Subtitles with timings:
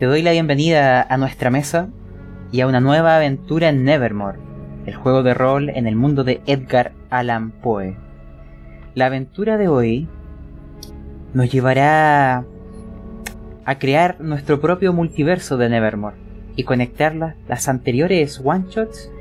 [0.00, 1.90] Te doy la bienvenida a nuestra mesa
[2.50, 4.38] y a una nueva aventura en Nevermore,
[4.86, 7.98] el juego de rol en el mundo de Edgar Allan Poe.
[8.94, 10.08] La aventura de hoy
[11.34, 12.46] nos llevará
[13.66, 16.16] a crear nuestro propio multiverso de Nevermore
[16.56, 19.12] y conectar las anteriores one-shots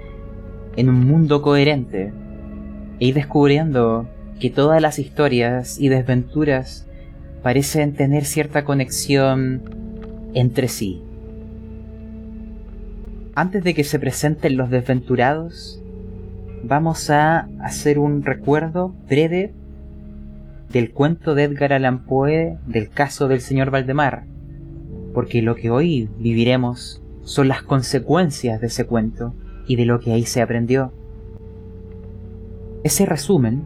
[0.77, 2.14] en un mundo coherente
[3.02, 4.07] e ir descubriendo
[4.39, 6.88] que todas las historias y desventuras
[7.43, 9.79] parecen tener cierta conexión
[10.34, 11.02] entre sí.
[13.35, 15.81] Antes de que se presenten los desventurados,
[16.63, 19.53] vamos a hacer un recuerdo breve
[20.72, 24.26] del cuento de Edgar Allan Poe del caso del señor Valdemar,
[25.13, 29.34] porque lo que hoy viviremos son las consecuencias de ese cuento
[29.67, 30.91] y de lo que ahí se aprendió.
[32.84, 33.64] Ese resumen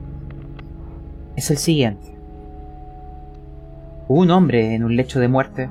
[1.36, 2.14] es el siguiente.
[4.08, 5.70] Hubo un hombre en un lecho de muerte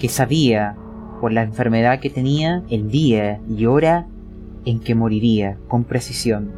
[0.00, 0.74] que sabía
[1.20, 4.06] por la enfermedad que tenía el día y hora
[4.64, 6.50] en que moriría con precisión.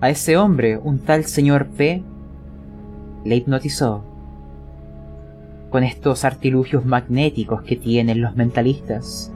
[0.00, 2.02] A ese hombre, un tal señor P,
[3.24, 4.04] le hipnotizó
[5.70, 9.32] con estos artilugios magnéticos que tienen los mentalistas.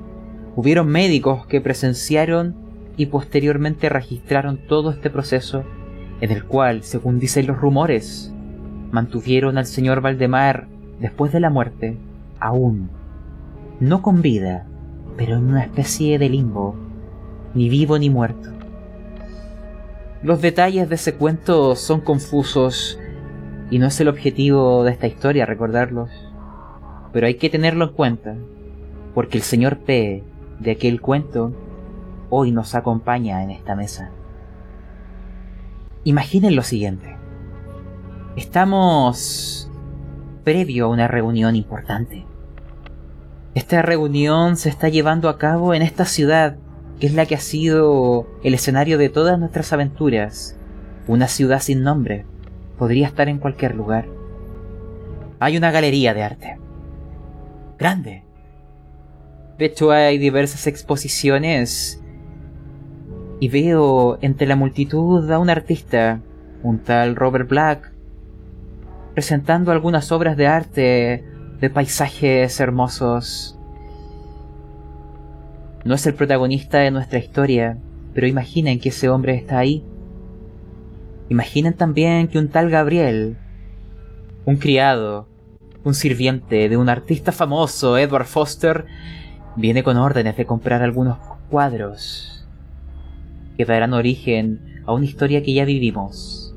[0.54, 2.54] Hubieron médicos que presenciaron
[2.96, 5.64] y posteriormente registraron todo este proceso
[6.20, 8.32] en el cual, según dicen los rumores,
[8.92, 10.68] mantuvieron al señor Valdemar
[11.00, 11.98] después de la muerte,
[12.42, 12.90] aún,
[13.78, 14.66] no con vida,
[15.16, 16.74] pero en una especie de limbo,
[17.54, 18.50] ni vivo ni muerto.
[20.22, 22.98] Los detalles de ese cuento son confusos
[23.70, 26.10] y no es el objetivo de esta historia recordarlos,
[27.12, 28.34] pero hay que tenerlo en cuenta,
[29.14, 30.24] porque el señor P
[30.58, 31.52] de aquel cuento
[32.28, 34.10] hoy nos acompaña en esta mesa.
[36.04, 37.16] Imaginen lo siguiente.
[38.34, 39.70] Estamos
[40.42, 42.26] previo a una reunión importante.
[43.54, 46.56] Esta reunión se está llevando a cabo en esta ciudad,
[46.98, 50.56] que es la que ha sido el escenario de todas nuestras aventuras.
[51.06, 52.24] Una ciudad sin nombre.
[52.78, 54.06] Podría estar en cualquier lugar.
[55.38, 56.58] Hay una galería de arte.
[57.78, 58.24] Grande.
[59.58, 62.02] De hecho hay diversas exposiciones
[63.38, 66.20] y veo entre la multitud a un artista,
[66.62, 67.92] un tal Robert Black,
[69.12, 71.31] presentando algunas obras de arte
[71.62, 73.56] de paisajes hermosos.
[75.84, 77.78] No es el protagonista de nuestra historia,
[78.12, 79.84] pero imaginen que ese hombre está ahí.
[81.28, 83.36] Imaginen también que un tal Gabriel,
[84.44, 85.28] un criado,
[85.84, 88.84] un sirviente de un artista famoso, Edward Foster,
[89.54, 91.18] viene con órdenes de comprar algunos
[91.48, 92.44] cuadros
[93.56, 96.56] que darán origen a una historia que ya vivimos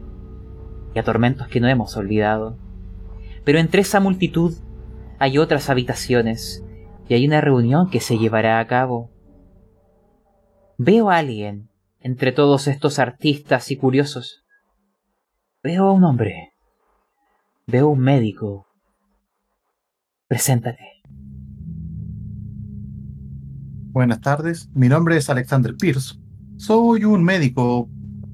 [0.95, 2.57] y a tormentos que no hemos olvidado.
[3.43, 4.55] Pero entre esa multitud
[5.19, 6.63] hay otras habitaciones
[7.07, 9.11] y hay una reunión que se llevará a cabo.
[10.77, 14.43] Veo a alguien entre todos estos artistas y curiosos.
[15.63, 16.53] Veo a un hombre.
[17.67, 18.67] Veo a un médico.
[20.27, 20.95] Preséntate.
[23.91, 26.19] Buenas tardes, mi nombre es Alexander Pierce.
[26.57, 27.89] Soy un médico,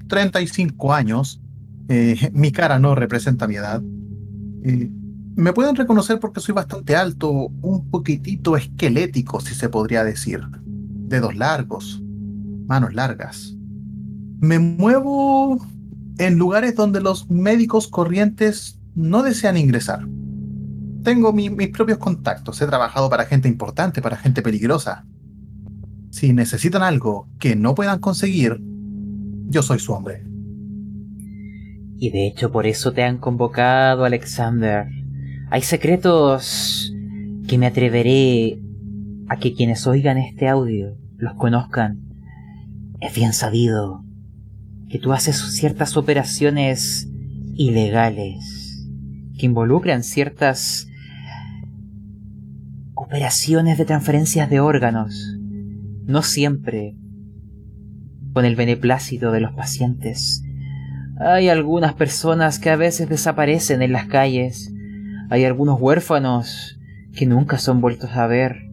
[0.08, 1.40] 35 años.
[1.88, 3.80] Eh, mi cara no representa mi edad.
[4.64, 4.90] Eh,
[5.34, 10.40] me pueden reconocer porque soy bastante alto, un poquitito esquelético, si se podría decir.
[10.64, 12.02] Dedos largos,
[12.66, 13.56] manos largas.
[14.40, 15.64] Me muevo
[16.18, 20.06] en lugares donde los médicos corrientes no desean ingresar.
[21.02, 25.04] Tengo mis propios contactos, he trabajado para gente importante, para gente peligrosa.
[26.10, 28.60] Si necesitan algo que no puedan conseguir,
[29.46, 30.24] yo soy su hombre.
[31.96, 35.01] Y de hecho por eso te han convocado, Alexander.
[35.52, 36.94] Hay secretos
[37.46, 38.58] que me atreveré
[39.28, 42.00] a que quienes oigan este audio los conozcan.
[43.00, 44.02] Es bien sabido
[44.88, 47.06] que tú haces ciertas operaciones
[47.54, 48.88] ilegales
[49.38, 50.88] que involucran ciertas
[52.94, 55.36] operaciones de transferencias de órganos
[56.06, 56.96] no siempre
[58.32, 60.42] con el beneplácito de los pacientes.
[61.20, 64.72] Hay algunas personas que a veces desaparecen en las calles,
[65.30, 66.78] hay algunos huérfanos
[67.12, 68.70] que nunca son vueltos a ver,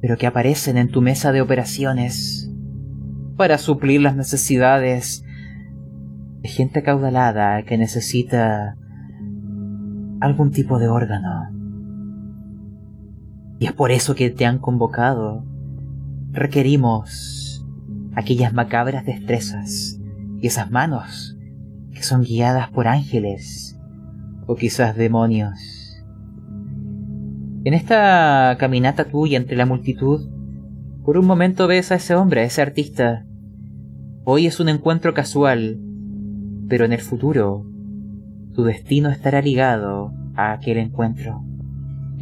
[0.00, 2.50] pero que aparecen en tu mesa de operaciones
[3.36, 5.24] para suplir las necesidades
[6.42, 8.76] de gente caudalada que necesita
[10.20, 11.50] algún tipo de órgano.
[13.58, 15.44] Y es por eso que te han convocado
[16.36, 17.64] requerimos
[18.14, 19.98] aquellas macabras destrezas
[20.40, 21.36] y esas manos
[21.92, 23.75] que son guiadas por ángeles
[24.46, 26.04] o quizás demonios.
[27.64, 30.30] En esta caminata tuya entre la multitud,
[31.04, 33.26] por un momento ves a ese hombre, a ese artista.
[34.24, 35.80] Hoy es un encuentro casual,
[36.68, 37.66] pero en el futuro
[38.54, 41.44] tu destino estará ligado a aquel encuentro.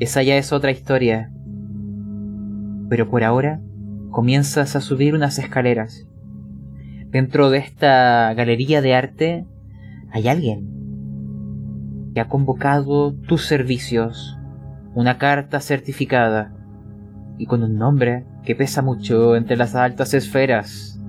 [0.01, 1.31] Esa ya es otra historia.
[2.89, 3.61] Pero por ahora
[4.11, 6.07] comienzas a subir unas escaleras.
[7.11, 9.47] Dentro de esta galería de arte
[10.11, 10.74] hay alguien
[12.15, 14.39] que ha convocado tus servicios,
[14.95, 16.53] una carta certificada
[17.39, 21.01] y con un nombre que pesa mucho entre las altas esferas.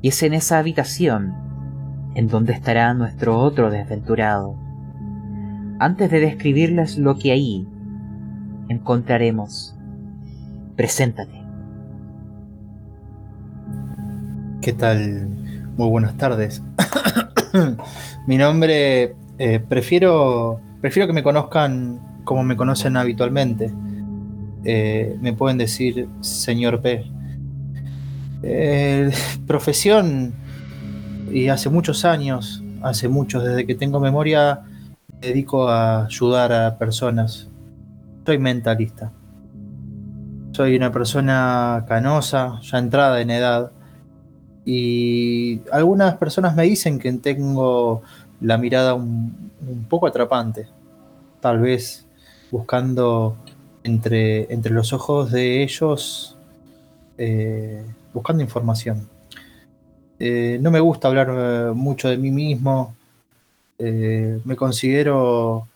[0.00, 1.34] Y es en esa habitación
[2.14, 4.56] en donde estará nuestro otro desventurado.
[5.78, 7.68] Antes de describirles lo que ahí
[8.68, 9.76] encontraremos,
[10.76, 11.42] preséntate.
[14.62, 15.28] ¿Qué tal?
[15.76, 16.62] Muy buenas tardes.
[18.26, 23.72] Mi nombre, eh, prefiero, prefiero que me conozcan como me conocen habitualmente.
[24.64, 27.04] Eh, me pueden decir señor P.
[28.42, 29.10] Eh,
[29.46, 30.34] profesión,
[31.30, 34.62] y hace muchos años, hace muchos, desde que tengo memoria,
[35.12, 37.50] me dedico a ayudar a personas.
[38.24, 39.12] Soy mentalista.
[40.52, 43.72] Soy una persona canosa, ya entrada en edad.
[44.64, 48.02] Y algunas personas me dicen que tengo
[48.44, 49.50] la mirada un,
[49.88, 50.66] poco atrapante.
[51.40, 52.06] Tal vez
[52.50, 53.36] buscando
[53.82, 56.36] entre, entre los ojos de ellos,
[57.16, 57.82] eh,
[58.12, 59.08] buscando información.
[60.18, 62.94] Eh, no me gusta hablar eh, mucho de mí mismo.
[63.78, 65.66] Eh, me considero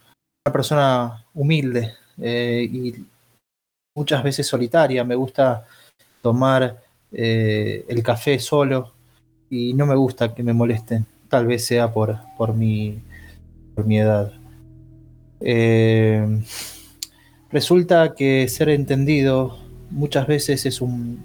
[0.47, 2.95] una persona humilde y
[3.97, 5.05] muchas veces solitaria.
[5.05, 5.67] Me gusta
[6.21, 8.93] tomar el café solo
[9.49, 11.07] y no me gusta que me molesten.
[11.29, 12.99] Tal vez sea por, por, mi,
[13.75, 14.33] por mi edad.
[17.51, 19.59] resulta que ser entendido
[19.91, 21.23] muchas veces es un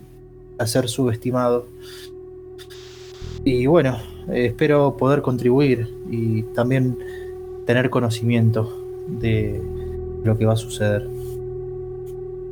[0.58, 1.68] placer subestimado.
[3.46, 3.98] Y bueno,
[4.32, 6.98] eh, espero poder contribuir y también
[7.66, 8.72] tener conocimiento
[9.08, 9.62] de
[10.24, 11.08] lo que va a suceder.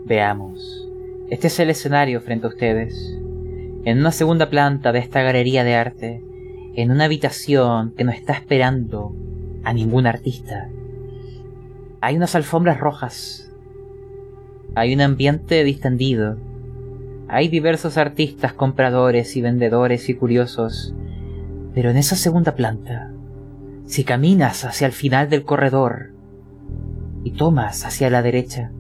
[0.06, 0.88] Veamos.
[1.30, 3.18] Este es el escenario frente a ustedes.
[3.86, 6.22] En una segunda planta de esta galería de arte,
[6.76, 9.16] en una habitación que no está esperando
[9.64, 10.70] a ningún artista,
[12.02, 13.52] hay unas alfombras rojas.
[14.74, 16.38] Hay un ambiente distendido
[17.34, 20.94] hay diversos artistas, compradores y vendedores y curiosos.
[21.74, 23.10] Pero en esa segunda planta,
[23.86, 26.12] si caminas hacia el final del corredor
[27.24, 28.74] y tomas hacia la derecha,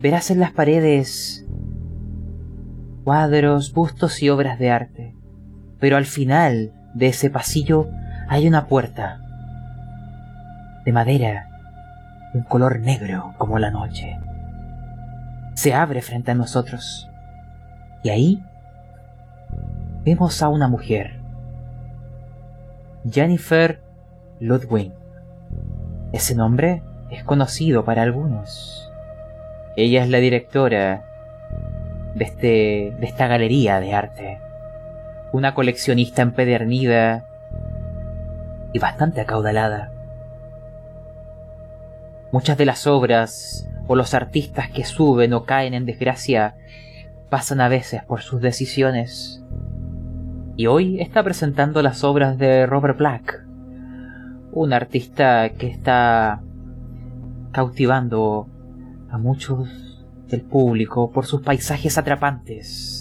[0.00, 1.46] verás en las paredes
[3.04, 5.17] cuadros, bustos y obras de arte.
[5.80, 7.88] Pero al final de ese pasillo
[8.28, 9.20] hay una puerta
[10.84, 11.48] de madera,
[12.34, 14.18] un color negro como la noche
[15.58, 17.10] se abre frente a nosotros.
[18.04, 18.44] Y ahí
[20.04, 21.18] vemos a una mujer,
[23.10, 23.80] Jennifer
[24.38, 24.92] Ludwig.
[26.12, 28.88] Ese nombre es conocido para algunos.
[29.74, 31.04] Ella es la directora
[32.14, 34.38] de, este, de esta galería de arte.
[35.32, 37.26] Una coleccionista empedernida
[38.72, 39.92] y bastante acaudalada.
[42.32, 46.54] Muchas de las obras o los artistas que suben o caen en desgracia
[47.30, 49.42] pasan a veces por sus decisiones.
[50.56, 53.44] Y hoy está presentando las obras de Robert Black,
[54.52, 56.42] un artista que está
[57.52, 58.48] cautivando
[59.10, 62.97] a muchos del público por sus paisajes atrapantes.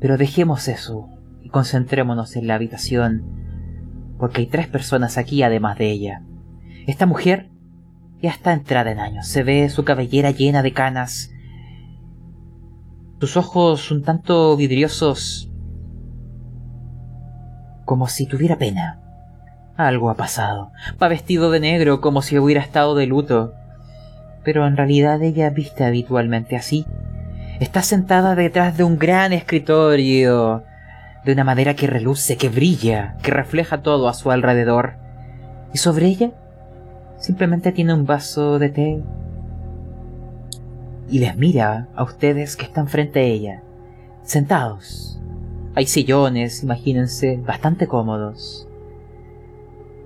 [0.00, 1.08] Pero dejemos eso
[1.42, 3.22] y concentrémonos en la habitación,
[4.18, 6.22] porque hay tres personas aquí además de ella.
[6.86, 7.50] Esta mujer
[8.22, 9.26] ya está entrada en años.
[9.26, 11.30] Se ve su cabellera llena de canas.
[13.20, 15.50] Sus ojos un tanto vidriosos.
[17.84, 19.00] Como si tuviera pena.
[19.76, 20.72] Algo ha pasado.
[21.02, 23.54] Va vestido de negro como si hubiera estado de luto.
[24.44, 26.86] Pero en realidad ella viste habitualmente así.
[27.60, 30.64] Está sentada detrás de un gran escritorio.
[31.24, 34.94] De una madera que reluce, que brilla, que refleja todo a su alrededor.
[35.72, 36.32] Y sobre ella
[37.20, 39.02] Simplemente tiene un vaso de té
[41.10, 43.62] y les mira a ustedes que están frente a ella,
[44.22, 45.20] sentados.
[45.74, 48.66] Hay sillones, imagínense, bastante cómodos.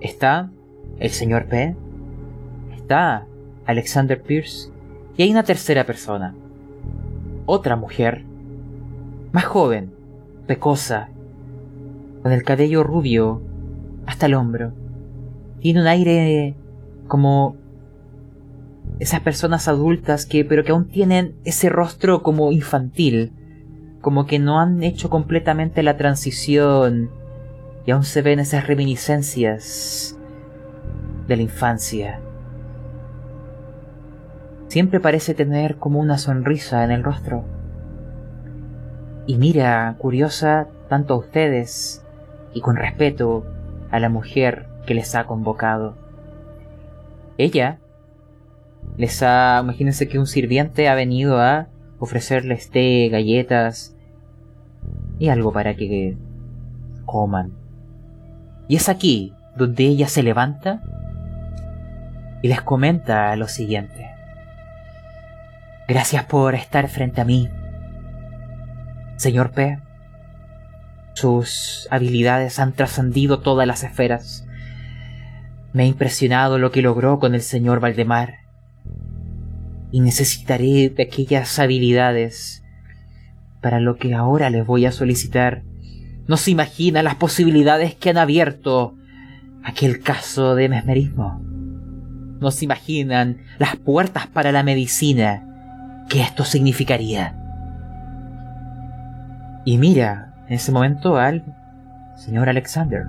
[0.01, 0.51] Está
[0.99, 1.77] el señor P,
[2.75, 3.27] está
[3.65, 4.71] Alexander Pierce
[5.17, 6.35] y hay una tercera persona.
[7.47, 8.25] Otra mujer,
[9.33, 9.93] más joven,
[10.47, 11.09] pecosa,
[12.23, 13.43] con el cabello rubio
[14.07, 14.73] hasta el hombro.
[15.61, 16.55] Tiene un aire
[17.07, 17.57] como
[18.99, 23.33] esas personas adultas que pero que aún tienen ese rostro como infantil,
[24.01, 27.11] como que no han hecho completamente la transición
[27.87, 30.19] y aún se ven esas reminiscencias
[31.27, 32.21] de la infancia.
[34.69, 37.45] Siempre parece tener como una sonrisa en el rostro.
[39.27, 42.05] Y mira, curiosa, tanto a ustedes
[42.53, 43.45] y con respeto
[43.91, 45.97] a la mujer que les ha convocado.
[47.39, 47.79] Ella
[48.97, 51.67] les ha, imagínense que un sirviente ha venido a
[51.99, 53.97] ofrecerles té, galletas
[55.19, 56.17] y algo para que
[57.05, 57.53] coman.
[58.69, 60.83] Y es aquí donde ella se levanta
[62.43, 64.14] y les comenta lo siguiente.
[65.87, 67.51] Gracias por estar frente a mí,
[69.17, 69.79] señor P.
[71.13, 74.47] Sus habilidades han trascendido todas las esferas.
[75.75, 78.37] Me ha impresionado lo que logró con el señor Valdemar.
[79.93, 82.65] Y necesitaré de aquellas habilidades
[83.61, 85.65] para lo que ahora les voy a solicitar.
[86.27, 88.97] No se imagina las posibilidades que han abierto
[89.63, 91.43] aquel caso de mesmerismo.
[92.41, 95.51] No se imaginan las puertas para la medicina
[96.09, 97.35] que esto significaría.
[99.65, 101.43] Y mira, en ese momento al
[102.17, 103.07] señor Alexander.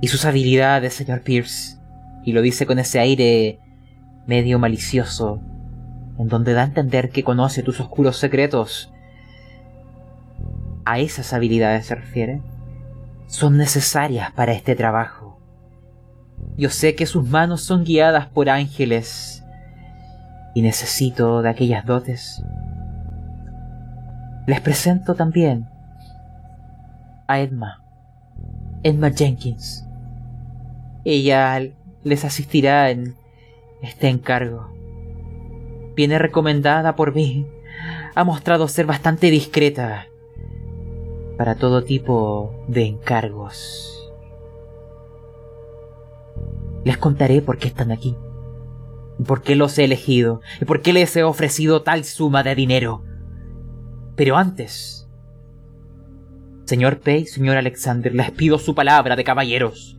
[0.00, 1.78] Y sus habilidades, señor Pierce.
[2.24, 3.58] Y lo dice con ese aire
[4.26, 5.40] medio malicioso,
[6.18, 8.92] en donde da a entender que conoce tus oscuros secretos.
[10.84, 12.42] A esas habilidades se refiere.
[13.26, 15.40] Son necesarias para este trabajo.
[16.56, 19.44] Yo sé que sus manos son guiadas por ángeles
[20.54, 22.42] y necesito de aquellas dotes.
[24.46, 25.68] Les presento también
[27.26, 27.82] a Edma.
[28.82, 29.86] Edma Jenkins.
[31.04, 31.60] Ella
[32.02, 33.14] les asistirá en
[33.82, 34.68] este encargo.
[35.94, 37.46] Viene recomendada por mí.
[38.14, 40.06] Ha mostrado ser bastante discreta
[41.36, 43.94] para todo tipo de encargos.
[46.84, 48.16] Les contaré por qué están aquí,
[49.26, 53.04] por qué los he elegido y por qué les he ofrecido tal suma de dinero.
[54.16, 55.08] Pero antes,
[56.64, 59.98] Señor Pei, señor Alexander, les pido su palabra de caballeros.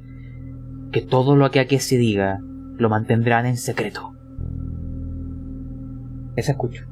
[0.92, 2.40] Que todo lo que aquí se diga
[2.78, 4.14] lo mantendrán en secreto.
[6.36, 6.86] Les escucho.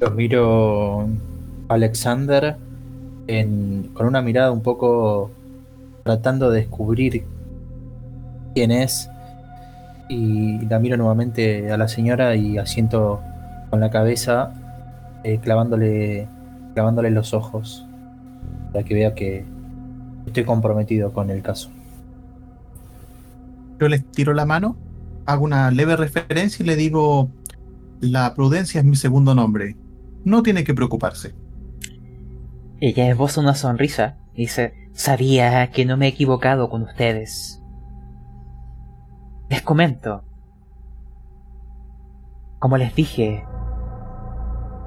[0.00, 1.08] Lo miro
[1.68, 2.56] Alexander
[3.94, 5.30] con una mirada un poco
[6.02, 7.24] tratando de descubrir
[8.54, 9.08] quién es.
[10.08, 13.20] Y la miro nuevamente a la señora y asiento
[13.70, 14.52] con la cabeza,
[15.22, 16.28] eh, clavándole
[16.74, 17.86] clavándole los ojos
[18.72, 19.46] para que vea que
[20.26, 21.70] estoy comprometido con el caso.
[23.80, 24.76] Yo les tiro la mano,
[25.24, 27.30] hago una leve referencia y le digo,
[28.00, 29.76] la prudencia es mi segundo nombre,
[30.24, 31.34] no tiene que preocuparse.
[32.80, 37.60] Ella esboza una sonrisa, dice, sabía que no me he equivocado con ustedes.
[39.48, 40.24] Les comento.
[42.58, 43.44] Como les dije,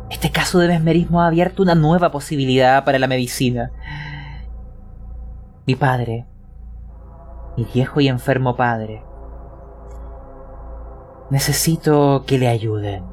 [0.09, 3.71] este caso de mesmerismo ha abierto una nueva posibilidad para la medicina.
[5.65, 6.25] Mi padre,
[7.57, 9.03] mi viejo y enfermo padre,
[11.29, 13.03] necesito que le ayuden.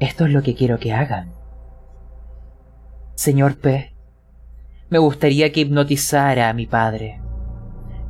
[0.00, 1.34] Esto es lo que quiero que hagan.
[3.14, 3.94] Señor P,
[4.88, 7.20] me gustaría que hipnotizara a mi padre,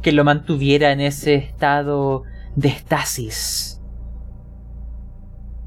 [0.06, 2.22] que lo mantuviera en ese estado
[2.54, 3.82] de estasis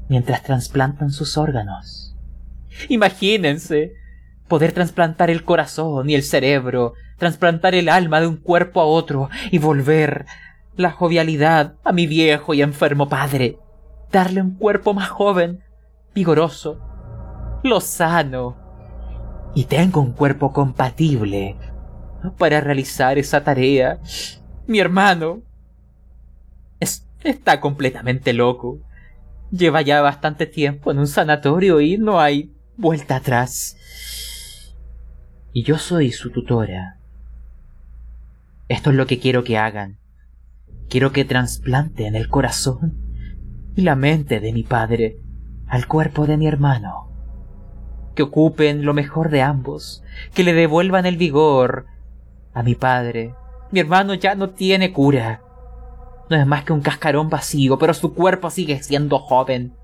[0.08, 2.16] mientras trasplantan sus órganos.
[2.88, 3.92] Imagínense
[4.48, 9.28] poder trasplantar el corazón y el cerebro, trasplantar el alma de un cuerpo a otro
[9.50, 10.24] y volver
[10.74, 13.58] la jovialidad a mi viejo y enfermo padre,
[14.10, 15.60] darle un cuerpo más joven,
[16.14, 16.80] vigoroso,
[17.62, 18.56] lozano,
[19.54, 21.58] y tengo un cuerpo compatible
[22.36, 23.98] para realizar esa tarea.
[24.66, 25.42] Mi hermano
[27.24, 28.80] está completamente loco.
[29.50, 33.76] Lleva ya bastante tiempo en un sanatorio y no hay vuelta atrás.
[35.52, 36.98] Y yo soy su tutora.
[38.68, 39.98] Esto es lo que quiero que hagan.
[40.88, 42.94] Quiero que trasplanten el corazón
[43.76, 45.18] y la mente de mi padre
[45.66, 47.08] al cuerpo de mi hermano.
[48.14, 50.02] Que ocupen lo mejor de ambos,
[50.34, 51.86] que le devuelvan el vigor
[52.54, 53.34] a mi padre.
[53.70, 55.42] Mi hermano ya no tiene cura.
[56.28, 59.74] No es más que un cascarón vacío, pero su cuerpo sigue siendo joven.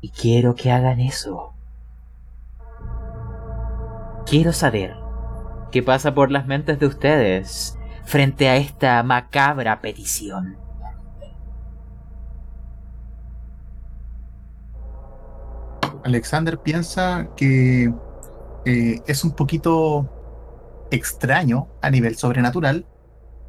[0.00, 1.54] Y quiero que hagan eso.
[4.26, 5.08] Quiero saber
[5.70, 10.56] ¿Qué pasa por las mentes de ustedes frente a esta macabra petición?
[16.04, 17.92] Alexander piensa que
[18.64, 20.08] eh, es un poquito
[20.90, 22.86] extraño a nivel sobrenatural,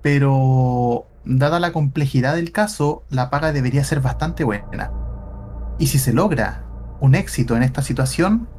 [0.01, 4.91] pero dada la complejidad del caso, la paga debería ser bastante buena.
[5.77, 6.65] Y si se logra
[7.00, 8.50] un éxito en esta situación,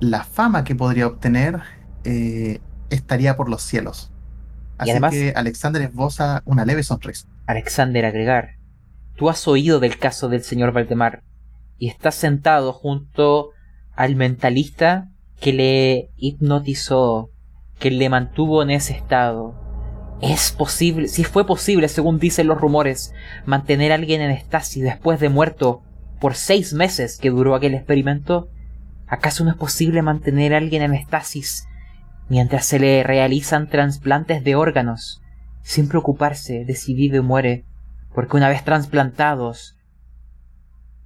[0.00, 1.60] la fama que podría obtener
[2.04, 4.12] eh, estaría por los cielos.
[4.78, 7.26] Así que Alexander esboza una leve sonrisa.
[7.46, 8.56] Alexander agregar,
[9.16, 11.22] tú has oído del caso del señor Valdemar
[11.78, 13.50] y estás sentado junto
[13.94, 17.30] al mentalista que le hipnotizó,
[17.78, 19.54] que le mantuvo en ese estado.
[20.20, 23.12] Es posible, si fue posible, según dicen los rumores,
[23.44, 25.82] mantener a alguien en estasis después de muerto
[26.20, 28.48] por seis meses que duró aquel experimento,
[29.06, 31.66] ¿acaso no es posible mantener a alguien en estasis
[32.28, 35.22] mientras se le realizan trasplantes de órganos,
[35.62, 37.64] sin preocuparse de si vive o muere,
[38.14, 39.76] porque una vez trasplantados,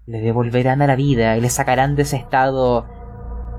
[0.06, 2.86] le devolverán a la vida y le sacarán de ese estado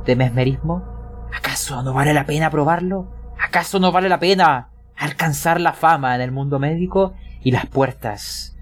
[0.06, 1.01] de mesmerismo?
[1.36, 3.12] ¿Acaso no vale la pena probarlo?
[3.40, 8.56] ¿Acaso no vale la pena alcanzar la fama en el mundo médico y las puertas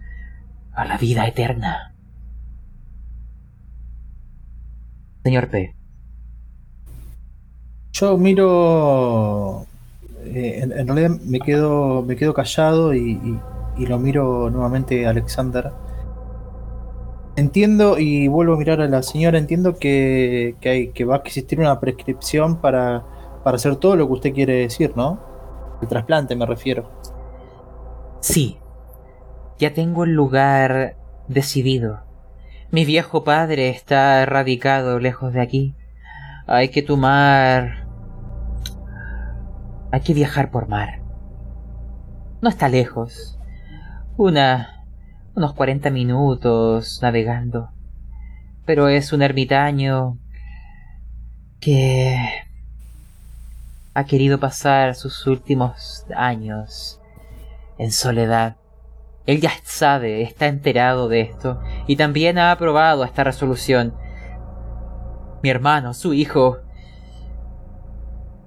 [0.73, 1.93] a la vida eterna?
[5.23, 5.75] Señor P.
[7.91, 9.65] Yo miro.
[10.25, 13.39] Eh, en, realidad me quedo, me quedo callado y,
[13.77, 15.71] lo miro nuevamente Alexander.
[17.39, 19.37] Entiendo y vuelvo a mirar a la señora.
[19.37, 23.05] Entiendo que, hay, que va a existir una prescripción para,
[23.45, 25.21] para hacer todo lo que usted quiere decir, ¿no?
[25.81, 26.91] El trasplante, me refiero.
[28.19, 28.59] Sí.
[29.57, 30.97] Ya tengo el lugar
[31.29, 32.01] decidido.
[32.71, 35.75] Mi viejo padre está radicado lejos de aquí.
[36.45, 37.87] Hay que tomar...
[39.91, 40.99] Hay que viajar por mar.
[42.41, 43.39] No está lejos.
[44.17, 44.78] Una...
[45.35, 47.69] unos 40 minutos navegando.
[48.65, 50.17] Pero es un ermitaño
[51.59, 52.17] que
[53.93, 56.99] ha querido pasar sus últimos años
[57.77, 58.55] en soledad
[59.29, 63.93] él ya sabe, está enterado de esto y también ha aprobado esta resolución.
[65.43, 66.57] Mi hermano, su hijo,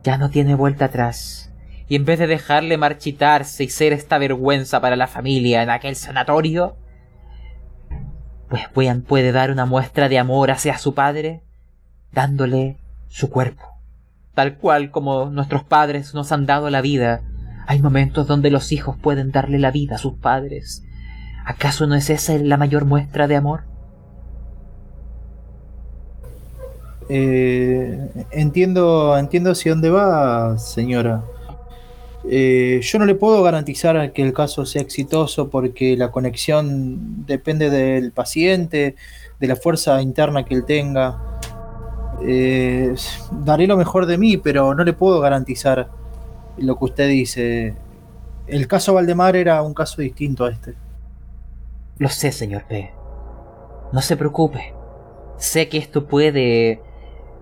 [0.03, 1.52] ya no tiene vuelta atrás.
[1.93, 5.95] Y en vez de dejarle marchitarse y ser esta vergüenza para la familia en aquel
[5.95, 6.75] sanatorio,
[8.49, 8.63] pues
[9.07, 11.43] puede dar una muestra de amor hacia su padre,
[12.11, 12.79] dándole
[13.09, 13.65] su cuerpo,
[14.35, 17.25] tal cual como nuestros padres nos han dado la vida
[17.67, 20.83] hay momentos donde los hijos pueden darle la vida a sus padres.
[21.45, 23.65] ¿Acaso no es esa la mayor muestra de amor?
[27.11, 31.23] Eh, entiendo, entiendo hacia dónde va, señora.
[32.25, 37.69] Eh, yo no le puedo garantizar que el caso sea exitoso porque la conexión depende
[37.69, 38.95] del paciente,
[39.41, 41.21] de la fuerza interna que él tenga.
[42.25, 42.95] Eh,
[43.45, 45.91] daré lo mejor de mí, pero no le puedo garantizar
[46.59, 47.75] lo que usted dice.
[48.47, 50.75] El caso Valdemar era un caso distinto a este.
[51.99, 52.93] Lo sé, señor P.
[53.93, 54.75] No se preocupe.
[55.39, 56.81] Sé que esto puede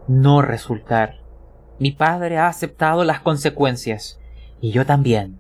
[0.09, 1.21] no resultar.
[1.79, 4.20] Mi padre ha aceptado las consecuencias.
[4.61, 5.39] Y yo también.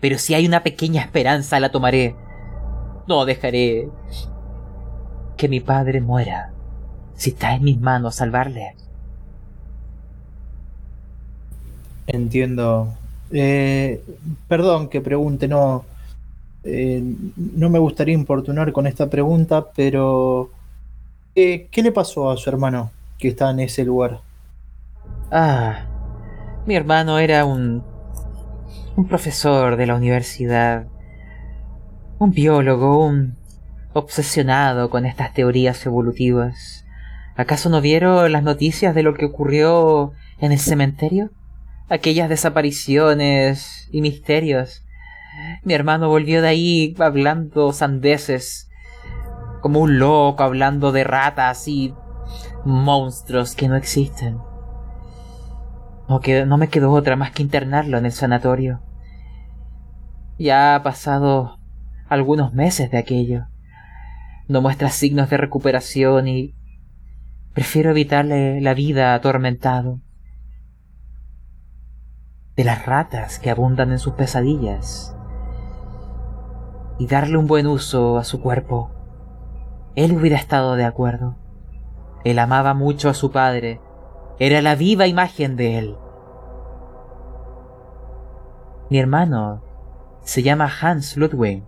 [0.00, 2.14] Pero si hay una pequeña esperanza, la tomaré.
[3.06, 3.88] No dejaré
[5.36, 6.52] que mi padre muera.
[7.14, 8.74] Si está en mis manos salvarle.
[12.06, 12.94] Entiendo
[13.30, 14.02] eh,
[14.48, 15.84] perdón que pregunte, no,
[16.64, 17.02] eh,
[17.36, 20.50] no me gustaría importunar con esta pregunta, pero
[21.34, 24.20] ¿qué le pasó a su hermano que está en ese lugar?
[25.30, 25.84] Ah,
[26.66, 27.82] mi hermano era un,
[28.98, 30.88] un profesor de la universidad,
[32.18, 33.38] un biólogo, un
[33.92, 36.84] obsesionado con estas teorías evolutivas.
[37.36, 41.30] ¿Acaso no vieron las noticias de lo que ocurrió en el cementerio?
[41.88, 44.82] aquellas desapariciones y misterios.
[45.62, 48.68] Mi hermano volvió de ahí hablando sandeces,
[49.60, 51.94] como un loco hablando de ratas y
[52.64, 54.38] monstruos que no existen.
[56.08, 58.82] No, no me quedó otra más que internarlo en el sanatorio.
[60.38, 61.58] Ya ha pasado
[62.08, 63.46] algunos meses de aquello.
[64.46, 66.54] No muestra signos de recuperación y
[67.54, 70.00] prefiero evitarle la vida atormentado
[72.54, 75.16] de las ratas que abundan en sus pesadillas
[76.98, 78.90] y darle un buen uso a su cuerpo.
[79.96, 81.36] Él hubiera estado de acuerdo.
[82.24, 83.80] Él amaba mucho a su padre,
[84.38, 85.96] era la viva imagen de él.
[88.90, 89.67] Mi hermano
[90.22, 91.62] se llama Hans Ludwig,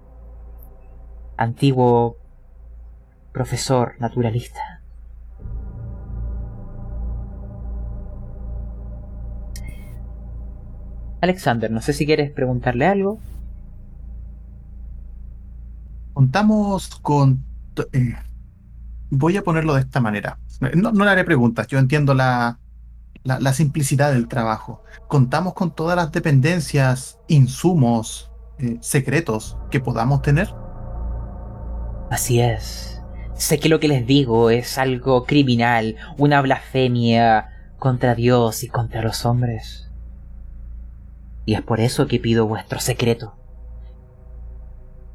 [1.37, 2.17] antiguo
[3.33, 4.61] profesor naturalista.
[11.23, 13.19] Alexander, no sé si quieres preguntarle algo.
[16.15, 17.45] Contamos con...
[17.93, 18.15] eh,
[19.11, 20.39] voy a ponerlo de esta manera.
[20.75, 22.59] No, le haré preguntas, yo entiendo la,
[23.23, 24.83] la simplicidad del trabajo.
[25.09, 28.30] Contamos con todas las dependencias, insumos,
[28.61, 30.49] eh, secretos que podamos tener.
[32.11, 33.03] Así es.
[33.35, 39.03] Sé que lo que les digo es algo criminal, una blasfemia contra Dios y contra
[39.03, 39.91] los hombres.
[41.47, 43.35] Y es por eso que pido vuestro secreto.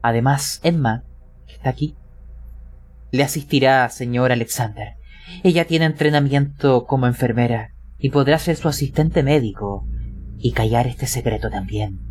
[0.02, 1.04] Además, Emma,
[1.48, 1.96] que está aquí,
[3.12, 4.96] le asistirá, señor Alexander.
[5.44, 9.88] Ella tiene entrenamiento como enfermera y podrá ser su asistente médico
[10.38, 12.05] y callar este secreto también.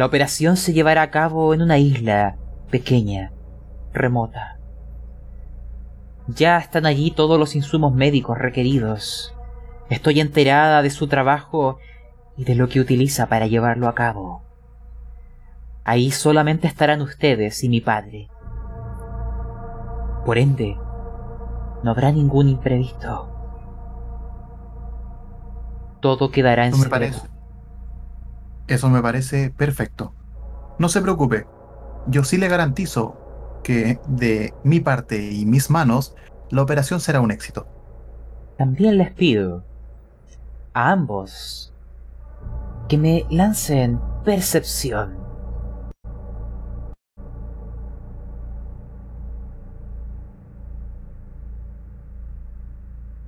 [0.00, 2.38] La operación se llevará a cabo en una isla
[2.70, 3.32] pequeña,
[3.92, 4.58] remota.
[6.26, 9.34] Ya están allí todos los insumos médicos requeridos.
[9.90, 11.80] Estoy enterada de su trabajo
[12.38, 14.40] y de lo que utiliza para llevarlo a cabo.
[15.84, 18.30] Ahí solamente estarán ustedes y mi padre.
[20.24, 20.78] Por ende,
[21.84, 23.28] no habrá ningún imprevisto.
[26.00, 26.90] Todo quedará en me secreto.
[26.90, 27.39] parece.
[28.70, 30.14] Eso me parece perfecto.
[30.78, 31.44] No se preocupe.
[32.06, 36.14] Yo sí le garantizo que de mi parte y mis manos,
[36.50, 37.66] la operación será un éxito.
[38.56, 39.64] También les pido
[40.72, 41.74] a ambos
[42.88, 45.18] que me lancen percepción.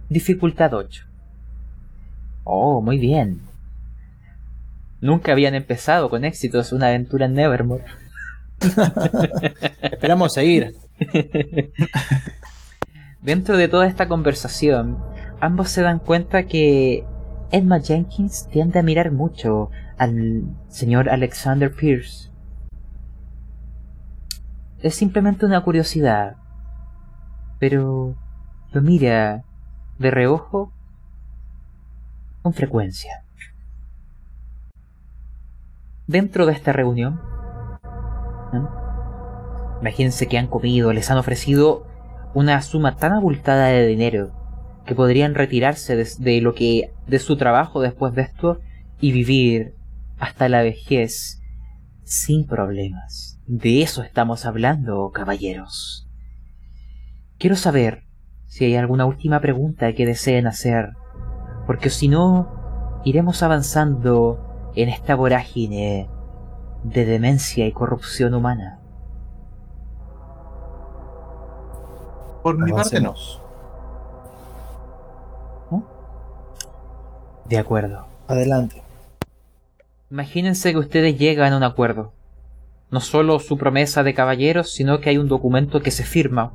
[0.09, 1.05] Dificultad 8.
[2.45, 3.52] Oh, muy bien.
[5.03, 7.85] Nunca habían empezado con éxitos una aventura en Nevermore.
[9.83, 10.77] Esperamos seguir.
[13.21, 15.03] Dentro de toda esta conversación,
[15.41, 17.05] ambos se dan cuenta que
[17.51, 22.31] Emma Jenkins tiende a mirar mucho al señor Alexander Pierce.
[24.83, 26.37] Es simplemente una curiosidad,
[27.59, 28.15] pero
[28.71, 29.43] lo mira
[29.99, 30.73] de reojo
[32.43, 33.25] con frecuencia.
[36.07, 37.21] Dentro de esta reunión,
[39.81, 41.87] imagínense que han comido, les han ofrecido
[42.35, 44.33] una suma tan abultada de dinero
[44.85, 48.61] que podrían retirarse de, de lo que de su trabajo después de esto
[49.01, 49.75] y vivir
[50.19, 51.41] hasta la vejez
[52.05, 53.41] sin problemas.
[53.47, 56.09] De eso estamos hablando, caballeros.
[57.39, 58.05] Quiero saber
[58.47, 60.91] si hay alguna última pregunta que deseen hacer,
[61.67, 66.09] porque si no, iremos avanzando en esta vorágine
[66.83, 68.81] de demencia y corrupción humana.
[72.43, 73.15] Por mi parte no.
[77.49, 78.07] De acuerdo.
[78.29, 78.83] Adelante.
[80.11, 82.13] Imagínense que ustedes llegan a un acuerdo.
[82.91, 86.53] No solo su promesa de caballeros, sino que hay un documento que se firma.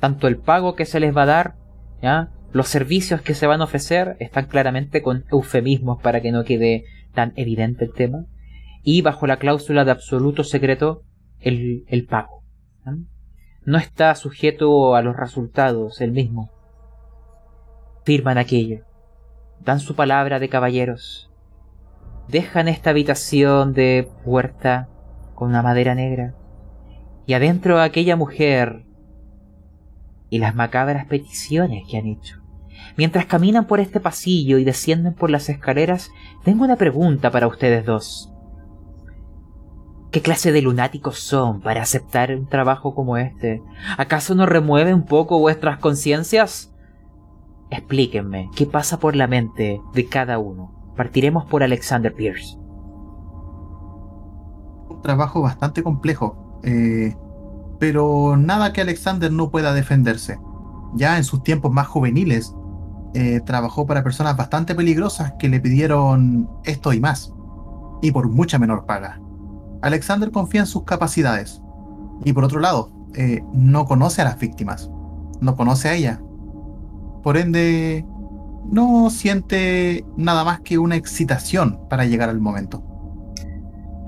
[0.00, 1.54] Tanto el pago que se les va a dar,
[2.02, 2.30] ¿ya?
[2.52, 6.84] los servicios que se van a ofrecer, están claramente con eufemismos para que no quede
[7.12, 8.26] tan evidente el tema.
[8.82, 11.02] Y bajo la cláusula de absoluto secreto,
[11.38, 12.42] el, el pago.
[13.64, 16.50] No está sujeto a los resultados el mismo.
[18.04, 18.84] Firman aquello.
[19.60, 21.30] Dan su palabra de caballeros
[22.30, 24.88] dejan esta habitación de puerta
[25.34, 26.34] con una madera negra
[27.26, 28.84] y adentro aquella mujer
[30.28, 32.39] y las macabras peticiones que han hecho.
[32.96, 36.10] Mientras caminan por este pasillo y descienden por las escaleras,
[36.44, 38.32] tengo una pregunta para ustedes dos.
[40.10, 43.62] ¿Qué clase de lunáticos son para aceptar un trabajo como este?
[43.96, 46.72] ¿Acaso no remueve un poco vuestras conciencias?
[47.70, 50.92] Explíquenme, ¿qué pasa por la mente de cada uno?
[50.96, 52.56] Partiremos por Alexander Pierce.
[54.88, 57.14] Un trabajo bastante complejo, eh,
[57.78, 60.40] pero nada que Alexander no pueda defenderse.
[60.94, 62.52] Ya en sus tiempos más juveniles,
[63.14, 67.32] eh, trabajó para personas bastante peligrosas que le pidieron esto y más,
[68.02, 69.20] y por mucha menor paga.
[69.82, 71.62] Alexander confía en sus capacidades,
[72.24, 74.90] y por otro lado, eh, no conoce a las víctimas,
[75.40, 76.20] no conoce a ella.
[77.22, 78.06] Por ende,
[78.70, 82.82] no siente nada más que una excitación para llegar al momento.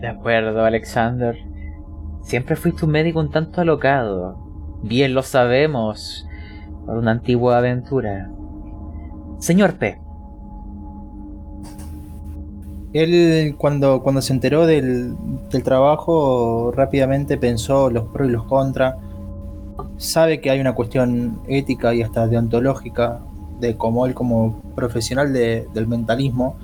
[0.01, 1.37] De acuerdo, Alexander.
[2.23, 4.81] Siempre fuiste un médico un tanto alocado.
[4.83, 6.27] Bien lo sabemos
[6.87, 8.31] por una antigua aventura.
[9.43, 9.99] Señor P.
[12.93, 15.15] Él cuando, cuando se enteró del,
[15.51, 18.95] del trabajo rápidamente pensó los pros y los contras.
[19.97, 23.19] Sabe que hay una cuestión ética y hasta deontológica
[23.61, 26.55] de como él como profesional de- del mentalismo,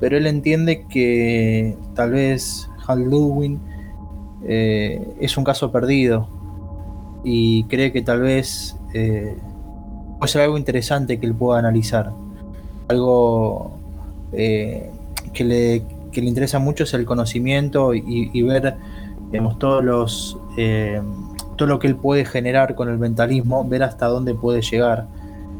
[0.00, 3.58] pero él entiende que tal vez Hal Ludwig
[4.44, 6.28] eh, es un caso perdido
[7.24, 9.36] y cree que tal vez eh,
[10.18, 12.12] puede ser algo interesante que él pueda analizar.
[12.88, 13.72] Algo
[14.32, 14.90] eh,
[15.32, 18.76] que, le, que le interesa mucho es el conocimiento y, ver
[19.30, 21.00] digamos, todos los, eh,
[21.56, 25.06] todo lo que él puede generar con el mentalismo, ver hasta dónde puede llegar.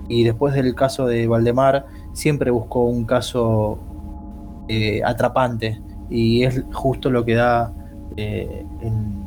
[0.08, 3.78] Y después del caso de Valdemar, siempre buscó un caso
[4.68, 5.80] eh, atrapante
[6.10, 7.72] y es justo lo que da
[8.16, 9.24] eh, en,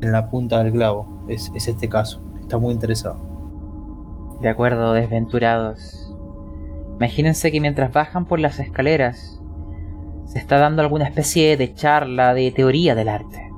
[0.00, 2.20] en la punta del clavo, es, es este caso.
[2.40, 3.16] Está muy interesado.
[4.40, 6.03] De acuerdo, desventurados.
[6.96, 9.40] Imagínense que mientras bajan por las escaleras,
[10.26, 13.50] se está dando alguna especie de charla de teoría del arte.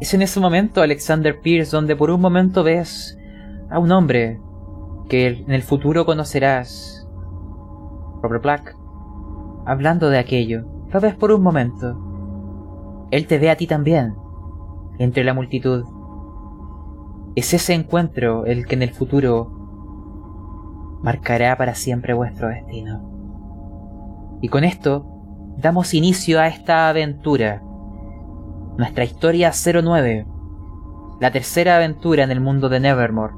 [0.00, 3.18] Es en ese momento, Alexander Pierce, donde por un momento ves
[3.70, 4.40] a un hombre
[5.08, 7.06] que en el futuro conocerás,
[8.22, 8.76] Robert Black,
[9.66, 10.64] hablando de aquello.
[10.92, 13.08] Lo ves por un momento.
[13.10, 14.14] Él te ve a ti también,
[14.98, 15.84] entre la multitud.
[17.34, 19.59] Es ese encuentro el que en el futuro
[21.02, 24.38] marcará para siempre vuestro destino.
[24.42, 25.06] Y con esto
[25.58, 27.62] damos inicio a esta aventura.
[28.76, 30.26] Nuestra historia 09.
[31.20, 33.34] La tercera aventura en el mundo de Nevermore.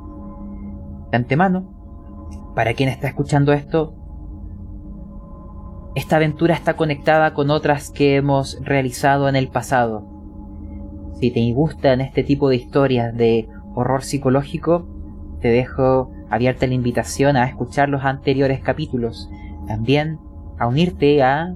[1.10, 3.94] De antemano, para quien está escuchando esto,
[5.94, 10.06] esta aventura está conectada con otras que hemos realizado en el pasado.
[11.20, 14.86] Si te gustan este tipo de historias de horror psicológico,
[15.40, 19.30] te dejo abierta la invitación a escuchar los anteriores capítulos.
[19.66, 20.18] También
[20.58, 21.54] a unirte a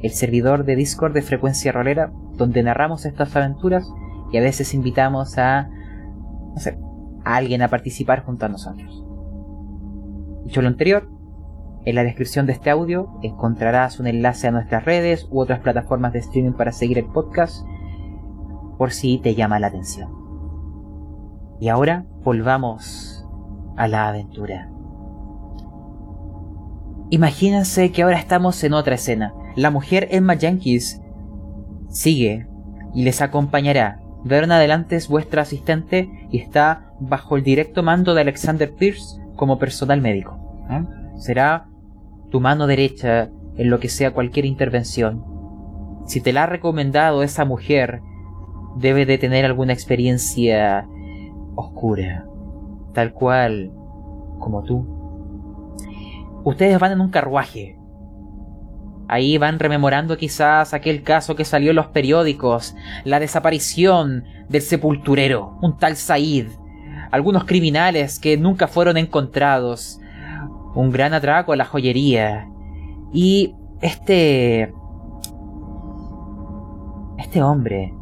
[0.00, 3.92] el servidor de Discord de Frecuencia Rolera, donde narramos estas aventuras
[4.32, 6.78] y a veces invitamos a, no sé,
[7.24, 9.04] a alguien a participar junto a nosotros.
[10.44, 11.10] Dicho lo anterior,
[11.84, 16.14] en la descripción de este audio encontrarás un enlace a nuestras redes u otras plataformas
[16.14, 17.66] de streaming para seguir el podcast
[18.78, 20.10] por si te llama la atención.
[21.60, 23.15] Y ahora volvamos
[23.76, 24.68] a la aventura.
[27.10, 29.32] Imagínense que ahora estamos en otra escena.
[29.54, 31.00] La mujer Emma Jenkins
[31.88, 32.46] sigue
[32.94, 34.00] y les acompañará.
[34.24, 38.74] De ahora en adelante es vuestra asistente y está bajo el directo mando de Alexander
[38.74, 40.38] Pierce como personal médico.
[40.68, 40.82] ¿eh?
[41.16, 41.68] Será
[42.30, 45.24] tu mano derecha en lo que sea cualquier intervención.
[46.06, 48.00] Si te la ha recomendado esa mujer,
[48.76, 50.86] debe de tener alguna experiencia
[51.54, 52.25] oscura,
[52.96, 53.70] tal cual
[54.38, 54.86] como tú.
[56.44, 57.78] Ustedes van en un carruaje.
[59.06, 65.58] Ahí van rememorando quizás aquel caso que salió en los periódicos, la desaparición del sepulturero,
[65.60, 66.46] un tal Said,
[67.10, 70.00] algunos criminales que nunca fueron encontrados,
[70.74, 72.48] un gran atraco a la joyería
[73.12, 74.72] y este
[77.18, 77.92] este hombre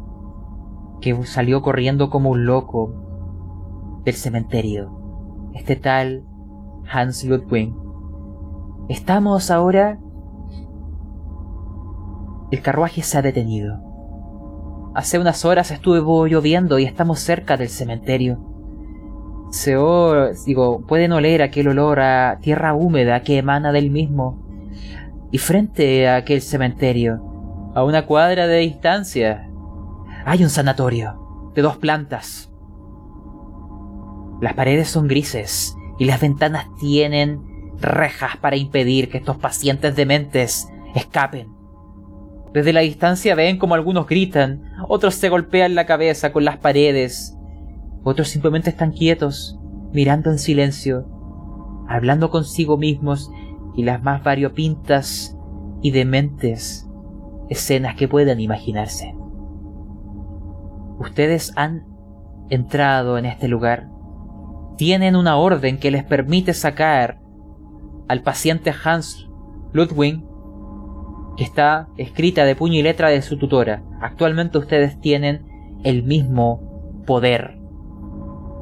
[1.01, 3.04] que salió corriendo como un loco
[4.05, 6.23] del cementerio, este tal
[6.91, 7.73] Hans Ludwig.
[8.87, 9.99] Estamos ahora...
[12.51, 13.81] El carruaje se ha detenido.
[14.93, 18.39] Hace unas horas estuvo lloviendo y estamos cerca del cementerio.
[19.51, 24.37] Se o- digo, pueden oler aquel olor a tierra húmeda que emana del mismo.
[25.31, 29.49] Y frente a aquel cementerio, a una cuadra de distancia,
[30.23, 32.51] hay un sanatorio de dos plantas.
[34.41, 37.41] Las paredes son grises y las ventanas tienen
[37.79, 41.53] rejas para impedir que estos pacientes dementes escapen.
[42.53, 47.37] Desde la distancia ven como algunos gritan, otros se golpean la cabeza con las paredes,
[48.03, 49.59] otros simplemente están quietos,
[49.91, 51.07] mirando en silencio,
[51.87, 53.31] hablando consigo mismos
[53.75, 55.37] y las más variopintas
[55.81, 56.87] y dementes
[57.49, 59.15] escenas que puedan imaginarse.
[60.97, 61.85] Ustedes han
[62.49, 63.89] entrado en este lugar,
[64.77, 67.19] tienen una orden que les permite sacar
[68.07, 69.29] al paciente Hans
[69.73, 70.23] Ludwig,
[71.37, 73.83] que está escrita de puño y letra de su tutora.
[74.01, 75.45] Actualmente ustedes tienen
[75.83, 77.57] el mismo poder.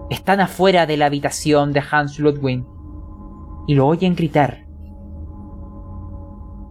[0.10, 2.64] Están afuera de la habitación de Hans Ludwig
[3.68, 4.66] y lo oyen gritar.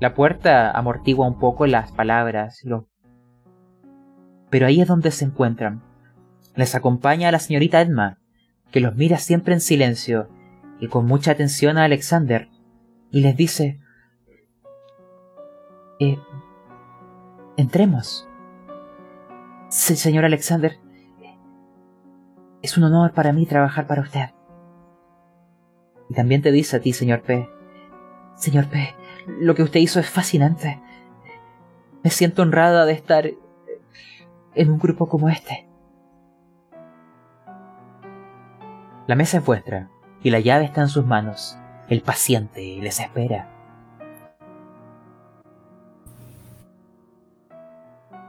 [0.01, 2.89] La puerta amortigua un poco las palabras, lo-
[4.51, 5.83] pero ahí es donde se encuentran.
[6.57, 8.19] Les acompaña la señorita Edma,
[8.73, 10.29] que los mira siempre en silencio
[10.81, 12.49] y con mucha atención a Alexander,
[13.11, 13.79] y les dice,
[16.01, 16.19] eh,
[17.57, 18.29] Entremos.
[19.69, 20.79] Sí, señor Alexander.
[22.63, 24.31] Es un honor para mí trabajar para usted.
[26.09, 27.49] Y también te dice a ti, señor P.
[28.37, 28.95] Señor P,
[29.27, 30.81] lo que usted hizo es fascinante.
[32.03, 33.31] Me siento honrada de estar
[34.55, 35.69] en un grupo como este.
[39.09, 39.89] La mesa es vuestra
[40.23, 41.59] y la llave está en sus manos.
[41.89, 43.49] El paciente les espera.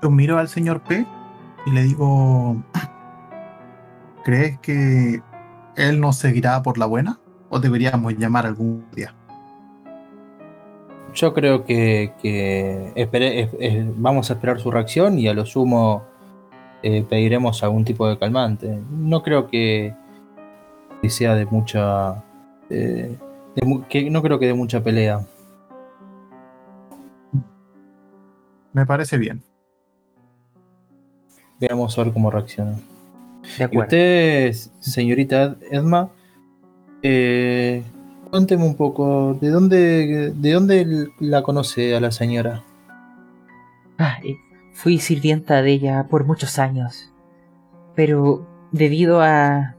[0.02, 1.06] Yo miro al señor P
[1.68, 2.58] y le digo,
[4.26, 5.22] ¿crees que
[5.76, 7.20] él nos seguirá por la buena?
[7.50, 9.14] ¿O deberíamos llamar algún día?
[11.14, 12.12] Yo creo que,
[13.96, 16.04] vamos a esperar su reacción y a lo sumo
[16.82, 18.80] eh, pediremos algún tipo de calmante.
[18.90, 19.94] No creo que,
[21.10, 22.24] sea de mucha...
[22.70, 23.18] Eh,
[23.90, 25.26] que, no creo que de mucha pelea.
[28.74, 29.44] Me parece bien.
[31.60, 32.78] Veamos a ver cómo reacciona.
[33.58, 36.10] De usted, señorita Edma,
[37.02, 37.84] eh,
[38.32, 42.64] cuénteme un poco, ¿de dónde, ¿de dónde la conoce a la señora?
[43.98, 44.18] Ah,
[44.72, 47.14] fui sirvienta de ella por muchos años,
[47.96, 49.76] pero debido a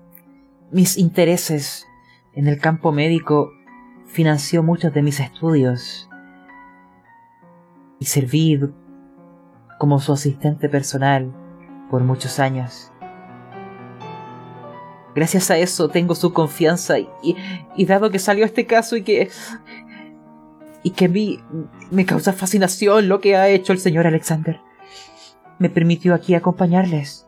[0.74, 1.86] mis intereses
[2.34, 3.52] en el campo médico,
[4.06, 6.10] financió muchos de mis estudios
[8.00, 8.60] y serví
[9.78, 11.32] como su asistente personal
[11.90, 12.90] por muchos años.
[15.14, 17.36] Gracias a eso tengo su confianza y,
[17.86, 19.30] dado que salió este caso y que...
[20.82, 21.40] Y que a mí
[21.90, 24.60] me causa fascinación lo que ha hecho el señor Alexander.
[25.58, 27.26] Me permitió aquí acompañarles.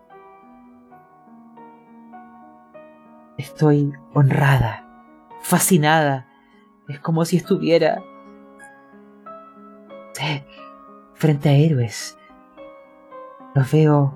[3.38, 4.86] Estoy honrada,
[5.42, 6.26] fascinada.
[6.88, 8.02] Es como si estuviera...
[11.14, 12.18] frente a héroes.
[13.54, 14.14] Los veo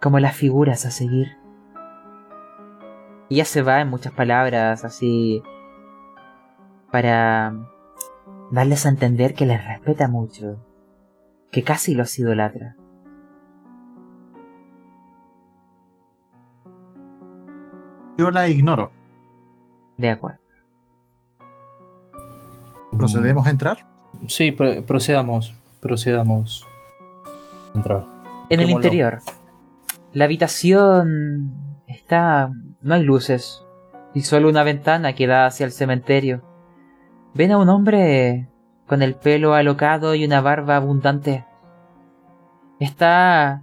[0.00, 1.38] como las figuras a seguir.
[3.28, 5.42] Y ya se va en muchas palabras así
[6.90, 7.54] para
[8.50, 10.62] darles a entender que les respeta mucho,
[11.50, 12.76] que casi los idolatra.
[18.18, 18.90] Yo la ignoro.
[19.96, 20.38] De acuerdo.
[22.96, 23.86] ¿Procedemos a entrar?
[24.28, 25.54] Sí, procedamos.
[25.80, 26.66] Procedamos.
[27.74, 28.04] Entrar.
[28.50, 29.20] En el interior.
[30.12, 31.54] La habitación
[31.86, 32.50] está
[32.82, 33.64] no hay luces,
[34.12, 36.42] y solo una ventana que da hacia el cementerio.
[37.34, 38.48] Ven a un hombre
[38.86, 41.46] con el pelo alocado y una barba abundante.
[42.80, 43.62] Está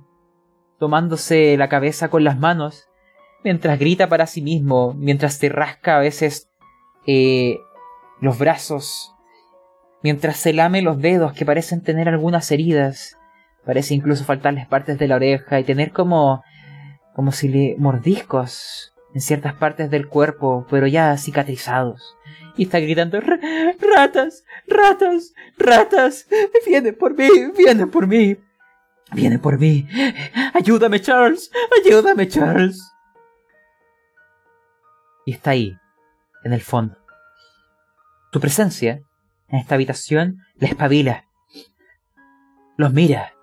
[0.79, 2.88] tomándose la cabeza con las manos,
[3.43, 6.49] mientras grita para sí mismo, mientras se rasca a veces
[7.05, 7.57] eh,
[8.21, 9.13] los brazos,
[10.03, 13.17] mientras se lame los dedos que parecen tener algunas heridas.
[13.65, 16.43] Parece incluso faltarles partes de la oreja y tener como
[17.13, 22.15] como si le mordiscos en ciertas partes del cuerpo, pero ya cicatrizados.
[22.55, 26.27] Y está gritando, ratas, ratas, ratas,
[26.65, 28.37] viene por mí, viene por mí,
[29.13, 29.85] viene por mí.
[30.53, 31.51] Ayúdame, Charles,
[31.83, 32.89] ayúdame, Charles.
[35.25, 35.77] Y está ahí,
[36.43, 36.97] en el fondo.
[38.31, 39.01] Tu presencia
[39.47, 41.25] en esta habitación le espabila.
[42.77, 43.33] Los mira.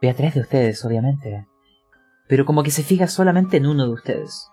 [0.00, 1.46] Ve a tres de ustedes, obviamente.
[2.28, 4.50] Pero como que se fija solamente en uno de ustedes.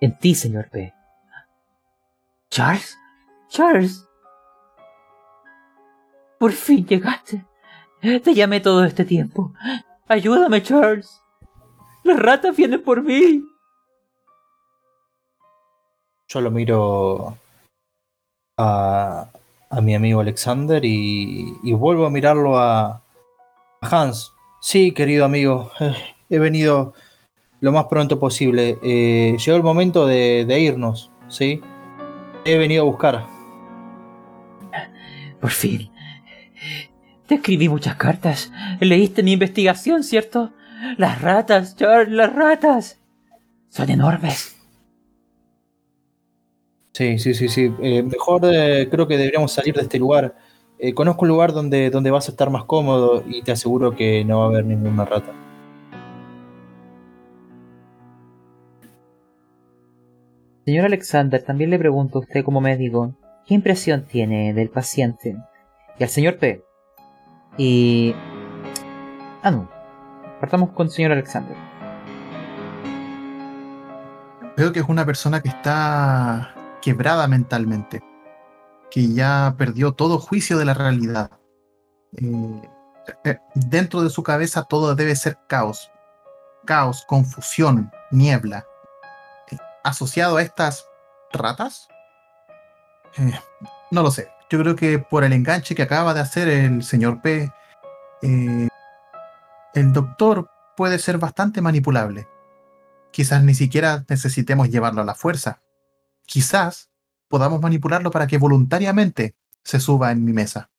[0.00, 0.92] En ti, señor P.
[2.50, 2.98] Charles.
[3.48, 4.08] Charles.
[6.38, 7.46] Por fin llegaste.
[8.00, 9.52] Te llamé todo este tiempo.
[10.08, 11.20] Ayúdame, Charles.
[12.04, 13.42] Las ratas vienen por mí.
[16.28, 17.36] Yo lo miro
[18.56, 19.28] a,
[19.70, 23.02] a mi amigo Alexander y, y vuelvo a mirarlo a,
[23.80, 25.94] Hans, sí, querido amigo, eh,
[26.30, 26.94] he venido
[27.60, 28.78] lo más pronto posible.
[28.82, 31.60] Eh, llegó el momento de, irnos, ¿sí?
[32.44, 33.26] He venido a buscar.
[35.40, 35.90] Por fin.
[37.26, 38.52] Te escribí muchas cartas.
[38.80, 40.52] Leíste mi investigación, ¿cierto?
[40.96, 43.00] Las ratas, Charles, las ratas.
[43.68, 44.56] Son enormes.
[46.92, 47.72] Sí, sí, sí, sí.
[47.82, 50.34] Eh, mejor creo que deberíamos salir de este lugar.
[50.78, 54.24] Eh, conozco un lugar donde, donde vas a estar más cómodo y te aseguro que
[54.24, 55.32] no va a haber ninguna rata.
[60.66, 63.14] Señor Alexander, también le pregunto a usted como médico,
[63.46, 65.36] ¿qué impresión tiene del paciente?
[65.98, 66.65] Y al señor P.
[67.56, 68.14] Y...
[69.42, 69.68] Ah, no.
[70.40, 71.56] Partamos con el señor Alexander.
[74.56, 78.02] Veo que es una persona que está quebrada mentalmente
[78.90, 81.30] que ya perdió todo juicio de la realidad.
[82.16, 82.70] Eh,
[83.24, 85.90] eh, dentro de su cabeza todo debe ser caos.
[86.64, 88.66] Caos, confusión, niebla.
[89.50, 90.86] Eh, asociado a estas
[91.32, 91.88] ratas?
[93.90, 94.30] no lo sé.
[94.50, 97.50] Yo creo que por el enganche que acaba de hacer el señor P,
[98.22, 102.28] el doctor puede ser bastante manipulable.
[103.10, 105.62] Quizás ni siquiera necesitemos llevarlo a la fuerza.
[106.26, 106.90] Quizás
[107.28, 109.34] podamos manipularlo para que voluntariamente
[109.64, 110.70] se suba en mi mesa.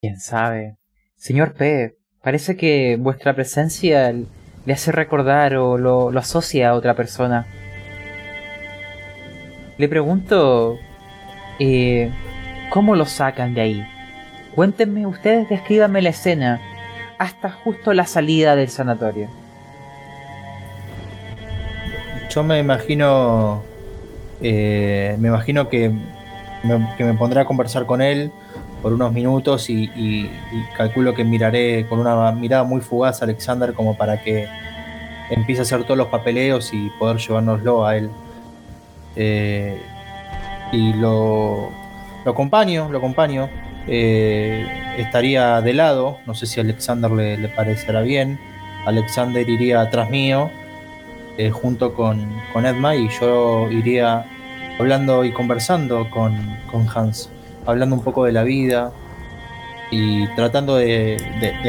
[0.00, 0.78] Quién sabe.
[1.16, 7.46] Señor P, parece que vuestra presencia le hace recordar o lo, asocia a otra persona.
[9.78, 10.78] Le pregunto,
[11.60, 12.10] eh,
[12.70, 13.86] ¿cómo lo sacan de ahí?
[14.54, 16.60] Cuéntenme ustedes, descríbanme la escena
[17.18, 19.28] hasta justo la salida del sanatorio.
[22.30, 23.62] Yo me imagino,
[24.40, 25.92] eh, me imagino que
[26.62, 28.32] me, pondré a conversar con él
[28.80, 30.30] por unos minutos y,
[30.76, 34.48] calculo que miraré con una mirada muy fugaz a Alexander como para que
[35.30, 38.10] empiece a hacer todos los papeleos y poder llevárnoslo a él.
[39.16, 39.78] Eh,
[40.72, 41.70] y lo,
[42.24, 43.48] lo acompaño, lo acompaño.
[43.86, 44.66] Eh,
[44.98, 48.38] estaría de lado, no sé si a Alexander le, parecerá bien.
[48.86, 50.50] Alexander iría atrás mío,
[51.38, 54.24] eh, junto con, con, Edma, y yo iría
[54.78, 56.34] hablando y conversando con,
[56.94, 57.30] Hans,
[57.66, 58.92] hablando un poco de la vida
[59.90, 61.18] y tratando de,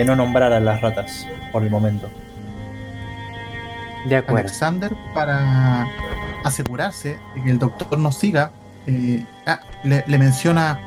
[0.06, 2.10] no nombrar a las ratas por el momento.
[4.06, 4.48] De acuerdo.
[4.48, 5.88] Alexander, para
[6.44, 8.52] asegurarse de que el doctor nos siga,
[8.88, 10.80] eh, ah, le, menciona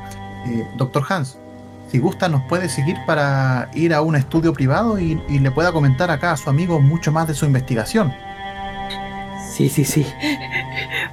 [0.45, 1.37] eh, doctor Hans,
[1.91, 6.11] si gusta nos puede seguir para ir a un estudio privado y, le pueda comentar
[6.11, 8.13] acá a su amigo mucho más de su investigación.
[9.51, 10.05] Sí, sí, sí.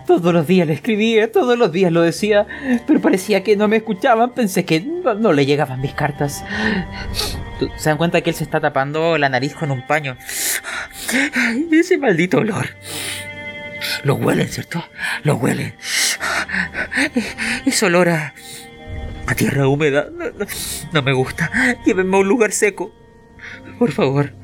[0.06, 2.46] Todos los días le escribía, todos los días lo decía,
[2.88, 6.44] pero parecía que no me escuchaban, pensé que no, le llegaban mis cartas.
[7.76, 10.16] ¿Se dan cuenta que él se está tapando la nariz con un paño?
[11.70, 12.66] Ese maldito olor.
[14.04, 14.84] Lo huelen, ¿cierto?
[15.22, 15.74] Lo huelen.
[17.64, 18.34] Ese olor a,
[19.26, 20.08] a tierra húmeda.
[20.92, 21.50] No, me gusta.
[21.84, 22.92] Llévenme a un lugar seco.
[23.78, 24.34] Por favor.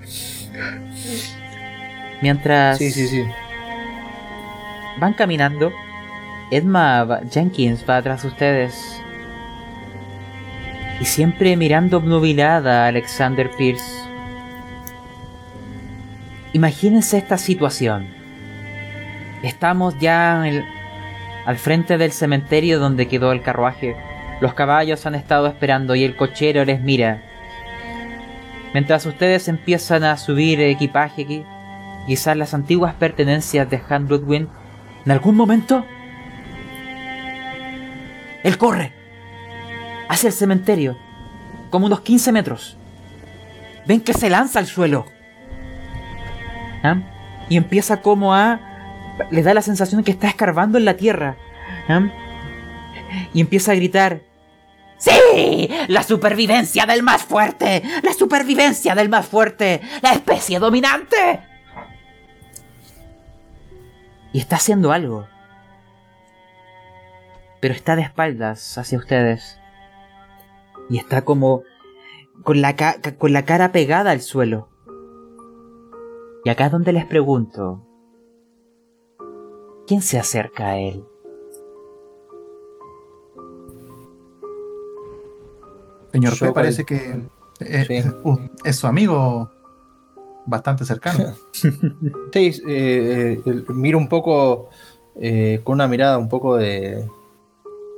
[2.22, 2.78] Mientras.
[2.78, 3.24] Sí, sí, sí.
[4.98, 5.72] Van caminando.
[6.50, 9.00] Edma Jenkins va atrás de ustedes.
[11.00, 13.84] Y siempre mirando obnubilada a Alexander Pierce.
[16.54, 18.17] Imagínense esta situación.
[19.42, 23.96] Estamos ya al frente del cementerio donde quedó el carruaje
[24.40, 27.22] los caballos han estado esperando y el cochero les mira.
[28.72, 31.44] Mientras ustedes empiezan a subir equipaje
[32.06, 34.46] quizás las antiguas pertenencias de Han Ludwig,
[35.04, 35.84] en algún momento,
[38.44, 38.92] él corre
[40.08, 40.96] hacia el cementerio,
[41.70, 42.76] como unos 15 metros.
[43.86, 45.06] Ven que se lanza al suelo.
[46.82, 46.96] ¿Ah?
[47.48, 48.60] Y empieza como a...
[49.30, 51.36] Le da la sensación de que está escarbando en la tierra.
[53.32, 54.22] Y empieza a gritar,
[54.98, 55.70] ¡Sí!
[55.86, 57.82] ¡La supervivencia del más fuerte!
[58.02, 59.80] ¡La supervivencia del más fuerte!
[60.02, 61.40] ¡La especie dominante!
[64.32, 65.26] Y está haciendo algo.
[67.60, 69.58] Pero está de espaldas hacia ustedes.
[70.90, 71.62] Y está como
[72.42, 72.74] con la,
[73.18, 74.68] con la cara pegada al suelo.
[76.44, 77.87] Y acá es donde les pregunto,
[79.88, 81.02] ¿quién se acerca a él?
[86.12, 87.22] Señor P parece que
[87.60, 88.04] eh,
[88.64, 89.50] es su amigo
[90.46, 91.34] bastante cercano.
[91.52, 94.68] sí, eh, eh, miro un poco
[95.64, 97.08] con una mirada un poco de...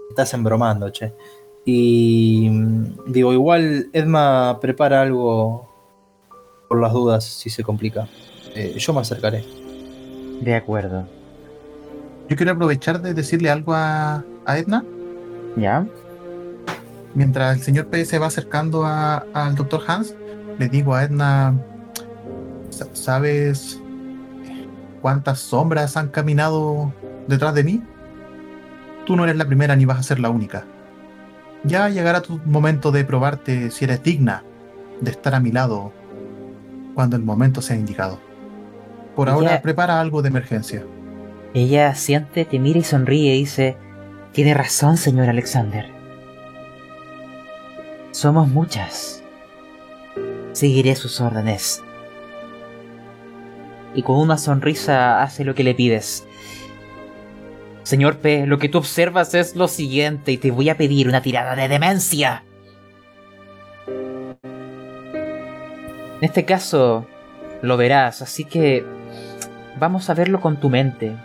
[0.09, 1.15] Estás embromando, che.
[1.65, 5.69] Y mm, digo, igual Edma prepara algo
[6.69, 8.09] por las dudas si se complica.
[8.77, 9.45] yo me acercaré.
[10.41, 11.20] De acuerdo.
[12.31, 14.83] Yo quiero aprovechar de decirle algo a, a Edna.
[15.57, 15.85] ¿Ya?
[17.15, 20.15] mientras el señor P se va acercando al doctor Hans,
[20.59, 21.55] le digo a Edna,
[22.93, 23.81] ¿sabes
[25.01, 26.93] cuántas sombras han caminado
[27.27, 27.83] detrás de mí?
[29.07, 30.65] Tú no eres la primera ni vas a ser la única.
[31.65, 34.45] Ya llegará tu momento de probarte si eres digna
[35.01, 35.93] de estar a mi lado
[36.95, 38.19] cuando el momento sea indicado.
[39.17, 40.85] Por ahora prepara algo de emergencia.
[41.53, 43.77] Ella siente, te mira y sonríe y dice,
[44.33, 45.87] tiene razón, señor Alexander.
[48.13, 49.23] Somos muchas.
[50.53, 51.83] Seguiré sus órdenes.
[53.95, 56.25] Y con una sonrisa hace lo que le pides.
[57.83, 61.23] Señor P, lo que tú observas es lo siguiente y te voy a pedir una
[61.23, 62.45] tirada de demencia.
[66.21, 67.07] En este caso,
[67.63, 68.85] lo verás, así que
[69.81, 71.17] vamos a verlo con tu mente,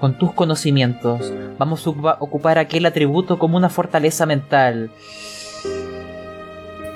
[0.00, 1.32] con tus conocimientos.
[1.58, 4.90] Vamos a ocupar aquel atributo como una fortaleza mental.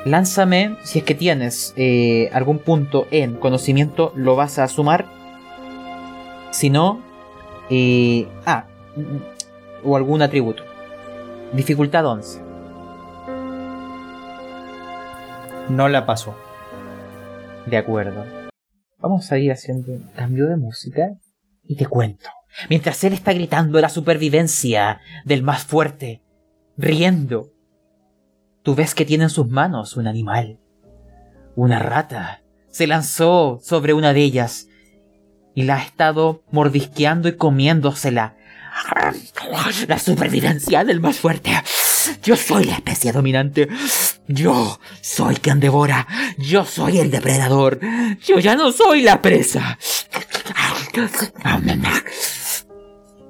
[0.05, 5.07] Lánzame, si es que tienes eh, algún punto en conocimiento, lo vas a sumar.
[6.50, 7.00] Si no,
[7.70, 8.66] eh, ah,
[9.84, 10.64] o algún atributo.
[11.53, 12.40] Dificultad 11.
[15.70, 16.34] No la paso.
[17.66, 18.24] De acuerdo.
[18.98, 21.12] Vamos a ir haciendo un cambio de música
[21.62, 22.28] y te cuento.
[22.68, 26.22] Mientras él está gritando la supervivencia del más fuerte,
[26.76, 27.53] riendo,
[28.62, 30.59] tú ves que tiene en sus manos un animal.
[31.57, 32.42] Una rata.
[32.70, 34.68] Se lanzó sobre una de ellas
[35.55, 38.36] y la ha estado mordisqueando y comiéndosela.
[39.86, 41.53] La supervivencia del más fuerte.
[42.22, 43.68] Yo soy la especie dominante.
[44.26, 46.07] Yo soy quien devora.
[46.38, 47.80] Yo soy el depredador.
[48.24, 49.78] Yo ya no soy la presa.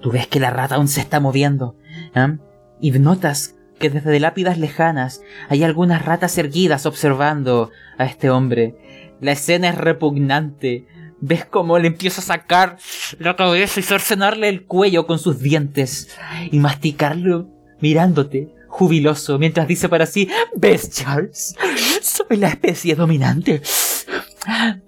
[0.02, 1.76] Tú ves que la rata aún se está moviendo.
[2.14, 2.36] ¿eh?
[2.80, 8.76] Y notas que desde lápidas lejanas hay algunas ratas erguidas observando a este hombre.
[9.20, 10.86] La escena es repugnante.
[11.20, 12.78] Ves cómo le empieza a sacar
[13.20, 16.08] la cabeza y cercenarle el cuello con sus dientes
[16.50, 17.48] y masticarlo
[17.80, 21.54] mirándote jubiloso mientras dice para sí, ¿ves Charles?
[22.00, 23.62] Soy la especie dominante.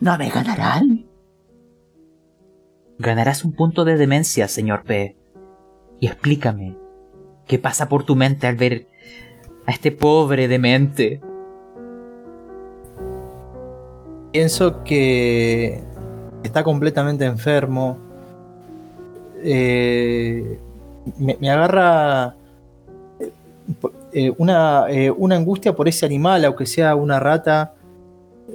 [0.01, 1.14] No me ganarán.
[2.99, 5.17] Ganarás un punto de demencia, señor P.
[6.01, 6.77] Y explícame,
[7.47, 8.87] ¿qué pasa por tu mente al ver
[9.67, 11.21] a este pobre demente?
[14.33, 15.83] Pienso que
[16.43, 17.99] está completamente enfermo.
[19.43, 20.59] Eh,
[21.19, 22.35] me agarra
[24.13, 27.75] eh, una, eh, una, angustia por ese animal, aunque sea una rata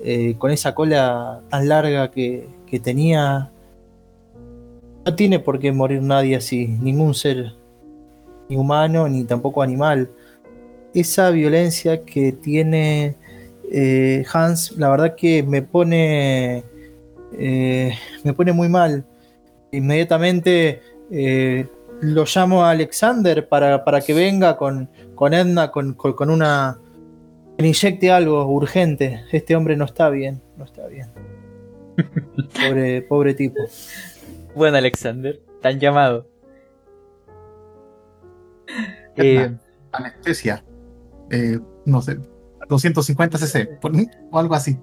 [0.06, 3.52] eh, con esa cola tan larga que, que, tenía.
[5.10, 7.54] No tiene por qué morir nadie así, ningún ser,
[8.48, 10.08] ni humano ni tampoco animal.
[10.94, 13.16] Esa violencia que tiene
[14.32, 16.64] Hans, la verdad que me pone,
[17.32, 19.04] me pone muy mal.
[19.72, 26.78] Inmediatamente lo llamo a Alexander para, para que venga con, con Edna, con, con, una.
[27.58, 29.24] Que inyecte algo urgente.
[29.32, 31.08] Este hombre no está bien, no está bien.
[32.54, 33.60] Pobre, pobre tipo.
[34.56, 36.28] Bueno, Alexander, tan llamado.
[39.16, 39.52] Eh,
[39.92, 40.64] anestesia.
[41.32, 42.18] Eh, no sé,
[42.68, 43.80] 250 cc
[44.32, 44.78] o algo así.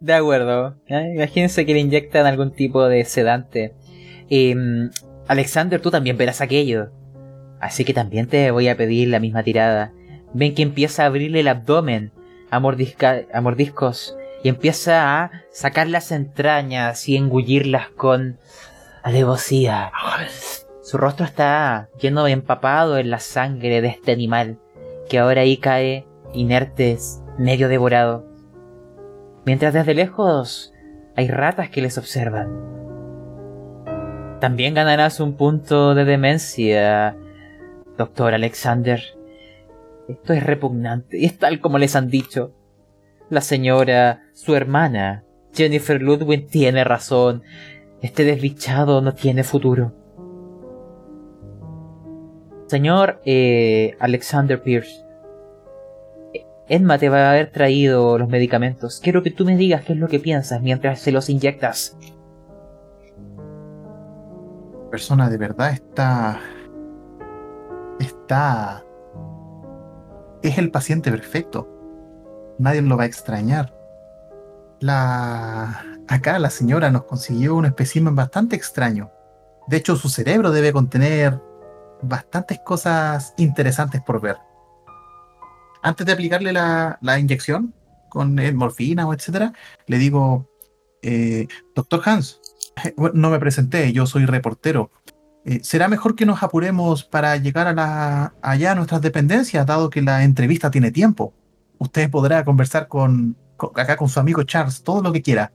[0.00, 0.76] De acuerdo.
[0.88, 3.74] Imagínense que le inyectan algún tipo de sedante.
[4.30, 4.54] Eh,
[5.26, 6.90] Alexander, tú también verás aquello.
[7.60, 9.92] Así que también te voy a pedir la misma tirada.
[10.34, 12.12] Ven que empieza a abrirle el abdomen
[12.50, 18.38] a, a mordiscos y empieza a sacar las entrañas y engullirlas con
[19.06, 19.92] alevosía.
[20.82, 24.58] Su rostro está lleno de empapado en la sangre de este animal,
[25.08, 26.98] que ahora ahí cae inerte,
[27.38, 28.26] medio devorado.
[29.44, 30.72] Mientras desde lejos
[31.14, 32.48] hay ratas que les observan.
[34.40, 37.16] También ganarás un punto de demencia,
[37.96, 39.00] doctor Alexander.
[40.08, 42.56] Esto es repugnante y es tal como les han dicho.
[43.30, 45.22] La señora, su hermana,
[45.54, 47.44] Jennifer Ludwig, tiene razón.
[48.06, 49.92] Este desdichado no tiene futuro.
[52.68, 55.04] Señor eh, Alexander Pierce,
[56.68, 59.00] Edma te va a haber traído los medicamentos.
[59.02, 61.96] Quiero que tú me digas qué es lo que piensas mientras se los inyectas
[64.88, 66.38] persona de verdad está.
[67.98, 68.84] está.
[70.42, 71.68] es el paciente perfecto.
[72.60, 73.74] Nadie lo va a extrañar.
[74.78, 75.95] La.
[76.08, 79.10] Acá la señora nos consiguió un espécimen bastante extraño.
[79.66, 81.40] De hecho, su cerebro debe contener
[82.02, 84.36] bastantes cosas interesantes por ver.
[85.82, 87.74] Antes de aplicarle la, inyección
[88.08, 89.52] con morfina o etcétera,
[89.86, 90.48] le digo,
[91.02, 92.40] eh, doctor Hans,
[93.14, 94.90] no me presenté, yo soy reportero.
[95.44, 99.90] Eh, ¿Será mejor que nos apuremos para llegar a la, allá a nuestras dependencias, dado
[99.90, 101.34] que la entrevista tiene tiempo?
[101.78, 103.36] Usted podrá conversar con,
[103.76, 105.52] acá con su amigo Charles todo lo que quiera.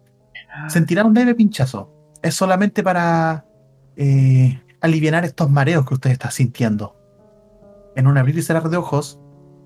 [0.68, 1.92] Sentirá un leve pinchazo.
[2.22, 3.46] Es solamente para
[3.96, 6.96] eh, aliviar estos mareos que usted está sintiendo.
[7.96, 9.20] En un abrir y cerrar de ojos,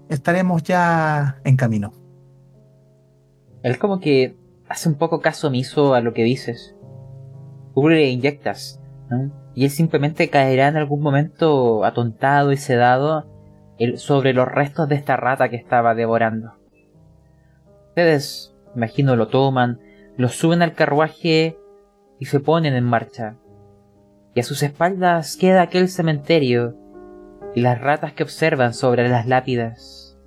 [0.10, 1.94] estaremos ya en camino.
[3.64, 4.36] Él como que
[4.68, 6.76] hace un poco caso omiso a lo que dices.
[7.74, 8.80] Tú le inyectas
[9.54, 13.26] y él simplemente caerá en algún momento atontado y sedado
[13.98, 16.54] sobre los restos de esta rata que estaba devorando.
[17.90, 19.80] Ustedes, imagino, lo toman,
[20.18, 21.58] lo suben al carruaje
[22.20, 23.38] y se ponen en marcha.
[24.34, 26.76] Y a sus espaldas queda aquel cementerio
[27.54, 30.18] y las ratas que observan sobre las lápidas.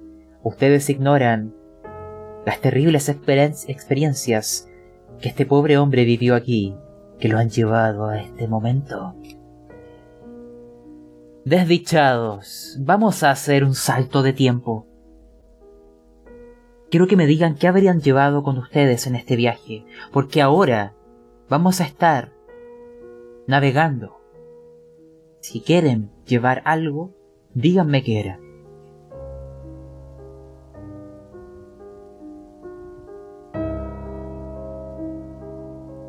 [0.42, 1.54] Ustedes ignoran
[2.46, 4.68] las terribles experiencias
[5.20, 6.74] que este pobre hombre vivió aquí
[7.18, 9.14] que lo han llevado a este momento.
[11.44, 14.87] Desdichados, vamos a hacer un salto de tiempo.
[16.90, 20.94] Quiero que me digan qué habrían llevado con ustedes en este viaje, porque ahora
[21.48, 22.32] vamos a estar
[23.46, 24.20] navegando.
[25.40, 27.14] Si quieren llevar algo,
[27.52, 28.40] díganme qué era.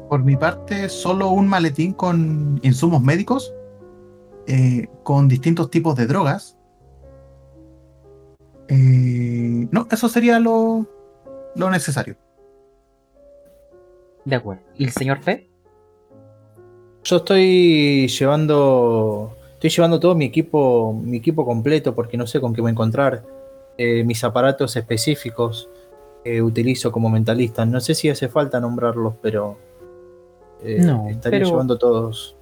[0.09, 3.53] Por mi parte, solo un maletín con insumos médicos,
[4.47, 6.58] eh, con distintos tipos de drogas.
[8.69, 10.85] Eh, no, eso sería lo,
[11.55, 12.15] lo necesario.
[14.25, 14.61] De acuerdo.
[14.77, 15.49] ¿Y el señor Fe?
[17.03, 19.35] Yo estoy llevando.
[19.53, 20.93] Estoy llevando todo mi equipo.
[20.93, 23.25] Mi equipo completo porque no sé con qué voy a encontrar.
[23.77, 25.69] Eh, mis aparatos específicos
[26.23, 27.65] que utilizo como mentalista.
[27.65, 29.57] No sé si hace falta nombrarlos, pero
[30.61, 32.35] eh, no, estaría llevando todos.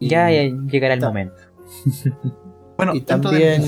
[0.00, 1.42] ya llegará el momento.
[2.76, 3.62] bueno, y también.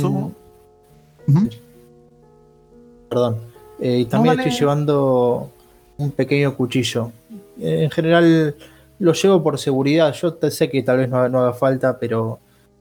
[3.09, 3.37] Perdón.
[3.81, 5.51] Eh, y también estoy llevando
[5.99, 7.13] un pequeño cuchillo.
[7.59, 8.55] Eh, en general
[8.99, 10.13] lo llevo por seguridad.
[10.13, 12.39] Yo sé que tal vez no, no, haga falta, pero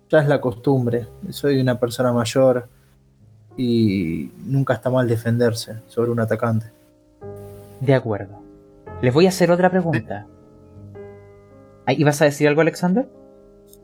[0.10, 1.08] ya es la costumbre.
[1.30, 2.68] Soy una persona mayor
[3.58, 6.68] y nunca está mal defenderse sobre un atacante.
[7.80, 8.40] De acuerdo.
[9.02, 10.28] Les voy a hacer otra pregunta.
[11.88, 13.08] ¿Ibas a decir algo, Alexander?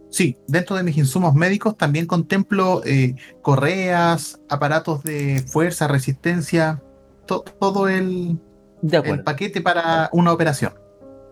[0.10, 6.82] Sí, dentro de mis insumos médicos también contemplo eh, correas, aparatos de fuerza, resistencia,
[7.26, 8.40] todo el,
[8.82, 10.74] el paquete para una operación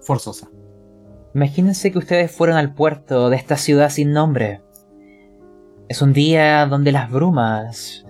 [0.01, 0.49] forzosa.
[1.33, 4.61] Imagínense que ustedes fueron al puerto de esta ciudad sin nombre.
[5.89, 8.05] Es un día donde las brumas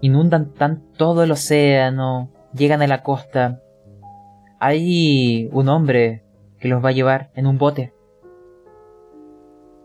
[0.00, 3.62] inundan tan todo el océano, llegan a la costa.
[4.60, 6.24] Hay un hombre
[6.60, 7.93] que los va a llevar en un bote.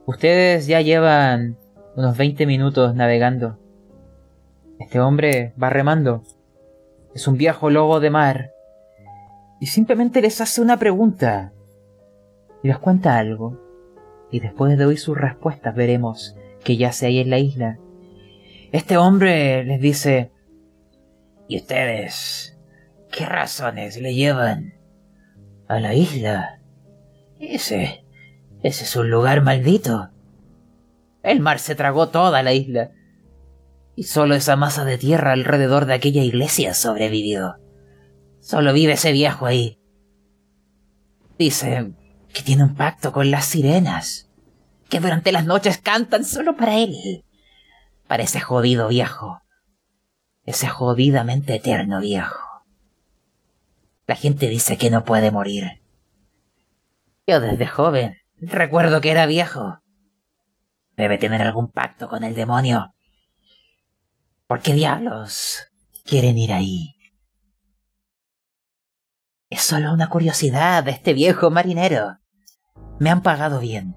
[0.09, 1.55] Ustedes ya llevan
[1.95, 3.59] unos 20 minutos navegando.
[4.79, 6.23] Este hombre va remando.
[7.13, 8.51] Es un viejo lobo de mar.
[9.59, 11.53] Y simplemente les hace una pregunta.
[12.63, 13.61] Y les cuenta algo.
[14.31, 17.77] Y después de oír sus respuestas veremos que ya se hay en la isla.
[18.71, 20.31] Este hombre les dice...
[21.47, 22.57] ¿Y ustedes?
[23.11, 24.73] ¿Qué razones le llevan
[25.67, 26.61] a la isla?
[27.39, 28.08] Ese...
[28.61, 30.09] Ese es un lugar maldito.
[31.23, 32.91] El mar se tragó toda la isla.
[33.95, 37.55] Y solo esa masa de tierra alrededor de aquella iglesia sobrevivió.
[38.39, 39.79] Solo vive ese viejo ahí.
[41.37, 41.93] Dice
[42.33, 44.29] que tiene un pacto con las sirenas,
[44.89, 47.23] que durante las noches cantan solo para él,
[48.07, 49.41] para ese jodido viejo,
[50.45, 52.63] ese jodidamente eterno viejo.
[54.05, 55.81] La gente dice que no puede morir,
[57.25, 59.79] yo desde joven recuerdo que era viejo.
[60.95, 62.93] Debe tener algún pacto con el demonio.
[64.47, 65.71] ¿Por qué diablos
[66.05, 66.95] quieren ir ahí?
[69.49, 72.17] Es solo una curiosidad de este viejo marinero.
[72.99, 73.95] Me han pagado bien.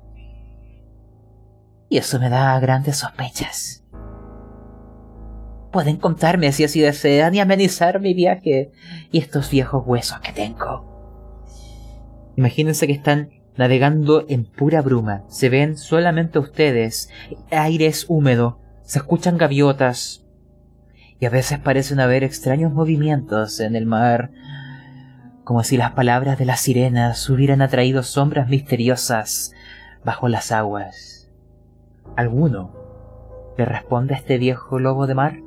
[1.89, 3.85] Y eso me da grandes sospechas.
[5.73, 8.73] Pueden contarme si así desean y amenizar mi viaje
[9.11, 10.91] y estos viejos huesos que tengo.
[12.37, 15.23] Imagínense que están navegando en pura bruma.
[15.29, 17.11] Se ven solamente ustedes.
[17.51, 18.59] Aire es húmedo.
[18.83, 20.25] Se escuchan gaviotas.
[21.21, 24.31] Y a veces parecen haber extraños movimientos en el mar.
[25.45, 29.53] Como si las palabras de las sirenas hubieran atraído sombras misteriosas
[30.05, 31.31] bajo las aguas.
[32.17, 32.73] ¿Alguno
[33.57, 35.39] le responde a este viejo lobo de mar?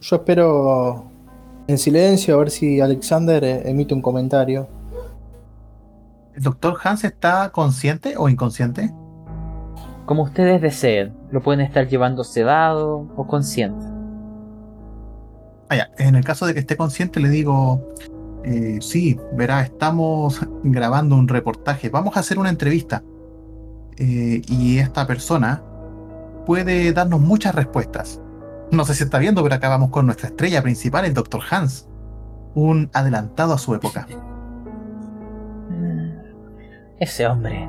[0.00, 1.09] Yo espero
[1.70, 4.68] en silencio a ver si Alexander eh, emite un comentario.
[6.34, 8.92] ¿El doctor Hans está consciente o inconsciente?
[10.06, 13.84] Como ustedes deseen, lo pueden estar llevando sedado o consciente.
[15.68, 17.94] Ah, En el caso de que esté consciente, le digo:
[18.44, 21.88] eh, Sí, verá, estamos grabando un reportaje.
[21.88, 23.02] Vamos a hacer una entrevista.
[23.96, 25.62] Eh, y esta persona
[26.46, 28.20] puede darnos muchas respuestas.
[28.70, 31.40] No sé si está viendo, pero acabamos con nuestra estrella principal, el Dr.
[31.50, 31.86] Hans.
[32.54, 34.06] un adelantado a su época.
[35.70, 36.10] Mm,
[36.98, 37.68] ese hombre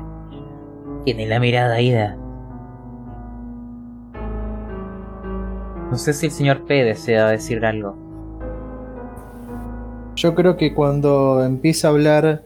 [1.04, 2.16] tiene la mirada ida.
[5.90, 7.96] No sé si el señor P desea decir algo.
[10.16, 12.42] Yo creo que cuando empieza a hablar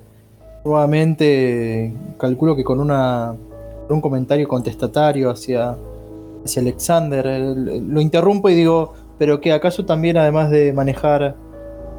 [0.65, 3.35] nuevamente, calculo que con una
[3.89, 5.77] un comentario contestatario hacia,
[6.57, 11.37] Alexander, lo interrumpo y digo, pero que acaso también además de manejar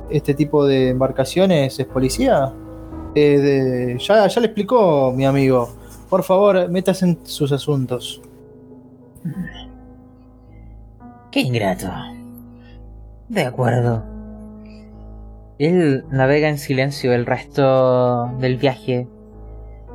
[0.09, 2.53] este tipo de embarcaciones es policía?
[3.15, 5.69] Eh, ya, ya le explicó mi amigo.
[6.09, 8.21] Por favor, metas en sus asuntos.
[11.31, 11.91] Qué ingrato.
[13.27, 14.03] De acuerdo.
[15.59, 19.07] Él navega en silencio el resto del viaje.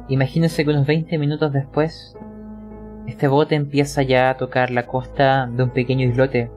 [0.09, 2.17] Imagínense que unos 20 minutos después,
[3.07, 6.51] este bote empieza ya a tocar la costa de un pequeño islote.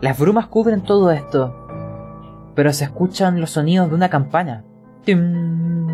[0.00, 1.54] Las brumas cubren todo esto,
[2.54, 4.64] pero se escuchan los sonidos de una campana.
[5.04, 5.88] ¡Tim!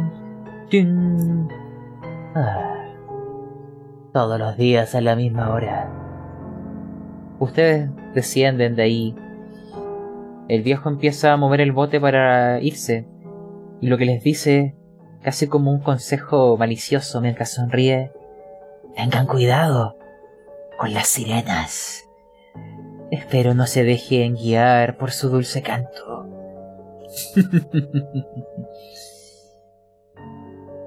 [0.70, 1.48] ¡Tim!
[2.34, 2.74] Ah.
[4.12, 5.90] Todos los días a la misma hora.
[7.38, 9.16] Ustedes descienden de ahí.
[10.48, 13.06] El viejo empieza a mover el bote para irse.
[13.80, 14.74] Y lo que les dice,
[15.22, 18.12] casi como un consejo malicioso mientras sonríe,
[18.99, 19.96] tengan cuidado
[20.76, 22.05] con las sirenas.
[23.12, 26.26] Espero no se dejen guiar por su dulce canto.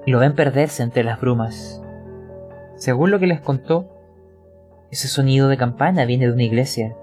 [0.06, 1.80] lo ven perderse entre las brumas.
[2.76, 3.88] Según lo que les contó,
[4.90, 6.94] ese sonido de campana viene de una iglesia.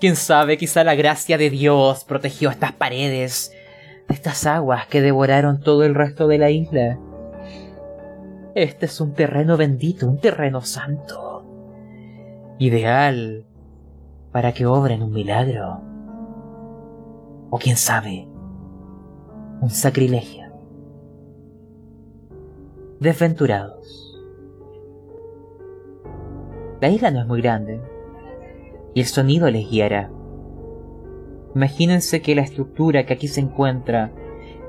[0.00, 3.52] Quién sabe, quizá la gracia de Dios protegió estas paredes
[4.06, 6.98] de estas aguas que devoraron todo el resto de la isla.
[8.56, 11.44] Este es un terreno bendito, un terreno santo.
[12.58, 13.44] Ideal
[14.32, 15.82] para que obren un milagro.
[17.50, 18.26] O quién sabe,
[19.60, 20.46] un sacrilegio.
[22.98, 24.18] Desventurados.
[26.80, 27.82] La isla no es muy grande
[28.94, 30.10] y el sonido les guiará.
[31.54, 34.12] Imagínense que la estructura que aquí se encuentra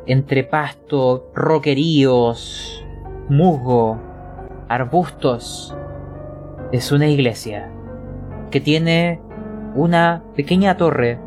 [0.08, 2.84] entre pasto, roqueríos,
[3.30, 4.00] musgo,
[4.70, 5.76] arbustos,
[6.72, 7.72] es una iglesia
[8.52, 9.22] que tiene
[9.76, 11.20] una pequeña torre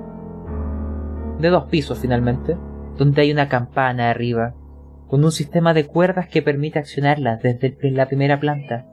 [1.38, 2.56] de dos pisos finalmente,
[2.96, 4.54] donde hay una campana arriba,
[5.08, 8.86] con un sistema de cuerdas que permite accionarlas desde la primera planta.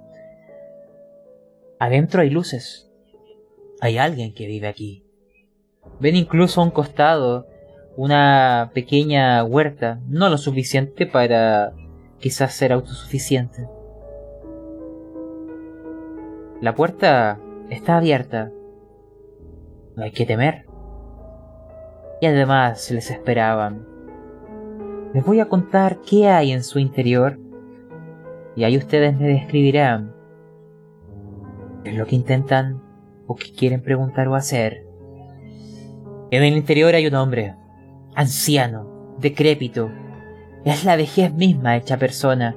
[1.80, 2.90] Adentro hay luces.
[3.82, 5.04] Hay alguien que vive aquí.
[6.00, 7.48] Ven incluso a un costado
[7.96, 11.74] una pequeña huerta, no lo suficiente para
[12.20, 13.68] quizás ser autosuficiente.
[16.62, 17.40] La puerta
[17.70, 18.52] está abierta.
[19.96, 20.66] No hay que temer.
[22.22, 23.86] Y además les esperaban.
[25.14, 27.40] Les voy a contar qué hay en su interior
[28.56, 30.18] y ahí ustedes me describirán
[31.88, 32.82] es lo que intentan
[33.28, 34.86] o que quieren preguntar o hacer.
[36.32, 37.56] En el interior hay un hombre,
[38.16, 39.90] anciano, decrépito.
[40.68, 42.56] Es la vejez misma hecha persona.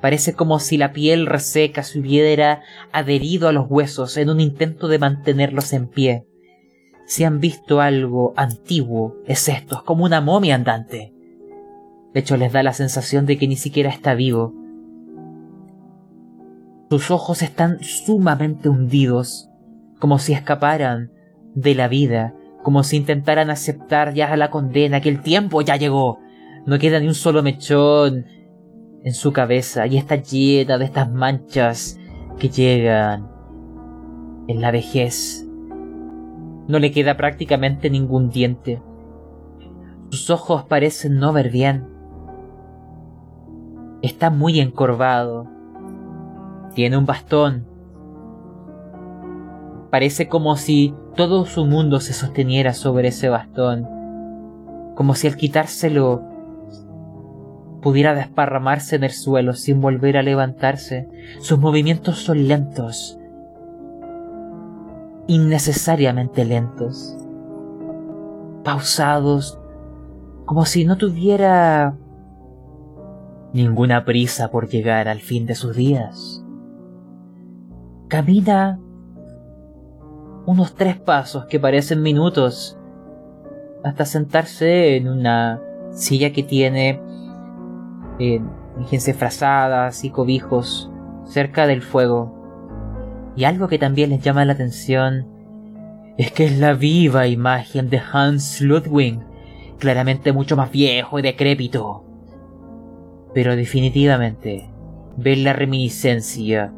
[0.00, 4.88] Parece como si la piel reseca se hubiera adherido a los huesos en un intento
[4.88, 6.26] de mantenerlos en pie.
[7.06, 11.12] Si han visto algo antiguo, es esto, es como una momia andante.
[12.14, 14.54] De hecho, les da la sensación de que ni siquiera está vivo,
[16.88, 19.50] sus ojos están sumamente hundidos,
[19.98, 21.10] como si escaparan
[21.54, 26.20] de la vida, como si intentaran aceptar ya la condena, que el tiempo ya llegó.
[26.66, 28.26] No queda ni un solo mechón
[29.04, 31.98] en su cabeza y está llena de estas manchas
[32.38, 33.28] que llegan
[34.48, 35.46] en la vejez.
[36.66, 38.82] No le queda prácticamente ningún diente.
[40.10, 41.86] Sus ojos parecen no ver bien.
[44.00, 45.46] Está muy encorvado.
[46.74, 47.66] Tiene un bastón.
[49.90, 53.86] Parece como si todo su mundo se sosteniera sobre ese bastón.
[54.94, 56.33] Como si al quitárselo
[57.84, 61.06] pudiera desparramarse en el suelo sin volver a levantarse.
[61.40, 63.18] Sus movimientos son lentos.
[65.26, 67.14] Innecesariamente lentos.
[68.64, 69.60] Pausados.
[70.46, 71.94] Como si no tuviera
[73.52, 76.42] ninguna prisa por llegar al fin de sus días.
[78.08, 78.80] Camina
[80.46, 82.78] unos tres pasos que parecen minutos
[83.84, 85.60] hasta sentarse en una
[85.92, 87.02] silla que tiene
[88.18, 88.40] eh,
[89.16, 90.90] frazadas y cobijos
[91.24, 93.32] cerca del fuego.
[93.36, 95.26] Y algo que también les llama la atención
[96.16, 99.18] es que es la viva imagen de Hans Ludwig,
[99.78, 102.04] claramente mucho más viejo y decrépito.
[103.34, 104.70] Pero definitivamente
[105.16, 106.72] ven la reminiscencia,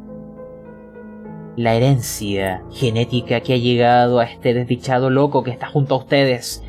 [1.55, 6.63] la herencia genética que ha llegado a este desdichado loco que está junto a ustedes.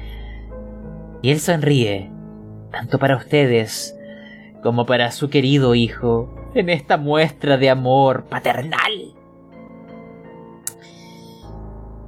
[1.22, 2.10] Y él sonríe,
[2.70, 3.97] tanto para ustedes
[4.62, 9.14] como para su querido hijo, en esta muestra de amor paternal.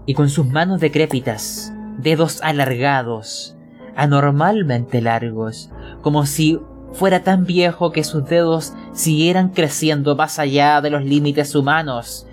[0.07, 3.57] Y con sus manos decrépitas, dedos alargados,
[3.95, 5.71] anormalmente largos,
[6.03, 6.59] como si
[6.93, 12.27] fuera tan viejo que sus dedos siguieran creciendo más allá de los límites humanos.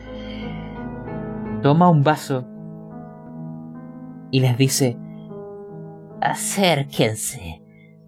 [1.62, 2.46] Toma un vaso
[4.32, 4.98] y les dice,
[6.22, 7.62] acérquense,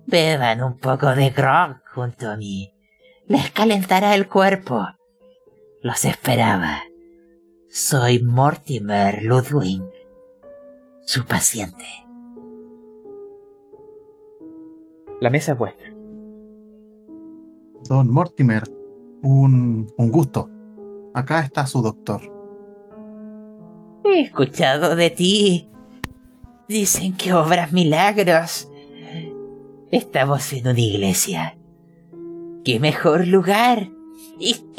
[0.10, 2.74] beban un poco de grog junto a mí.
[3.28, 4.88] Les calentará el cuerpo.
[5.82, 6.82] Los esperaba.
[7.70, 9.84] Soy Mortimer Ludwig,
[11.01, 11.86] su paciente.
[15.22, 15.93] La mesa es vuestra.
[17.88, 18.64] Don Mortimer,
[19.22, 20.49] un, un gusto.
[21.14, 22.22] Acá está su doctor.
[24.03, 25.70] He escuchado de ti.
[26.68, 28.69] Dicen que obras milagros.
[29.92, 31.58] Estamos en una iglesia.
[32.64, 33.90] ¡Qué mejor lugar!
[34.40, 34.78] y,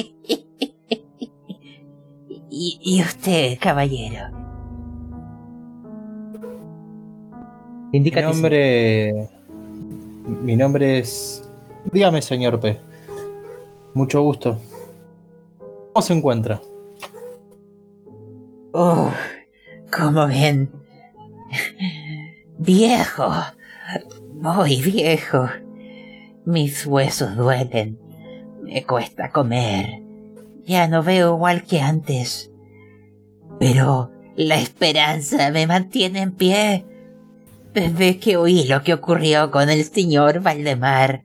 [2.50, 4.40] y usted, caballero.
[7.92, 9.28] Mi nombre.
[10.26, 11.48] Mi nombre es.
[11.90, 12.78] Dígame, señor P.
[13.94, 14.61] Mucho gusto.
[15.92, 16.61] ¿Cómo se encuentra?
[18.72, 19.11] Oh,
[19.90, 20.70] como ven.
[22.58, 23.32] Viejo.
[24.41, 25.51] Muy viejo.
[26.47, 27.99] Mis huesos duelen.
[28.62, 30.03] Me cuesta comer.
[30.64, 32.51] Ya no veo igual que antes.
[33.59, 36.86] Pero la esperanza me mantiene en pie.
[37.74, 41.22] Desde que oí lo que ocurrió con el señor Valdemar.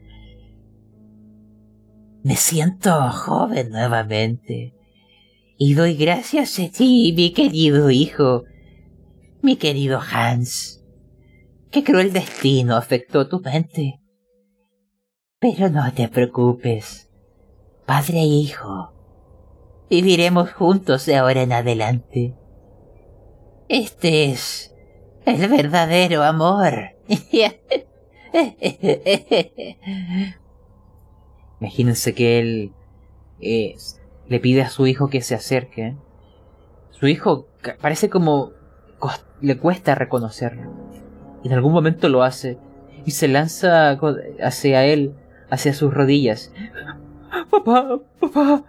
[2.21, 4.73] Me siento joven nuevamente.
[5.57, 8.43] Y doy gracias a ti, mi querido hijo,
[9.41, 10.84] mi querido Hans.
[11.75, 13.99] Qué cruel destino afectó tu mente.
[15.41, 17.11] Pero no te preocupes,
[17.85, 18.93] padre e hijo.
[19.89, 22.33] Viviremos juntos de ahora en adelante.
[23.67, 24.73] Este es
[25.25, 26.95] el verdadero amor.
[31.59, 32.71] Imagínense que él
[33.41, 33.75] eh,
[34.29, 35.97] le pide a su hijo que se acerque.
[36.91, 37.49] Su hijo
[37.81, 38.53] parece como
[39.41, 40.94] le cuesta reconocerlo.
[41.45, 42.57] En algún momento lo hace
[43.05, 43.99] y se lanza
[44.43, 45.13] hacia él,
[45.51, 46.51] hacia sus rodillas.
[47.51, 48.63] Papá, papá,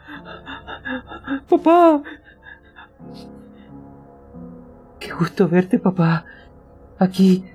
[1.48, 2.02] papá.
[5.00, 6.26] Qué gusto verte, papá.
[6.98, 7.46] Aquí...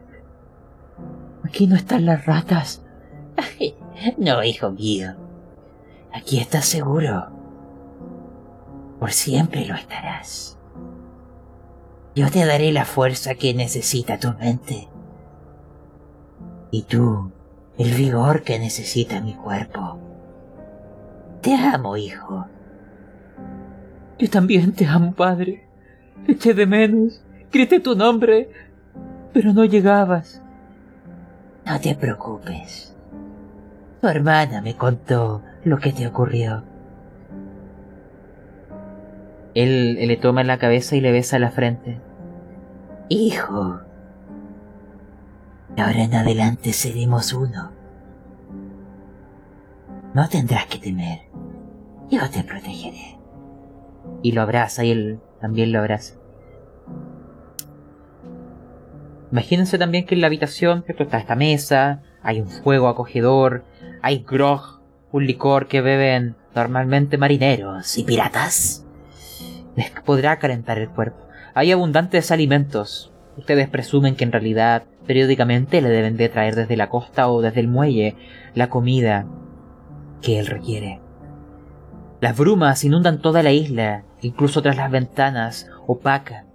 [1.44, 2.84] Aquí no están las ratas.
[4.18, 5.14] No, hijo mío.
[6.12, 7.30] Aquí estás seguro.
[9.00, 10.58] Por siempre lo estarás.
[12.16, 14.88] Yo te daré la fuerza que necesita tu mente.
[16.72, 17.32] Y tú,
[17.78, 20.00] el vigor que necesita mi cuerpo.
[21.42, 22.46] Te amo, hijo.
[24.18, 25.68] Yo también te amo, padre.
[26.28, 27.24] eché de menos.
[27.52, 28.50] Grité tu nombre.
[29.34, 30.42] Pero no llegabas.
[31.66, 32.96] No te preocupes.
[34.00, 36.64] Tu hermana me contó lo que te ocurrió.
[39.54, 42.00] Él, le toma la cabeza y le besa la frente.
[43.10, 43.82] Hijo,
[45.78, 47.72] ahora en adelante seremos uno.
[50.14, 51.20] No tendrás que temer.
[52.10, 53.18] Yo te protegeré.
[54.22, 56.16] Y lo abraza y él también lo abraza.
[59.32, 63.64] Imagínense también que en la habitación está esta mesa, hay un fuego acogedor,
[64.02, 68.86] hay grog, un licor que beben normalmente marineros y piratas.
[69.76, 71.26] Les podrá calentar el cuerpo.
[71.54, 73.14] Hay abundantes alimentos.
[73.38, 77.60] Ustedes presumen que en realidad periódicamente le deben de traer desde la costa o desde
[77.60, 78.16] el muelle
[78.54, 79.26] la comida
[80.22, 81.00] que él requiere.
[82.20, 86.46] Las brumas inundan toda la isla, incluso tras las ventanas opacas.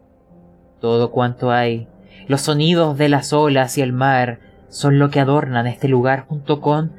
[0.80, 1.88] Todo cuanto hay,
[2.28, 4.38] los sonidos de las olas y el mar
[4.68, 6.92] son lo que adornan este lugar junto con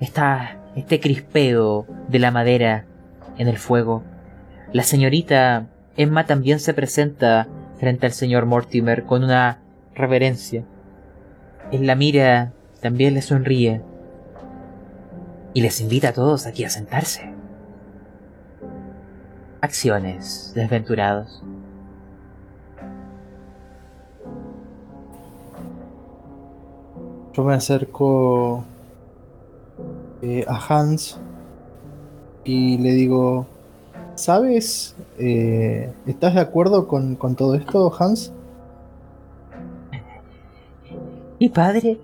[0.00, 2.86] este crispeo de la madera
[3.36, 4.02] en el fuego.
[4.72, 5.66] La señorita
[5.96, 9.60] Emma también se presenta frente al señor Mortimer con una
[9.94, 10.64] reverencia.
[11.72, 13.82] Él la mira, también le sonríe
[15.52, 17.32] y les invita a todos aquí a sentarse.
[19.60, 21.42] Acciones, desventurados.
[27.32, 28.64] Yo me acerco
[30.22, 31.18] eh, a Hans
[32.44, 33.46] y le digo,
[34.14, 34.94] ¿sabes?
[35.18, 38.32] Eh, ¿Estás de acuerdo con, con todo esto, Hans?
[41.38, 42.00] ¿Y padre?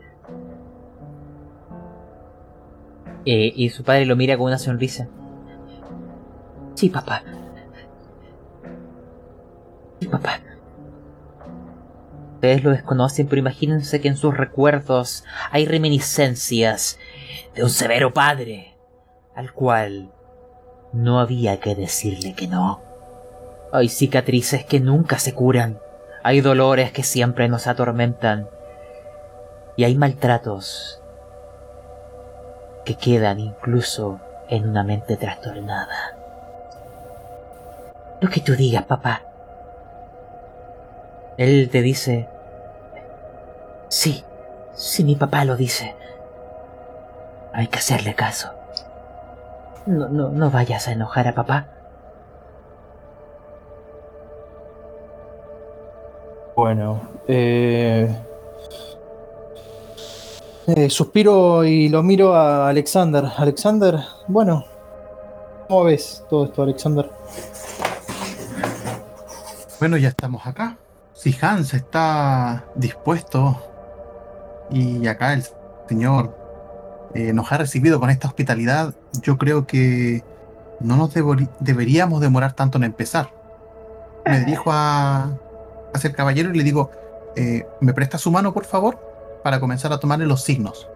[3.24, 5.08] Eh, y su padre lo mira con una sonrisa.
[6.74, 7.22] Sí, papá.
[10.00, 10.40] Sí, papá.
[12.34, 16.98] Ustedes lo desconocen, pero imagínense que en sus recuerdos hay reminiscencias
[17.54, 18.74] de un severo padre,
[19.36, 20.10] al cual
[20.92, 22.82] no había que decirle que no.
[23.72, 25.78] Hay cicatrices que nunca se curan,
[26.24, 28.48] hay dolores que siempre nos atormentan,
[29.76, 31.00] y hay maltratos
[32.84, 36.16] que quedan incluso en una mente trastornada.
[38.20, 39.22] Lo que tú digas, papá.
[41.38, 42.28] Él te dice,
[43.88, 44.24] sí,
[44.74, 45.94] si mi papá lo dice,
[47.52, 48.52] hay que hacerle caso.
[49.86, 51.66] No, no, no vayas a enojar a papá.
[56.54, 58.14] Bueno, eh,
[60.66, 63.24] eh, suspiro y lo miro a Alexander.
[63.36, 63.98] Alexander,
[64.28, 64.64] bueno,
[65.68, 67.10] ¿cómo ves todo esto, Alexander?
[69.80, 70.76] Bueno, ya estamos acá.
[71.12, 73.60] Si Hans está dispuesto
[74.70, 75.44] y acá el
[75.88, 76.36] señor
[77.14, 80.24] eh, nos ha recibido con esta hospitalidad, yo creo que
[80.80, 81.12] no nos
[81.60, 83.30] deberíamos demorar tanto en empezar.
[84.24, 85.36] Me dirijo a,
[85.92, 86.90] hacia el caballero y le digo,
[87.36, 89.11] eh, ¿me presta su mano, por favor?
[89.42, 90.88] Para comenzar a tomarle los signos.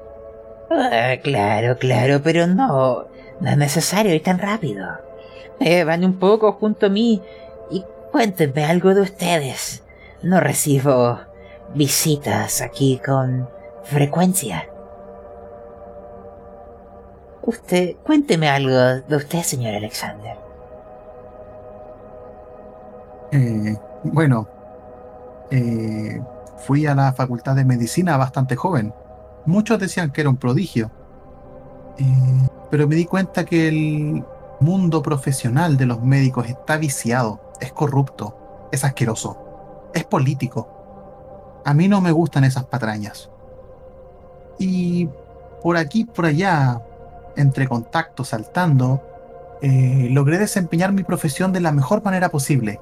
[0.70, 3.07] Ah, claro, claro, pero no,
[3.40, 4.86] no es necesario ir tan rápido.
[5.61, 7.22] Eh, van un poco junto a mí
[7.70, 9.82] y cuéntenme algo de ustedes.
[10.22, 11.18] No recibo
[11.74, 13.49] visitas aquí con
[13.84, 14.68] frecuencia.
[17.42, 18.76] Usted, cuénteme algo
[19.07, 20.36] de usted, señor Alexander.
[23.30, 24.49] Eh, bueno,
[25.51, 26.20] eh,
[26.59, 28.94] fui a la facultad de medicina bastante joven.
[29.44, 30.90] Muchos decían que era un prodigio.
[32.70, 34.24] Pero me di cuenta que el
[34.61, 41.62] mundo profesional de los médicos está viciado, es corrupto, es asqueroso, es político.
[41.64, 43.30] A mí no me gustan esas patrañas.
[44.59, 45.09] Y
[45.62, 46.82] por aquí, por allá,
[47.36, 49.02] entre contactos, saltando,
[49.62, 52.80] eh, logré desempeñar mi profesión de la mejor manera posible,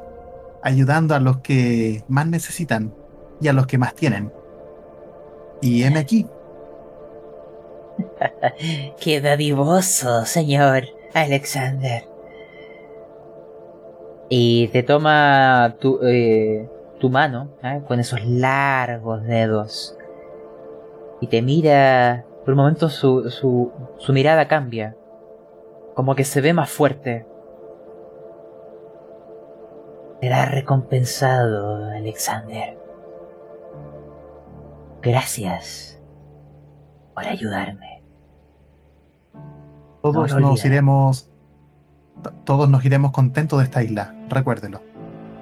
[0.63, 2.95] ayudando a los que más necesitan
[3.41, 4.33] y a los que más tienen.
[5.61, 6.27] Y heme aquí.
[9.01, 12.05] Qué dadivoso, señor Alexander.
[14.29, 16.69] Y te toma tu, eh,
[16.99, 17.83] tu mano ¿eh?
[17.87, 19.97] con esos largos dedos.
[21.21, 24.97] Y te mira por un momento su, su, su mirada cambia,
[25.95, 27.27] como que se ve más fuerte.
[30.21, 32.84] Será recompensado, Alexander.
[35.05, 36.01] Gracias
[37.15, 38.03] por ayudarme.
[40.03, 41.31] Todos nos iremos.
[42.45, 44.81] Todos nos iremos contentos de esta isla, recuérdelo.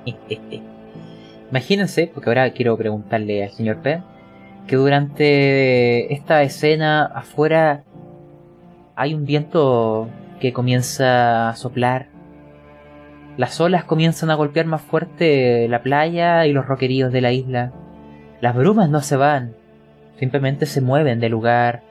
[1.51, 4.03] Imagínense, porque ahora quiero preguntarle al señor P
[4.67, 7.85] que durante esta escena afuera
[8.97, 10.09] hay un viento
[10.41, 12.09] que comienza a soplar.
[13.37, 17.73] Las olas comienzan a golpear más fuerte la playa y los roqueríos de la isla.
[18.43, 19.55] Las brumas no se van,
[20.19, 21.85] simplemente se mueven de lugar.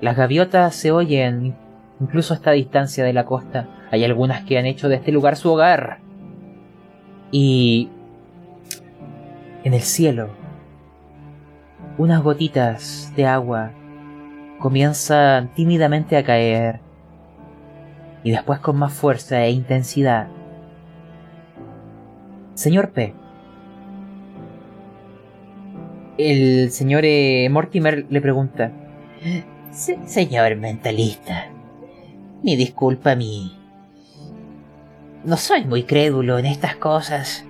[0.00, 1.54] Las gaviotas se oyen
[2.00, 3.68] incluso a esta distancia de la costa.
[3.90, 5.98] Hay algunas que han hecho de este lugar su hogar.
[7.30, 7.90] Y
[9.64, 10.30] en el cielo
[11.98, 13.72] unas gotitas de agua
[14.58, 16.80] comienzan tímidamente a caer
[18.22, 20.28] y después con más fuerza e intensidad.
[22.54, 23.25] Señor P.
[26.18, 28.72] El señor eh, Mortimer le pregunta.
[30.06, 31.50] señor mentalista,
[32.42, 33.56] mi disculpa mí.
[35.24, 37.44] No soy muy crédulo en estas cosas.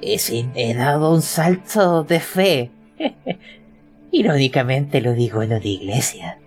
[0.00, 2.70] he dado un salto de fe
[4.10, 6.38] Irónicamente lo digo en la iglesia.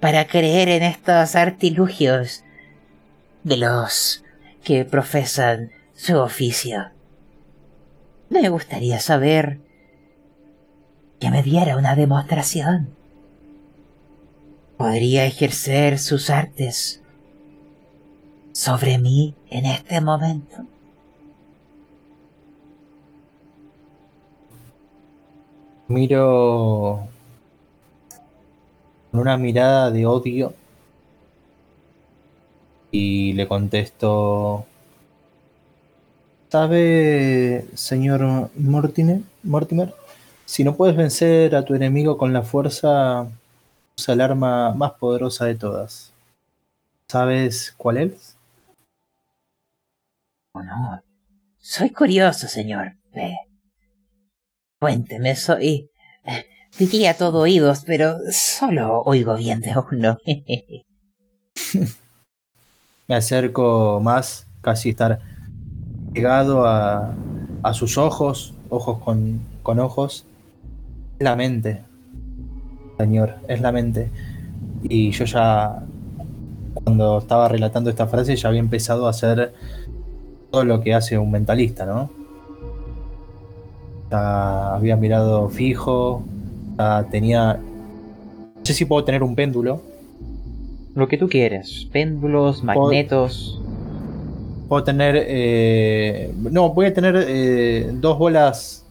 [0.00, 2.42] Para creer en estos artilugios
[3.44, 4.24] de los
[4.64, 6.90] que profesan su oficio.
[8.28, 9.60] Me gustaría saber
[11.20, 12.88] que me diera una demostración.
[14.76, 17.00] Podría ejercer sus artes
[18.52, 20.64] sobre mí en este momento.
[25.88, 27.06] Miro
[29.10, 30.52] con una mirada de odio
[32.90, 34.66] y le contesto,
[36.48, 39.20] ¿sabe, señor Mortimer?
[39.42, 39.94] Mortimer?
[40.46, 43.26] Si no puedes vencer a tu enemigo con la fuerza,
[43.98, 46.12] usa el arma más poderosa de todas.
[47.08, 48.36] ¿Sabes cuál es?
[50.52, 51.02] Oh, no.
[51.58, 52.96] Soy curioso, señor
[54.78, 55.90] Cuénteme, soy...
[56.24, 56.46] Eh,
[56.78, 60.18] diría todo oídos, pero solo oigo bien de uno.
[63.08, 65.18] Me acerco más, casi estar
[66.14, 67.14] pegado a,
[67.64, 70.24] a sus ojos, ojos con, con ojos,
[71.18, 71.82] la mente,
[72.98, 74.10] Señor, es la mente.
[74.82, 75.82] Y yo ya,
[76.74, 79.52] cuando estaba relatando esta frase, ya había empezado a hacer
[80.50, 82.10] todo lo que hace un mentalista, ¿no?
[84.10, 86.22] Ya había mirado fijo,
[86.78, 87.54] ya tenía...
[87.54, 89.80] No sé si puedo tener un péndulo.
[90.94, 93.60] Lo que tú quieres, péndulos, magnetos.
[94.68, 95.24] Puedo, tener...
[95.28, 98.86] Eh, no, voy a tener eh, dos bolas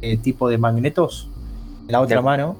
[0.00, 1.31] eh, tipo de magnetos
[1.86, 2.56] en la otra mano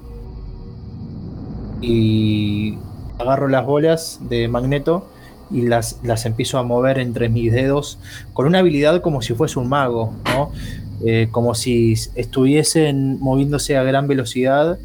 [1.81, 2.79] y
[3.18, 5.09] agarro las bolas de magneto
[5.51, 7.99] y las, las empiezo a mover entre mis dedos
[8.33, 10.51] con una habilidad como si fuese un mago, ¿no?
[11.05, 14.79] Eh, como si estuviesen moviéndose a gran velocidad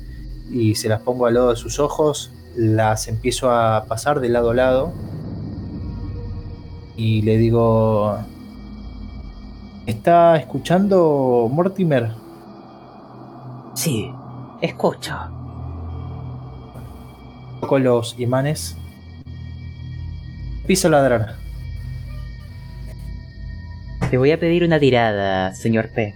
[0.52, 4.50] y se las pongo al lado de sus ojos, las empiezo a pasar de lado
[4.50, 4.94] a lado
[6.98, 8.18] y le digo,
[9.86, 12.10] ¿está escuchando Mortimer?
[13.76, 14.12] Sí,
[14.62, 15.16] escucho.
[17.62, 18.78] Toco los imanes.
[20.66, 21.36] Piso ladrar.
[24.10, 26.16] Te voy a pedir una tirada, señor P.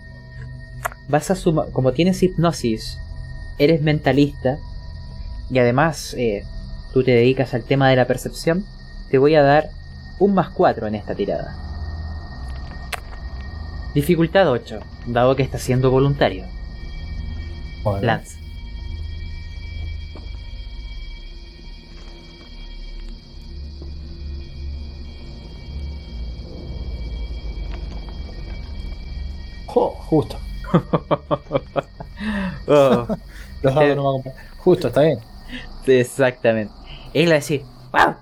[1.09, 1.71] Vas a sumar.
[1.71, 2.97] Como tienes hipnosis,
[3.57, 4.57] eres mentalista.
[5.49, 6.43] Y además, eh,
[6.93, 8.65] tú te dedicas al tema de la percepción.
[9.09, 9.69] Te voy a dar
[10.19, 11.57] un más 4 en esta tirada.
[13.93, 16.45] Dificultad 8, dado que está siendo voluntario.
[18.01, 18.41] Lance.
[30.11, 30.37] justo.
[32.67, 33.07] Oh.
[33.63, 35.19] Los dados no me Justo, está bien.
[35.87, 36.71] Exactamente.
[37.15, 38.15] Él va a decir, ¡Wow!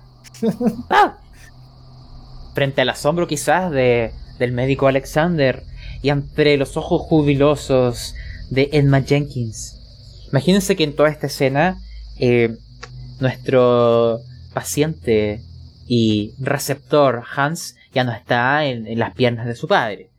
[2.54, 5.62] Frente al asombro quizás de, del médico Alexander
[6.00, 8.14] y entre los ojos jubilosos
[8.50, 9.76] de Edma Jenkins.
[10.30, 11.78] Imagínense que en toda esta escena
[12.18, 12.56] eh,
[13.20, 14.20] nuestro
[14.52, 15.40] paciente
[15.86, 20.10] y receptor Hans ya no está en, las piernas de su padre.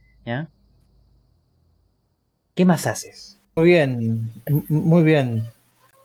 [2.53, 3.39] ¿Qué más haces?
[3.55, 4.31] Muy bien,
[4.67, 5.45] muy bien.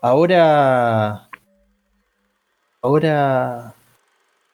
[0.01, 1.29] Ahora.
[2.81, 3.73] Ahora.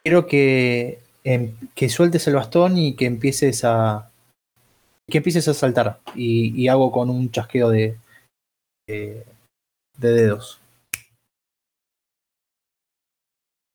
[0.04, 4.10] Quiero que, em, que sueltes el bastón y que empieces a.
[5.10, 6.00] Que empieces a saltar.
[6.16, 7.98] Y, hago con un chasqueo de.
[8.88, 9.26] de,
[9.98, 10.62] de dedos.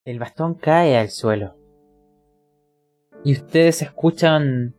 [0.07, 1.55] El bastón cae al suelo.
[3.25, 4.75] Y ustedes escuchan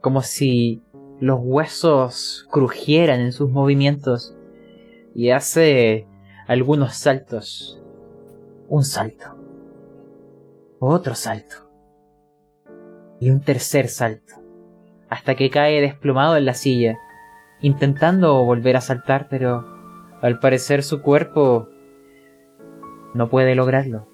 [0.00, 0.82] como si
[1.20, 4.36] los huesos crujieran en sus movimientos
[5.14, 6.06] y hace
[6.46, 7.82] algunos saltos.
[8.68, 9.36] Un salto.
[10.78, 11.70] Otro salto.
[13.20, 14.37] Y un tercer salto.
[15.10, 16.98] Hasta que cae desplomado en la silla,
[17.60, 19.66] intentando volver a saltar, pero
[20.20, 21.68] al parecer su cuerpo
[23.14, 24.06] no puede lograrlo.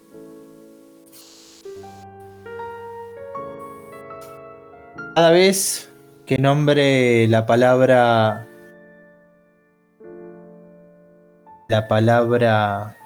[5.15, 5.93] Cada vez
[6.27, 8.47] que nombre la palabra.
[11.69, 12.97] La palabra.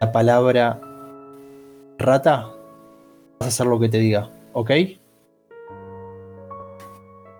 [0.00, 0.80] La palabra
[1.98, 2.50] rata.
[3.38, 4.70] Vas a hacer lo que te diga, ¿ok?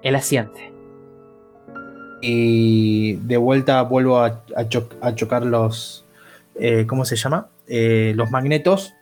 [0.03, 0.70] El asiente.
[2.20, 4.45] Y de vuelta vuelvo a,
[5.15, 6.05] chocar los.
[6.57, 7.49] Eh, ¿Cómo se llama?
[7.66, 8.93] Eh, los magnetos.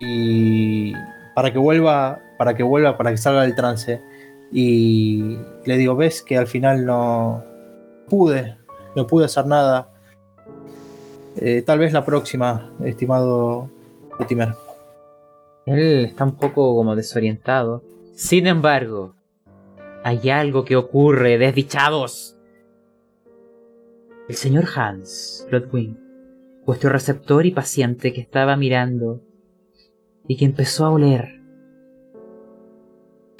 [0.00, 0.92] Y
[1.34, 4.00] para que vuelva para que vuelva, para que salga del trance.
[4.52, 7.44] Y le digo, ves que al final no
[8.08, 8.56] pude,
[8.94, 9.88] no pude hacer nada.
[11.36, 13.68] Eh, tal vez la próxima, estimado
[14.26, 14.65] Timer.
[15.66, 17.82] Él está un poco como desorientado.
[18.14, 19.14] Sin embargo,
[20.04, 22.38] hay algo que ocurre, desdichados.
[24.28, 25.98] El señor Hans Bloodwing,
[26.64, 29.22] vuestro receptor y paciente que estaba mirando
[30.26, 31.36] y que empezó a oler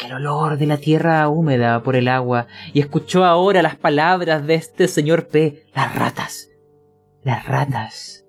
[0.07, 4.55] el olor de la tierra húmeda por el agua y escuchó ahora las palabras de
[4.55, 6.49] este señor P, las ratas.
[7.25, 8.25] Las ratas.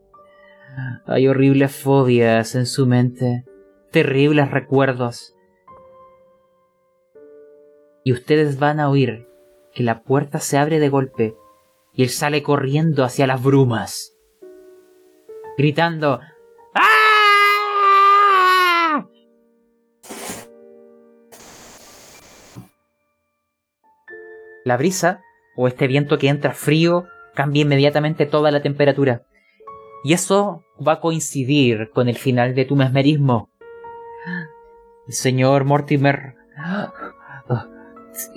[1.06, 3.46] Hay horribles fobias en su mente,
[3.92, 5.36] terribles recuerdos.
[8.04, 9.28] Y ustedes van a oír
[9.74, 11.36] que la puerta se abre de golpe
[11.94, 14.16] y él sale corriendo hacia las brumas,
[15.58, 16.20] gritando
[16.74, 16.98] ¡Ah!
[24.64, 25.22] La brisa,
[25.56, 29.24] o este viento que entra frío, cambia inmediatamente toda la temperatura.
[30.04, 33.50] Y eso va a coincidir con el final de tu mesmerismo.
[35.08, 36.36] El señor Mortimer...
[37.50, 37.64] Oh,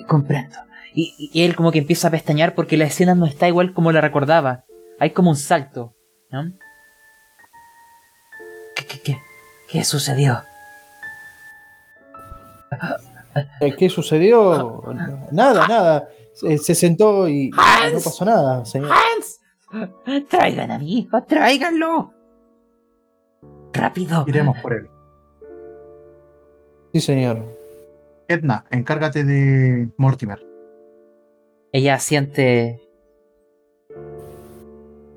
[0.07, 0.55] comprendo.
[0.93, 3.99] Y, él como que empieza a pestañear porque la escena no está igual como la
[3.99, 4.63] recordaba.
[4.99, 5.95] Hay como un salto.
[6.29, 6.53] ¿no?
[8.73, 9.21] ¿Qué, qué, qué,
[9.67, 10.43] qué sucedió?
[13.59, 14.83] Eh, ¿Qué sucedió?
[15.31, 16.09] Nada, nada.
[16.33, 18.91] Se, sentó y no pasó nada, señor.
[18.91, 19.39] ¡Hans!
[20.29, 22.13] Traigan a mi hijo, tráiganlo.
[23.73, 24.25] Rápido.
[24.27, 24.90] Iremos por él.
[26.93, 27.43] Sí, señor.
[28.27, 30.45] Edna, encárgate de Mortimer.
[31.71, 32.81] Ella siente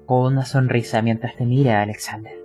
[0.07, 2.45] con una sonrisa mientras te mira, Alexander.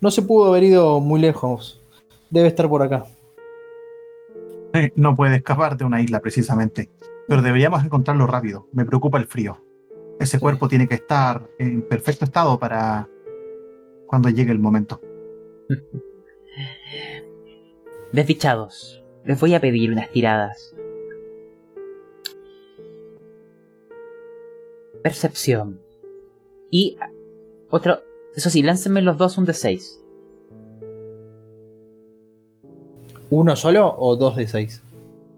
[0.00, 1.82] No se pudo haber ido muy lejos.
[2.30, 3.04] Debe estar por acá.
[4.96, 6.90] no puede escapar de una isla precisamente.
[7.28, 8.66] Pero deberíamos encontrarlo rápido.
[8.72, 9.62] Me preocupa el frío.
[10.20, 13.08] Ese cuerpo tiene que estar en perfecto estado para
[14.06, 15.00] cuando llegue el momento.
[18.12, 19.02] Desdichados.
[19.24, 20.74] Les voy a pedir unas tiradas.
[25.02, 25.80] Percepción.
[26.70, 26.96] Y
[27.70, 28.00] otro...
[28.36, 30.00] Eso sí, láncenme los dos un de 6.
[33.30, 34.82] ¿Uno solo o dos de 6?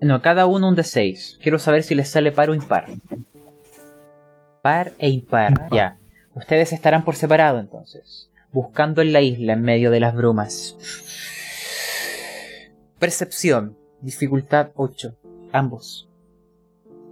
[0.00, 1.38] No, cada uno un de 6.
[1.42, 2.86] Quiero saber si les sale par o impar.
[4.62, 5.98] Par e impar, ya.
[6.34, 10.78] Ustedes estarán por separado entonces, buscando en la isla en medio de las brumas.
[12.98, 15.14] Percepción, dificultad 8,
[15.52, 16.08] ambos.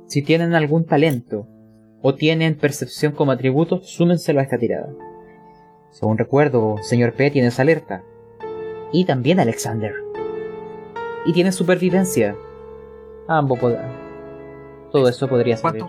[0.07, 1.47] Si tienen algún talento
[2.01, 4.89] o tienen percepción como atributo, súmenselo a esta tirada.
[5.91, 8.03] Según recuerdo, señor P tienes alerta.
[8.91, 9.93] Y también Alexander.
[11.27, 12.35] Y tienes supervivencia.
[13.29, 13.59] Ambos
[14.91, 15.85] Todo eso podría ser.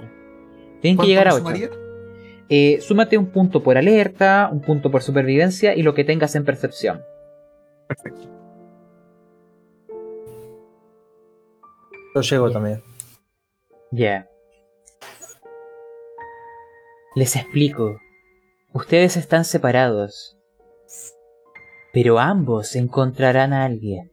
[0.81, 1.84] Tienen que llegar a 8.
[2.47, 6.45] Eh, súmate un punto por alerta, un punto por supervivencia y lo que tengas en
[6.45, 7.01] percepción.
[7.87, 8.29] Perfecto.
[12.13, 12.83] Yo llego también.
[13.91, 14.29] Ya.
[17.15, 17.99] Les explico.
[18.73, 20.37] Ustedes están separados.
[21.91, 24.11] Pero ambos encontrarán a alguien.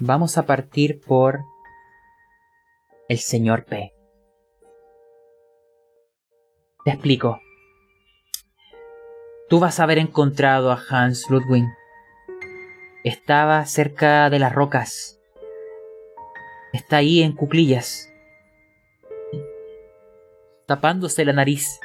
[0.00, 1.40] Vamos a partir por
[3.08, 3.97] el señor P.
[6.88, 7.42] Te explico.
[9.50, 11.66] Tú vas a haber encontrado a Hans Ludwig
[13.04, 15.20] estaba cerca de las rocas.
[16.72, 18.10] Está ahí en cuclillas,
[20.64, 21.78] tapándose la nariz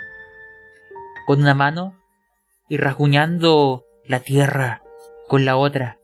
[1.28, 2.00] con una mano
[2.70, 4.84] y rasguñando la tierra
[5.28, 6.00] con la otra.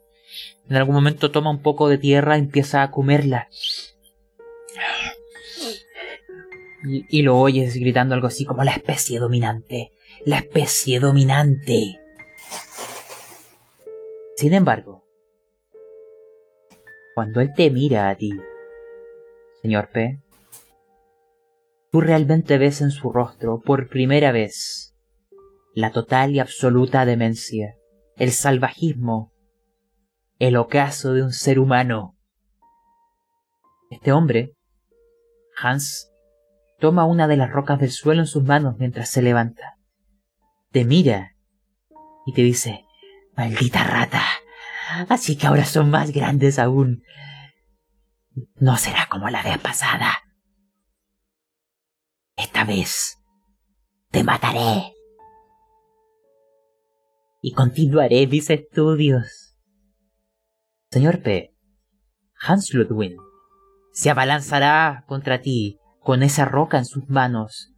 [0.70, 3.48] En algún momento toma un poco de tierra y empieza a comerla.
[6.84, 9.92] Y, lo oyes gritando algo así como la especie dominante.
[10.26, 12.00] La especie dominante.
[14.38, 15.04] Sin embargo,
[17.14, 18.32] cuando él te mira a ti,
[19.62, 20.22] señor P,
[21.92, 24.96] tú realmente ves en su rostro por primera vez
[25.74, 27.76] la total y absoluta demencia,
[28.16, 29.34] el salvajismo,
[30.38, 32.18] el ocaso de un ser humano.
[33.90, 34.56] Este hombre,
[35.58, 36.12] Hans,
[36.80, 39.78] toma una de las rocas del suelo en sus manos mientras se levanta.
[40.72, 41.36] Te mira
[42.26, 42.86] y te dice,
[43.40, 44.22] Maldita rata.
[45.08, 47.04] Así que ahora son más grandes aún.
[48.56, 50.12] No será como la vez pasada.
[52.36, 53.18] Esta vez
[54.12, 54.94] te mataré.
[57.42, 59.56] Y continuaré mis estudios.
[60.92, 61.56] Señor P.
[62.42, 63.16] Hans Ludwig
[63.94, 67.74] se abalanzará contra ti con esa roca en sus manos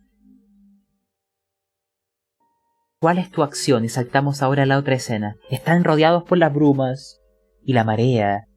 [3.02, 3.84] ¿Cuál es tu acción?
[3.84, 5.35] Y saltamos ahora a la otra escena.
[5.49, 7.19] Están rodeados por las brumas
[7.65, 8.48] y la marea,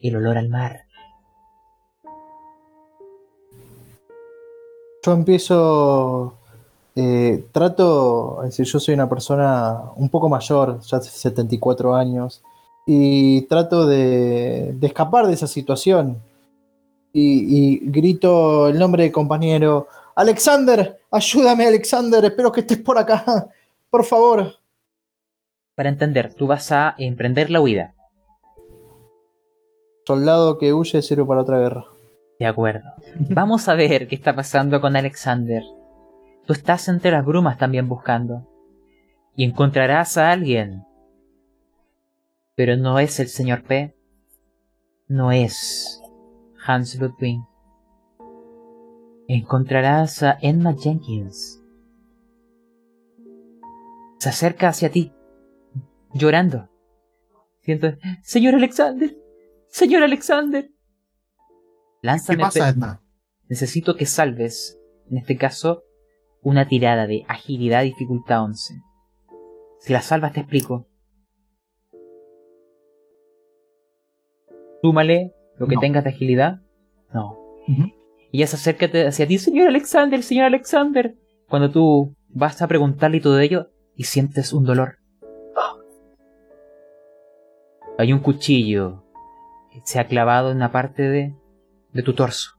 [0.00, 0.84] el olor al mar.
[5.04, 6.38] Yo empiezo,
[6.94, 12.42] eh, trato, es yo soy una persona un poco mayor, ya hace 74 años,
[12.86, 16.22] y trato de, de escapar de esa situación.
[17.18, 19.88] Y, grito el nombre de compañero.
[20.14, 23.48] Alexander, ayúdame Alexander, espero que estés por acá,
[23.90, 24.54] por favor.
[25.74, 27.94] Para entender, tú vas a emprender la huida.
[30.06, 31.84] Soldado que huye sirve para otra guerra.
[32.38, 32.92] De acuerdo.
[33.30, 35.62] Vamos a ver qué está pasando con Alexander.
[36.46, 38.46] Tú estás entre las brumas también buscando.
[39.34, 40.84] Y encontrarás a alguien.
[42.54, 43.94] Pero no es el señor P.
[45.08, 46.00] No es
[46.66, 47.40] Hans Ludwig.
[49.28, 51.62] Encontrarás a Emma Jenkins.
[54.18, 55.12] Se acerca hacia ti,
[56.12, 56.68] llorando.
[57.60, 57.88] Siento,
[58.22, 59.16] señor Alexander,
[59.68, 60.70] señor Alexander.
[62.02, 62.38] Lánzame.
[62.38, 63.02] ¿Qué pasa, Edna?
[63.48, 64.78] Necesito que salves,
[65.10, 65.84] en este caso,
[66.42, 68.74] una tirada de agilidad dificultad 11.
[69.80, 70.88] Si la salvas te explico.
[74.82, 75.80] Súmale lo que No.
[75.80, 76.60] tengas de agilidad.
[77.12, 77.32] No.
[77.68, 77.92] Ujú.
[78.32, 81.14] Y ella se acerca hacia ti, señor Alexander, señor Alexander.
[81.48, 84.98] Cuando tú vas a preguntarle y todo ello, y sientes un dolor.
[87.98, 89.04] Hay un cuchillo
[89.72, 91.34] que se ha clavado en una parte de,
[91.94, 92.50] de tu torso.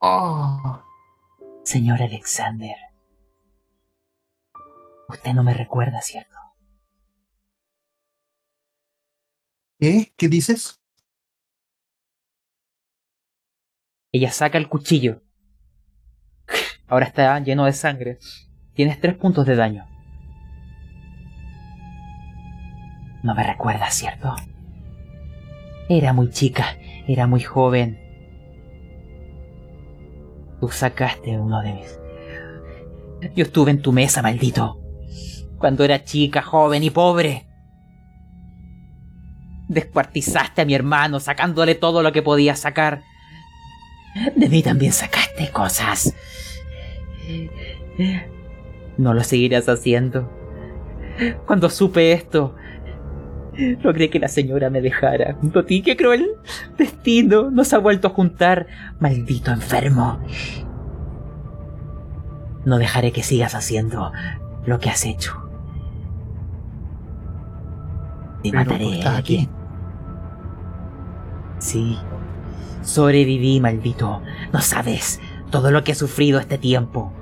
[0.00, 0.82] Oh,
[1.64, 2.74] Señor Alexander.
[5.08, 6.36] Usted no me recuerda, ¿cierto?
[9.78, 10.12] ¿Qué?
[10.16, 10.81] ¿Qué dices?
[14.12, 15.22] Ella saca el cuchillo.
[16.86, 18.18] Ahora está lleno de sangre.
[18.74, 19.86] Tienes tres puntos de daño.
[23.22, 24.36] No me recuerda, ¿cierto?
[25.88, 26.76] Era muy chica,
[27.08, 27.98] era muy joven.
[30.60, 31.98] Tú sacaste uno de mis...
[33.34, 34.78] Yo estuve en tu mesa, maldito.
[35.56, 37.46] Cuando era chica, joven y pobre.
[39.68, 43.02] Descuartizaste a mi hermano, sacándole todo lo que podías sacar.
[44.36, 46.14] De mí también sacaste cosas.
[48.98, 50.30] No lo seguirás haciendo.
[51.46, 52.54] Cuando supe esto,
[53.82, 55.34] logré que la señora me dejara.
[55.40, 56.30] Junto a ti, qué cruel
[56.76, 58.66] destino nos ha vuelto a juntar.
[59.00, 60.20] Maldito enfermo.
[62.64, 64.12] No dejaré que sigas haciendo
[64.66, 65.32] lo que has hecho.
[68.42, 69.48] Te Pero mataré aquí.
[71.58, 71.96] Sí.
[72.82, 74.22] Sobreviví, maldito.
[74.52, 77.12] No sabes todo lo que he sufrido este tiempo.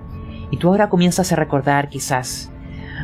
[0.50, 2.50] Y tú ahora comienzas a recordar quizás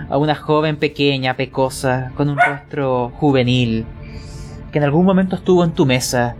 [0.08, 3.84] a una joven pequeña, pecosa, con un rostro juvenil,
[4.72, 6.36] que en algún momento estuvo en tu mesa.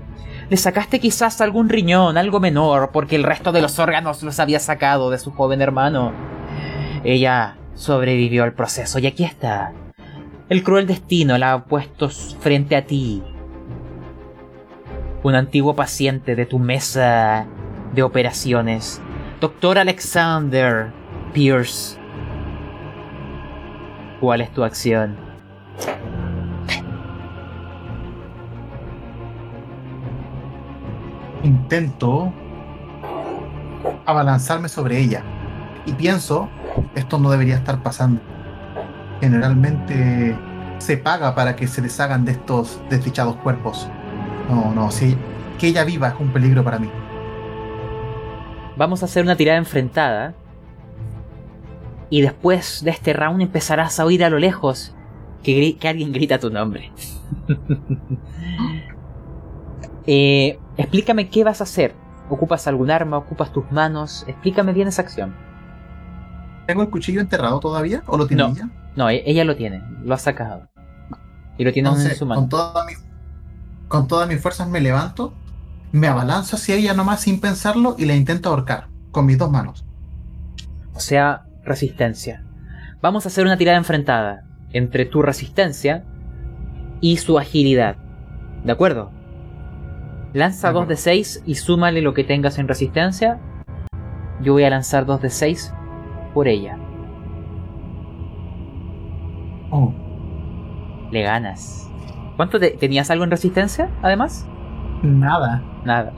[0.48, 4.60] Le sacaste quizás algún riñón, algo menor, porque el resto de los órganos los había
[4.60, 6.12] sacado de su joven hermano.
[7.05, 9.72] Ella sobrevivió al proceso y aquí está.
[10.48, 13.22] El cruel destino la ha puesto frente a ti,
[15.27, 17.47] un antiguo paciente de tu mesa
[17.93, 19.01] de operaciones,
[19.40, 20.93] Doctor Alexander
[21.32, 21.98] Pierce.
[24.20, 25.16] ¿Cuál es tu acción?
[31.43, 32.32] Intento
[34.05, 35.24] abalanzarme sobre ella.
[35.86, 36.48] Y pienso,
[36.94, 38.20] esto no debería estar pasando.
[39.20, 40.36] Generalmente
[40.78, 43.90] se paga para que se deshagan de estos desdichados cuerpos.
[44.48, 45.16] No, no, sí.
[45.59, 46.90] Que ella viva es un peligro para mí.
[48.77, 50.35] Vamos a hacer una tirada enfrentada.
[52.10, 54.94] Y después de este round empezarás a oír a lo lejos
[55.43, 56.93] que, alguien grita tu nombre.
[60.06, 61.93] Eh, explícame qué vas a hacer.
[62.28, 63.16] ¿Ocupas algún arma?
[63.18, 64.24] ¿Ocupas tus manos?
[64.28, 65.35] Explícame bien esa acción.
[66.66, 68.05] ¿Tengo el cuchillo enterrado todavía?
[68.06, 68.51] ¿O lo tiene No.
[68.51, 68.68] ella?
[68.94, 70.68] No, e- ella lo tiene, lo ha sacado.
[71.59, 72.48] Y lo tiene en su con, mano.
[72.48, 72.93] toda mi-
[73.89, 75.33] con todas mis fuerzas me levanto,
[75.93, 79.85] me abalanzo hacia ella nomás sin pensarlo y la intento ahorcar con mis dos manos.
[80.95, 82.45] O sea, resistencia.
[83.03, 86.05] Vamos a hacer una tirada enfrentada entre tu resistencia
[87.01, 87.97] y su agilidad.
[88.65, 89.13] ¿De acuerdo?
[90.33, 90.89] Lanza De 2 acuerdo.
[90.89, 93.41] de 6 y súmale lo que tengas en resistencia.
[94.41, 95.73] Yo voy a lanzar 2 de 6
[96.35, 96.79] por ella.
[99.71, 99.93] Oh,
[101.11, 101.86] Le ganas.
[102.37, 104.47] ¿Cuánto te- tenías algo en resistencia, además?
[105.03, 105.63] nada.
[105.85, 106.13] Nada.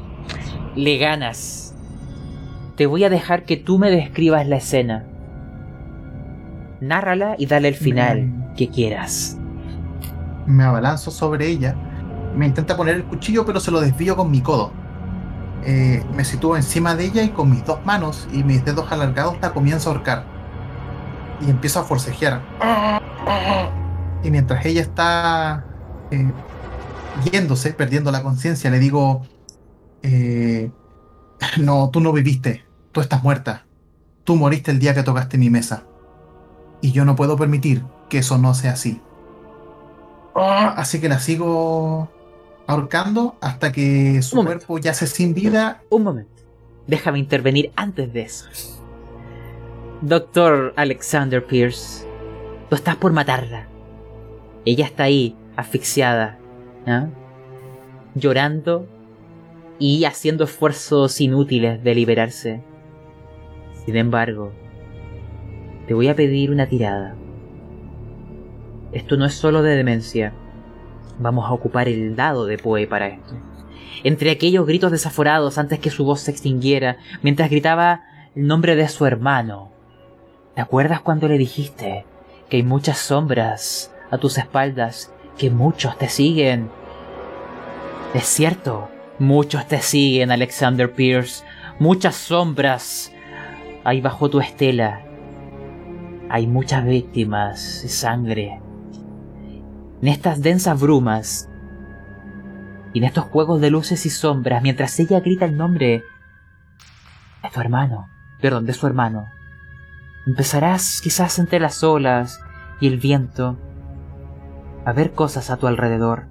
[0.75, 1.75] Le ganas.
[2.77, 5.05] Te voy a dejar que tú me describas la escena.
[6.81, 9.37] Nárrala y dale el final que quieras.
[10.47, 11.75] Me abalanzo sobre ella.
[12.37, 14.71] Me intenta poner el cuchillo, pero se lo desvío con mi codo.
[15.65, 19.37] Eh, me sitúo encima de ella y con mis dos manos y mis dedos alargados
[19.43, 20.25] la comienzo a ahorcar.
[21.47, 22.41] Y empiezo a forcejear.
[24.23, 25.65] Y mientras ella está
[26.11, 26.31] eh,
[27.31, 29.23] yéndose, perdiendo la conciencia, le digo:
[30.03, 30.71] Eh,
[31.59, 32.65] no, tú no viviste.
[32.93, 33.67] Tú estás muerta.
[34.25, 35.85] Tú moriste el día que tocaste mi mesa.
[36.81, 39.01] Y yo no puedo permitir que eso no sea así.
[40.35, 42.09] Ah, así que la sigo
[42.67, 45.83] ahorcando hasta que su cuerpo ya se sin vida.
[45.91, 46.43] Un momento.
[46.87, 48.47] Déjame intervenir antes de eso.
[50.01, 52.07] Doctor Alexander Pierce,
[52.69, 53.67] tú estás por matarla.
[54.65, 56.39] Ella está ahí, asfixiada,
[58.15, 58.87] llorando
[59.81, 62.63] y haciendo esfuerzos inútiles de liberarse.
[63.85, 64.53] Sin embargo,
[65.89, 67.17] te voy a pedir una tirada.
[68.93, 70.33] Esto no es solo de demencia.
[71.19, 73.35] Vamos a ocupar el dado de Poe para esto.
[74.05, 78.05] Entre aquellos gritos desaforados antes que su voz se extinguiera, mientras gritaba
[78.37, 79.73] el nombre de su hermano.
[80.55, 82.05] ¿Te acuerdas cuando le dijiste
[82.49, 86.71] que hay muchas sombras a tus espaldas, que muchos te siguen?
[88.13, 91.45] Es cierto, muchos te siguen, Alexander Pierce.
[91.79, 93.13] Muchas sombras
[93.85, 95.01] hay bajo tu estela.
[96.29, 98.61] Hay muchas víctimas de sangre.
[100.03, 101.49] En estas densas brumas
[102.93, 106.03] y en estos juegos de luces y sombras, mientras ella grita el nombre
[107.43, 108.09] de tu hermano,
[108.41, 109.27] perdón, de su hermano,
[110.27, 112.41] empezarás quizás entre las olas
[112.81, 113.57] y el viento
[114.89, 116.29] a ver cosas a tu alrededor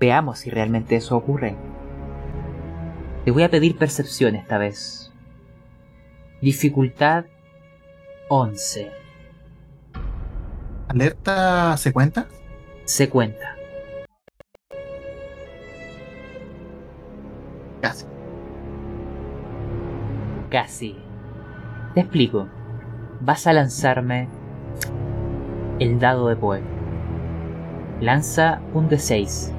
[0.00, 1.56] Veamos si realmente eso ocurre.
[3.26, 5.12] Te voy a pedir percepción esta vez.
[6.40, 7.26] Dificultad
[8.30, 8.90] 11.
[10.88, 12.28] ¿Alerta se cuenta?
[12.84, 13.56] Se cuenta.
[17.82, 18.06] Casi.
[20.48, 20.96] Casi.
[21.92, 22.48] Te explico.
[23.20, 24.28] Vas a lanzarme
[25.80, 26.62] el dado de Poe.
[28.00, 29.52] Lanza un D6.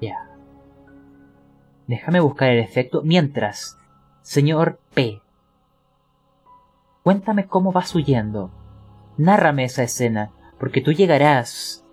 [0.00, 0.28] Ya.
[1.86, 3.02] Déjame buscar el efecto.
[3.02, 3.78] Mientras,
[4.22, 5.22] señor P.
[7.04, 8.50] Cuéntame cómo vas huyendo.
[9.16, 11.84] Nárrame esa escena, porque tú llegarás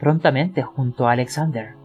[0.00, 1.79] prontamente junto a Alexander.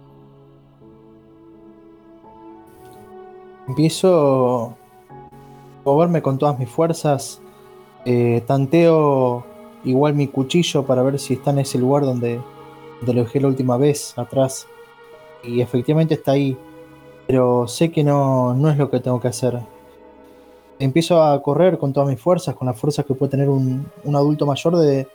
[3.68, 4.76] Empiezo
[5.10, 5.20] a
[5.84, 7.42] moverme con todas mis fuerzas.
[8.06, 9.44] Eh, tanteo
[9.84, 12.40] igual mi cuchillo para ver si está en ese lugar donde,
[13.06, 14.68] lo dejé la última vez, atrás
[15.44, 16.58] y efectivamente está ahí,
[17.28, 19.60] pero sé que no, no es lo que tengo que hacer.
[20.80, 24.46] Empiezo a correr con todas mis fuerzas, con las fuerzas que puede tener un, adulto
[24.46, 25.08] mayor de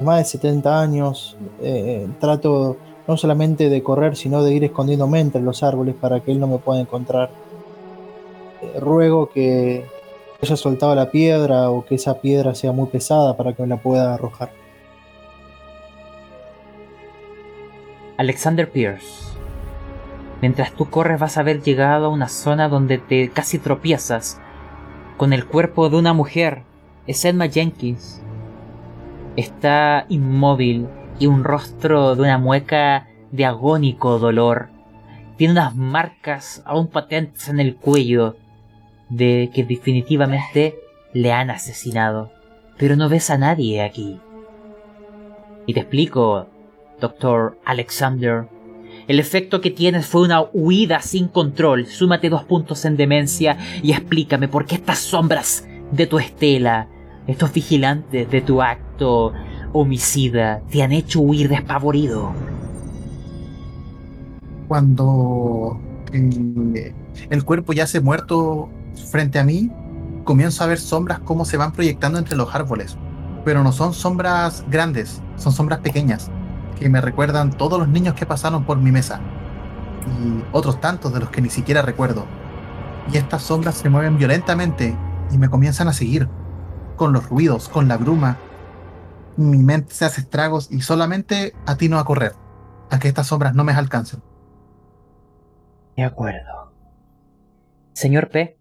[0.00, 1.36] más de 70 años.
[1.62, 2.76] Eh, trato
[3.06, 6.46] no solamente de correr, sino de ir escondiéndome entre los árboles para que él no
[6.46, 7.30] me pueda encontrar.
[8.80, 9.84] Ruego que
[10.42, 13.76] haya soltado la piedra o que esa piedra sea muy pesada para que me la
[13.76, 14.50] pueda arrojar.
[18.16, 19.24] Alexander Pierce
[20.44, 24.38] Mientras tú corres vas a haber llegado a una zona donde te casi tropiezas
[25.16, 26.64] con el cuerpo de una mujer.
[27.06, 28.20] Es Edma Jenkins.
[29.36, 30.86] Está inmóvil
[31.18, 34.68] y un rostro de una mueca de agónico dolor.
[35.38, 38.36] Tiene unas marcas aún patentes en el cuello
[39.08, 40.76] de que definitivamente
[41.12, 42.30] le han asesinado.
[42.76, 44.18] Pero no ves a nadie aquí.
[45.66, 46.48] Y te explico,
[47.00, 48.46] doctor Alexander.
[49.06, 51.86] El efecto que tienes fue una huida sin control.
[51.86, 56.88] Súmate dos puntos en demencia y explícame por qué estas sombras de tu estela,
[57.26, 59.32] estos vigilantes de tu acto
[59.72, 62.32] homicida, te han hecho huir despavorido.
[64.68, 65.78] Cuando
[66.12, 66.94] eh,
[67.28, 69.70] el cuerpo ya se muerto frente a mí,
[70.24, 72.96] comienzo a ver sombras como se van proyectando entre los árboles.
[73.44, 76.30] Pero no son sombras grandes, son sombras pequeñas
[76.78, 79.20] que me recuerdan todos los niños que pasaron por mi mesa
[80.06, 82.26] y otros tantos de los que ni siquiera recuerdo.
[83.12, 84.96] Y estas sombras se mueven violentamente
[85.30, 86.28] y me comienzan a seguir
[86.96, 88.38] con los ruidos, con la bruma.
[89.36, 92.34] Mi mente se hace estragos y solamente atino a correr,
[92.90, 94.22] a que estas sombras no me alcancen.
[95.96, 96.72] De acuerdo.
[97.92, 98.58] Señor P,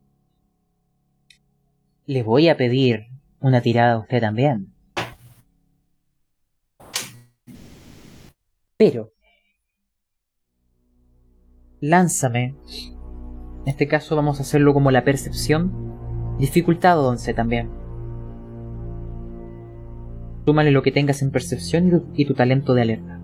[2.05, 3.07] le voy a pedir
[3.39, 4.73] una tirada a usted también.
[8.77, 9.13] Pero,
[11.79, 12.55] lánzame.
[13.65, 15.71] En este caso vamos a hacerlo como la percepción.
[16.39, 17.69] Dificultad 11 también.
[20.45, 23.19] Súmale lo que tengas en percepción y tu, talento de alerta.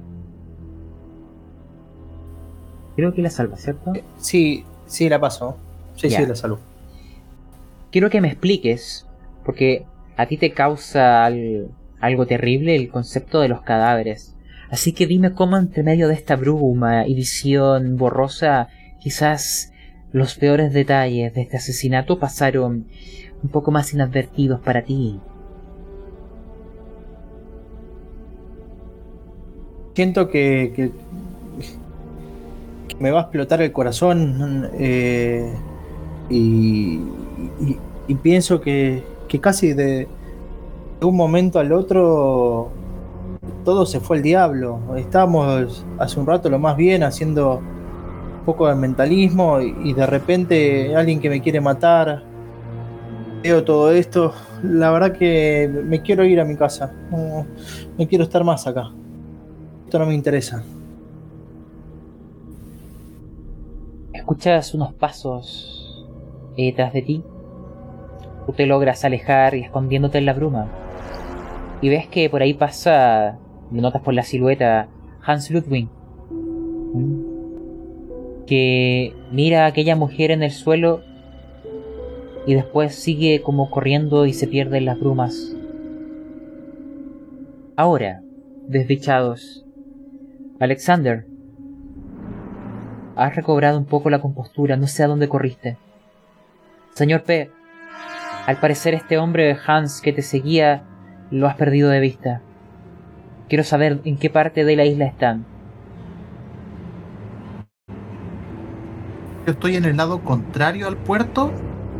[2.95, 3.91] Creo que la salva, ¿cierto?
[4.17, 5.57] Sí, sí, la paso.
[5.95, 6.59] Sí, sí, la salvo.
[7.91, 9.07] Quiero que me expliques,
[9.43, 9.85] porque
[10.15, 14.35] a ti te causa algo terrible el concepto de los cadáveres.
[14.69, 18.67] Así que dime cómo entre medio de esta bruma y visión borrosa,
[18.99, 19.73] quizás
[20.11, 22.85] los peores detalles de este asesinato pasaron
[23.41, 25.19] un poco más inadvertidos para ti.
[29.95, 30.91] Siento que,
[32.99, 35.53] me va a explotar el corazón eh,
[36.29, 36.99] y,
[38.21, 40.07] pienso que, que casi de,
[41.01, 42.71] un momento al otro
[43.63, 44.79] todo se fue al diablo.
[44.97, 50.95] Estábamos hace un rato lo más bien haciendo un poco de mentalismo y, de repente
[50.95, 52.23] alguien que me quiere matar.
[53.43, 54.33] Veo todo esto.
[54.63, 56.91] La verdad que me quiero ir a mi casa.
[57.11, 57.45] No,
[58.07, 58.91] quiero estar más acá.
[59.85, 60.63] Esto no me interesa.
[64.13, 65.78] Escuchas unos pasos
[66.55, 67.23] detrás de ti.
[68.45, 70.69] Tú te logras alejar y escondiéndote en la bruma
[71.81, 73.37] y ves que por ahí pasa,
[73.71, 74.89] notas por la silueta,
[75.23, 75.87] Hans Ludwig,
[78.45, 81.01] que mira a aquella mujer en el suelo
[82.45, 85.55] y después sigue como corriendo y se pierde en las brumas.
[87.75, 88.21] Ahora,
[88.67, 89.65] desdichados,
[90.59, 91.25] Alexander,
[93.15, 95.77] has recobrado un poco la compostura, no sé a dónde corriste.
[96.93, 97.51] Señor P,
[98.45, 100.83] al parecer este hombre Hans que te seguía
[101.31, 102.41] lo has perdido de vista.
[103.47, 105.45] Quiero saber en qué parte de la isla están.
[109.45, 111.51] Yo estoy en el lado contrario al puerto,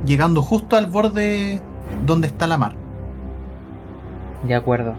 [0.06, 1.62] llegando justo al borde
[2.06, 2.74] donde está la mar.
[4.44, 4.96] De acuerdo.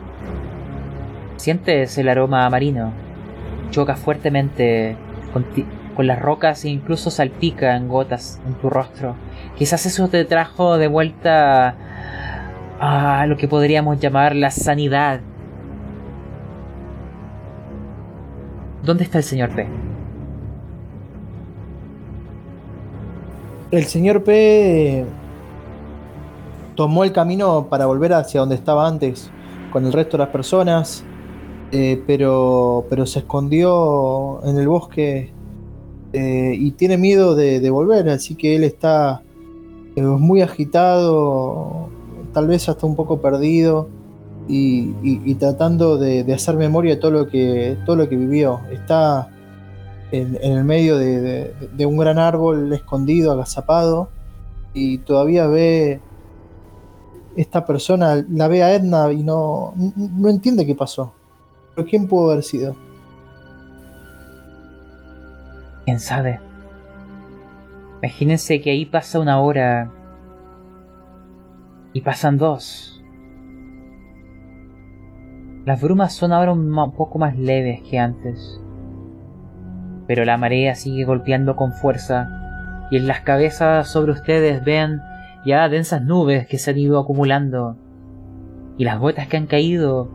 [1.36, 2.92] Sientes el aroma marino.
[3.70, 4.96] Choca fuertemente
[5.32, 5.46] con,
[5.94, 9.14] con las rocas e incluso salpica en gotas en tu rostro.
[9.56, 11.76] Quizás eso te trajo de vuelta
[12.80, 15.20] a lo que podríamos llamar la sanidad.
[18.82, 19.68] ¿Dónde está el señor P?
[23.70, 25.04] El señor P
[26.74, 29.30] tomó el camino para volver hacia donde estaba antes
[29.70, 31.04] con el resto de las personas,
[31.70, 35.30] eh, pero, pero se escondió en el bosque
[36.12, 39.22] eh, y tiene miedo de, volver, así que él está
[39.96, 41.88] eh, muy agitado
[42.32, 43.88] tal vez hasta un poco perdido
[44.48, 48.60] y, tratando de, hacer memoria de todo lo que, todo lo que vivió.
[48.72, 49.28] Está
[50.10, 54.08] en, el medio de, un gran árbol escondido, agazapado,
[54.74, 56.00] y todavía ve
[57.36, 61.12] esta persona, la ve a Edna y no, no entiende qué pasó.
[61.74, 62.74] ¿Pero quién pudo haber sido?
[65.84, 66.40] ¿Quién sabe?
[68.02, 69.90] Imagínense que ahí pasa una hora
[71.92, 73.02] y pasan dos.
[75.66, 78.60] Las brumas son ahora un poco más leves que antes.
[80.06, 82.28] Pero la marea sigue golpeando con fuerza
[82.90, 85.00] y en las cabezas sobre ustedes ven
[85.44, 87.76] ya densas nubes que se han ido acumulando.
[88.78, 90.10] Y las gotas que han caído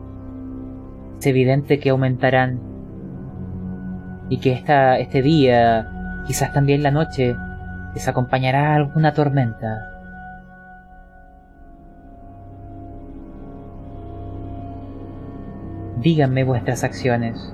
[1.20, 2.60] es evidente que aumentarán.
[4.30, 7.36] Y que esta, este día, quizás también la noche,
[7.96, 9.90] les acompañará alguna tormenta.
[16.02, 17.54] Díganme vuestras acciones.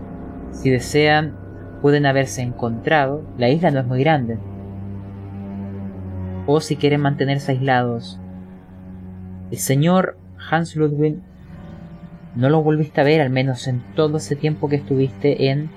[0.51, 1.35] Si desean,
[1.81, 3.23] pueden haberse encontrado.
[3.37, 4.39] La isla no es muy grande.
[6.47, 8.19] O si quieren mantenerse aislados.
[9.51, 10.17] El señor
[10.49, 11.19] Hans Ludwig
[12.35, 15.69] no lo volviste a ver al menos en todo ese tiempo que estuviste en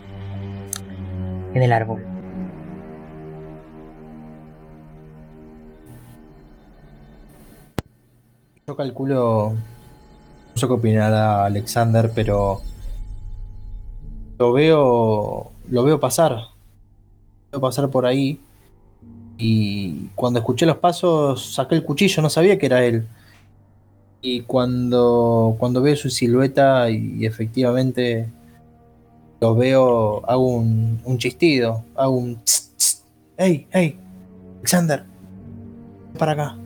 [1.52, 2.13] en el árbol.
[8.66, 9.54] Yo calculo
[10.54, 12.62] no sé qué opinará Alexander, pero
[14.38, 16.32] lo veo, lo veo pasar.
[16.32, 18.40] Lo veo pasar por ahí.
[19.36, 23.06] Y cuando escuché los pasos, saqué el cuchillo, no sabía que era él.
[24.22, 28.30] Y cuando, cuando veo su silueta y, efectivamente
[29.40, 32.40] lo veo, hago un, un chistido, hago un...
[33.36, 33.98] ¡Hey, hey!
[34.60, 35.04] Alexander,
[36.16, 36.63] para acá.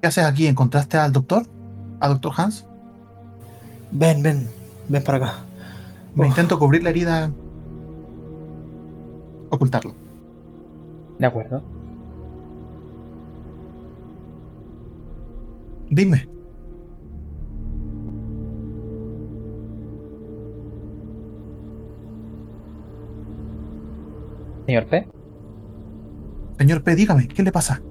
[0.00, 0.46] ¿Qué haces aquí?
[0.46, 1.46] ¿Encontraste al doctor?
[2.00, 2.66] ¿Al doctor Hans?
[3.92, 4.48] Ven, ven,
[4.88, 5.34] ven para acá.
[6.14, 7.30] Me intento cubrir la herida.
[9.50, 9.94] Ocultarlo.
[11.18, 11.62] De acuerdo.
[15.90, 16.28] Dime.
[24.66, 25.08] Señor P.
[26.58, 27.82] Señor P, dígame, ¿qué le pasa?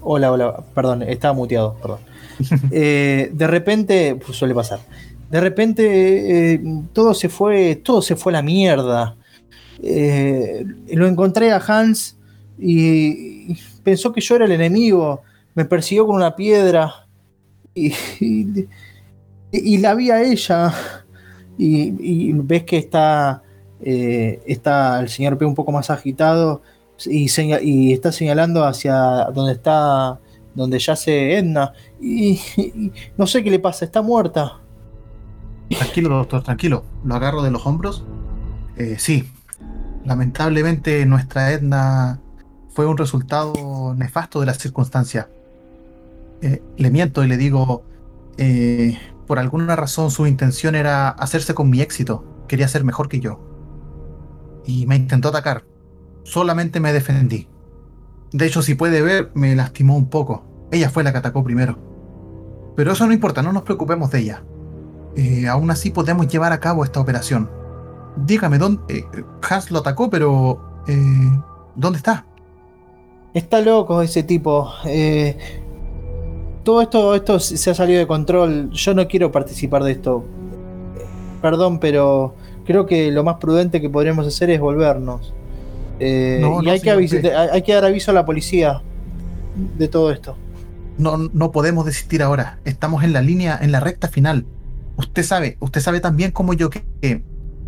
[0.00, 1.98] Hola, hola, perdón, estaba muteado, perdón.
[2.70, 4.78] Eh, de repente, pues suele pasar.
[5.28, 6.60] De repente eh,
[6.92, 9.16] todo se fue, todo se fue a la mierda.
[9.82, 12.16] Eh, lo encontré a Hans
[12.56, 15.22] y, pensó que yo era el enemigo.
[15.54, 17.06] Me persiguió con una piedra
[17.74, 20.72] y, y, la vi a ella.
[21.58, 23.42] Y, ves que está,
[23.80, 26.62] está el señor P un poco más agitado
[27.06, 30.18] y, está señalando hacia donde está
[30.54, 31.72] donde yace Edna.
[32.00, 32.40] Y,
[33.16, 34.60] no sé qué le pasa, está muerta.
[35.70, 36.84] Tranquilo, doctor, tranquilo.
[37.04, 38.04] Lo agarro de los hombros.
[38.76, 39.30] Eh, sí,
[40.04, 42.20] lamentablemente nuestra Edna
[42.70, 45.26] fue un resultado nefasto de las circunstancias.
[46.40, 47.82] Eh, le miento y le digo,
[48.36, 48.96] eh,
[49.26, 52.24] por alguna razón su intención era hacerse con mi éxito.
[52.46, 53.40] Quería ser mejor que yo.
[54.64, 55.64] Y me intentó atacar.
[56.28, 57.48] Solamente me defendí.
[58.32, 60.44] De hecho, si puede ver, me lastimó un poco.
[60.70, 61.78] Ella fue la que atacó primero.
[62.76, 64.42] Pero eso no importa, no nos preocupemos de ella.
[65.16, 67.50] Eh, aún así podemos llevar a cabo esta operación.
[68.26, 69.04] Dígame, ¿dónde, eh,
[69.48, 70.82] Hans lo atacó, pero...
[70.86, 71.30] Eh,
[71.74, 72.26] ¿Dónde está?
[73.32, 74.70] Está loco ese tipo.
[76.62, 78.70] todo esto, esto se ha salido de control.
[78.70, 80.26] Yo no quiero participar de esto.
[81.40, 82.34] Perdón, pero
[82.66, 85.32] creo que lo más prudente que podríamos hacer es volvernos.
[86.00, 88.82] Y hay, que hay que dar aviso a la policía
[89.76, 90.36] de todo esto
[90.98, 92.58] no, no podemos desistir ahora.
[92.64, 94.44] Estamos en la línea, en la recta final.
[94.96, 96.84] Usted sabe, usted sabe también como yo que,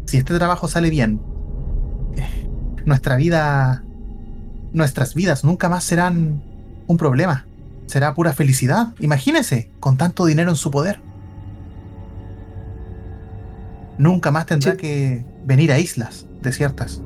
[0.05, 1.21] si este trabajo sale bien,
[2.17, 2.49] eh,
[2.85, 3.85] nuestra vida,
[4.73, 6.43] nuestras vidas nunca más serán
[6.89, 7.47] un problema.
[7.87, 8.95] Será pura felicidad.
[8.99, 11.01] Imagínese, con tanto dinero en su poder.
[13.97, 17.03] Nunca más tendrá que venir a islas desiertas.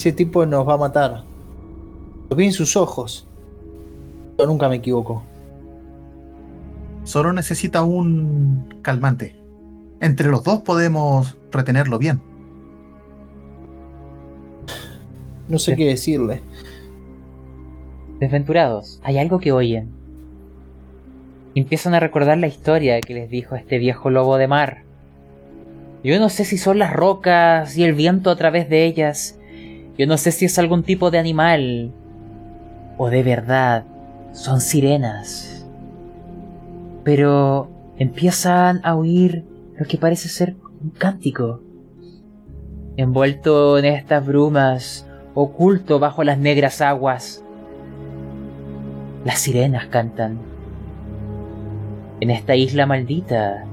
[0.00, 1.24] Ese tipo nos va a matar.
[2.30, 3.28] Lo vi en sus ojos.
[4.38, 5.22] Yo nunca me equivoco.
[7.04, 9.36] Solo necesita un calmante.
[10.00, 12.18] Entre los dos podemos retenerlo bien.
[15.48, 16.40] No sé qué decirle.
[18.20, 19.90] Desventurados, hay algo que oyen.
[21.54, 24.78] Empiezan a recordar la historia que les dijo este viejo lobo de mar.
[26.02, 29.36] Yo no sé si son las rocas y el viento a través de ellas.
[30.00, 31.92] Yo no sé si es algún tipo de animal.
[32.96, 33.84] O de verdad,
[34.32, 35.60] son sirenas
[37.04, 37.68] pero
[37.98, 39.44] empiezan a oír
[39.76, 41.60] lo que parece ser un cántico.
[42.96, 47.44] Envuelto en estas brumas, oculto bajo las negras aguas,
[49.24, 50.38] las sirenas cantan.
[52.20, 53.64] En esta isla maldita,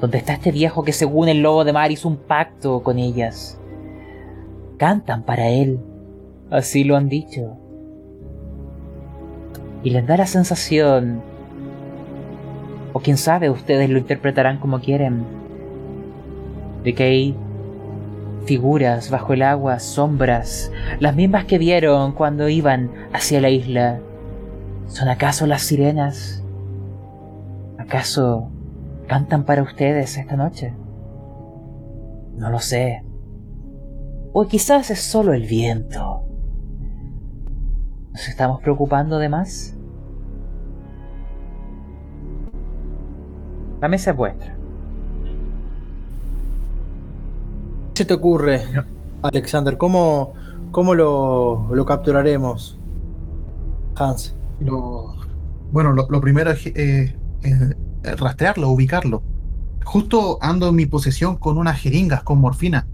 [0.00, 3.59] donde está este viejo que según el lobo de mar hizo un pacto con ellas,
[4.80, 5.78] cantan para él,
[6.50, 7.58] así lo han dicho.
[9.82, 11.20] Y les da la sensación
[12.94, 15.22] o quién sabe, ustedes lo interpretarán como quieren.
[16.82, 17.36] De que hay
[18.46, 24.00] figuras bajo el agua, sombras, las mismas que vieron cuando iban hacia la isla.
[24.86, 26.42] ¿Son acaso las sirenas?
[27.76, 28.48] ¿Acaso
[29.08, 30.72] cantan para ustedes esta noche?
[32.38, 33.09] No lo sé.
[34.32, 36.22] O quizás es solo el viento.
[38.12, 39.76] ¿Nos estamos preocupando de más?
[43.80, 44.56] La mesa es vuestra.
[47.94, 48.62] ¿Qué se te ocurre,
[49.22, 49.76] Alexander?
[49.76, 50.34] ¿Cómo,
[50.70, 52.78] cómo lo, lo capturaremos,
[53.96, 54.36] Hans?
[54.60, 55.14] Lo,
[55.72, 57.14] bueno, lo, primero es eh,
[58.02, 59.22] rastrearlo, ubicarlo.
[59.84, 62.86] Justo ando en mi posesión con unas jeringas con morfina.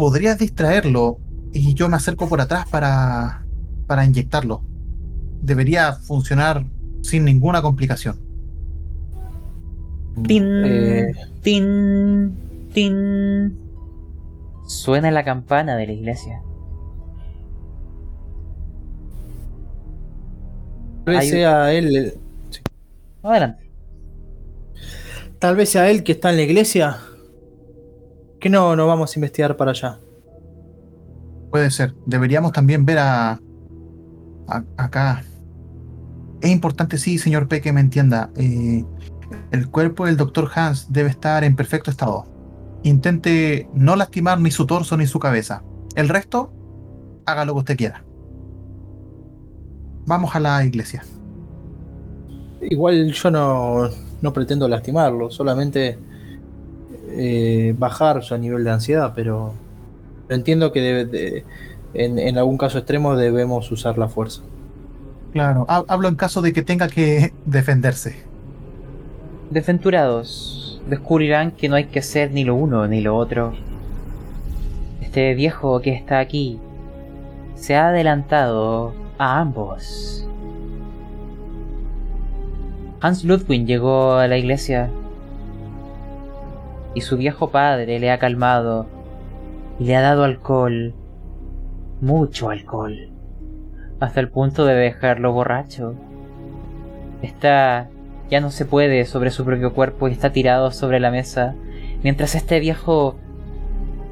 [0.00, 1.18] Podrías distraerlo
[1.52, 3.44] y yo me acerco por atrás para,
[3.86, 4.62] para inyectarlo.
[5.42, 6.64] Debería funcionar
[7.02, 8.18] sin ninguna complicación.
[10.26, 11.12] Tin, eh,
[11.42, 12.34] tin,
[12.72, 13.58] tin.
[14.66, 16.40] Suena la campana de la iglesia.
[21.04, 22.14] Tal vez sea él.
[23.22, 23.70] Adelante.
[25.38, 26.96] Tal vez sea él que está en la iglesia.
[28.40, 29.98] Que no, no vamos a investigar para allá.
[31.50, 31.94] Puede ser.
[32.06, 33.40] Deberíamos también ver a,
[34.76, 35.22] acá.
[36.40, 38.30] Es importante, sí, señor P, que me entienda.
[38.36, 38.84] Eh,
[39.50, 40.50] el cuerpo del Dr.
[40.54, 42.24] Hans debe estar en perfecto estado.
[42.82, 45.62] Intente no lastimar ni su torso ni su cabeza.
[45.94, 46.52] El resto,
[47.26, 48.04] haga lo que usted quiera.
[50.06, 51.04] Vamos a la iglesia.
[52.62, 53.88] Igual yo no,
[54.22, 55.98] no pretendo lastimarlo, solamente
[57.12, 59.52] eh, bajar su nivel de ansiedad, pero
[60.28, 61.44] entiendo que
[61.94, 64.42] en, en algún caso extremo debemos usar la fuerza.
[65.32, 68.16] Claro, ha- hablo en caso de que tenga que defenderse.
[69.50, 73.52] Desventurados, descubrirán que no hay que hacer ni lo uno ni lo otro.
[75.00, 76.58] Este viejo que está aquí
[77.56, 80.26] se ha adelantado a ambos.
[83.00, 84.90] Hans Ludwig llegó a la iglesia
[86.94, 88.86] y su viejo padre le ha calmado
[89.78, 90.94] y le ha dado alcohol,
[92.00, 93.10] mucho alcohol,
[94.00, 95.94] hasta el punto de dejarlo borracho.
[97.22, 97.88] Está
[98.30, 101.56] ya no se puede sobre su propio cuerpo y está tirado sobre la mesa,
[102.02, 103.16] mientras este viejo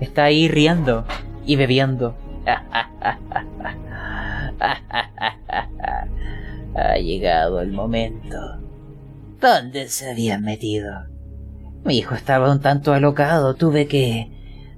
[0.00, 1.04] está ahí riendo
[1.46, 2.16] y bebiendo.
[6.74, 8.58] ha llegado el momento.
[9.40, 11.06] ¿Dónde se habían metido?
[11.84, 14.30] Mi hijo estaba un tanto alocado, tuve que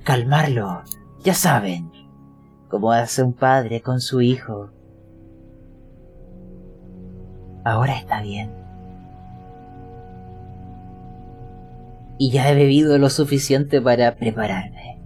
[0.05, 0.83] calmarlo.
[1.25, 1.91] Ya saben,
[2.69, 4.71] como hace un padre con su hijo.
[7.65, 8.53] Ahora está bien.
[12.19, 15.01] Y ya he bebido lo suficiente para prepararme.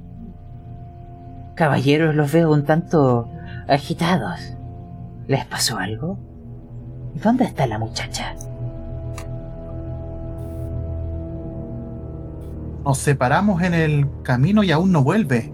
[1.54, 3.30] Caballeros, los veo un tanto
[3.68, 4.56] agitados.
[5.26, 6.18] ¿Les pasó algo?
[7.22, 8.34] ¿Dónde está la muchacha?
[12.84, 15.52] Nos separamos en el camino y aún no vuelve.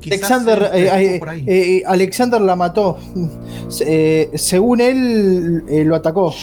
[0.00, 2.98] Quizás Alexander, eh, eh, eh, Alexander la mató.
[3.68, 3.84] Se-
[4.32, 6.34] eh, según él, eh, lo atacó.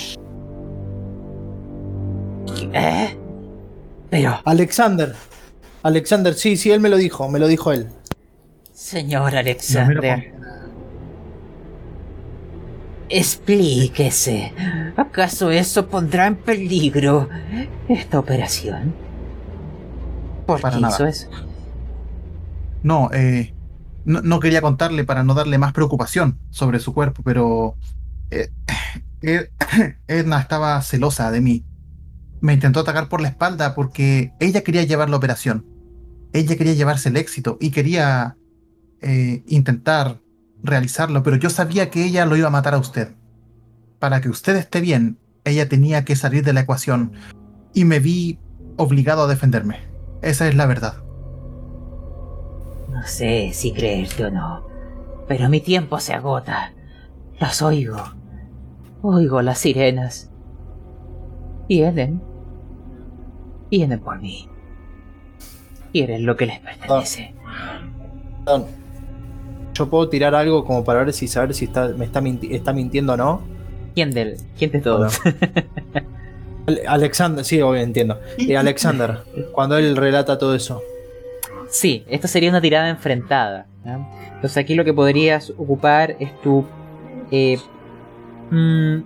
[2.74, 3.18] ¿Eh?
[4.10, 5.14] Pero, Alexander.
[5.84, 7.88] Alexander, sí, sí, él me lo dijo, me lo dijo él.
[8.74, 10.34] señor Alexander,
[13.10, 14.54] explíquese.
[14.96, 17.30] ¿Acaso eso pondrá en peligro
[17.88, 18.94] esta operación?
[20.46, 20.94] ¿Por Para qué nada.
[20.94, 21.28] hizo eso?
[22.84, 23.54] No, eh,
[24.06, 27.76] no, no quería contarle para no darle más preocupación sobre su cuerpo, pero
[28.32, 28.52] eh,
[29.22, 29.50] eh,
[30.08, 31.66] Edna estaba celosa de mí.
[32.42, 35.66] Me intentó atacar por la espalda porque ella quería llevar la operación.
[36.34, 38.36] Ella quería llevarse el éxito y quería
[39.02, 40.20] eh, intentar
[40.62, 43.16] realizarlo, pero yo sabía que ella lo iba a matar a usted.
[44.00, 47.14] Para que usted esté bien, ella tenía que salir de la ecuación
[47.74, 48.40] y me vi
[48.78, 49.93] obligado a defenderme.
[50.24, 50.96] Esa es la verdad.
[52.90, 54.66] No sé si creerte o no,
[55.28, 56.74] pero mi tiempo se agota.
[57.40, 57.98] Las oigo.
[59.02, 60.30] Oigo las sirenas.
[61.68, 62.22] Vienen.
[63.70, 64.48] Vienen por mí.
[65.92, 67.34] Quieren lo que les pertenece.
[68.46, 68.66] Perdón.
[69.74, 72.74] Yo puedo tirar algo como para ver si saber si está, me está, minti- está
[72.74, 73.42] mintiendo o no.
[73.96, 75.20] ¿Quién del, quién de todos?
[76.68, 78.20] Ale- Alexander, sí, obvio, entiendo.
[78.38, 79.20] Eh, Alexander,
[79.52, 80.82] cuando él relata todo eso.
[81.70, 83.68] Sí, esto sería una tirada enfrentada.
[84.36, 86.66] Entonces aquí lo que podrías ocupar es tu...
[87.32, 87.58] eh,
[88.52, 89.00] mm,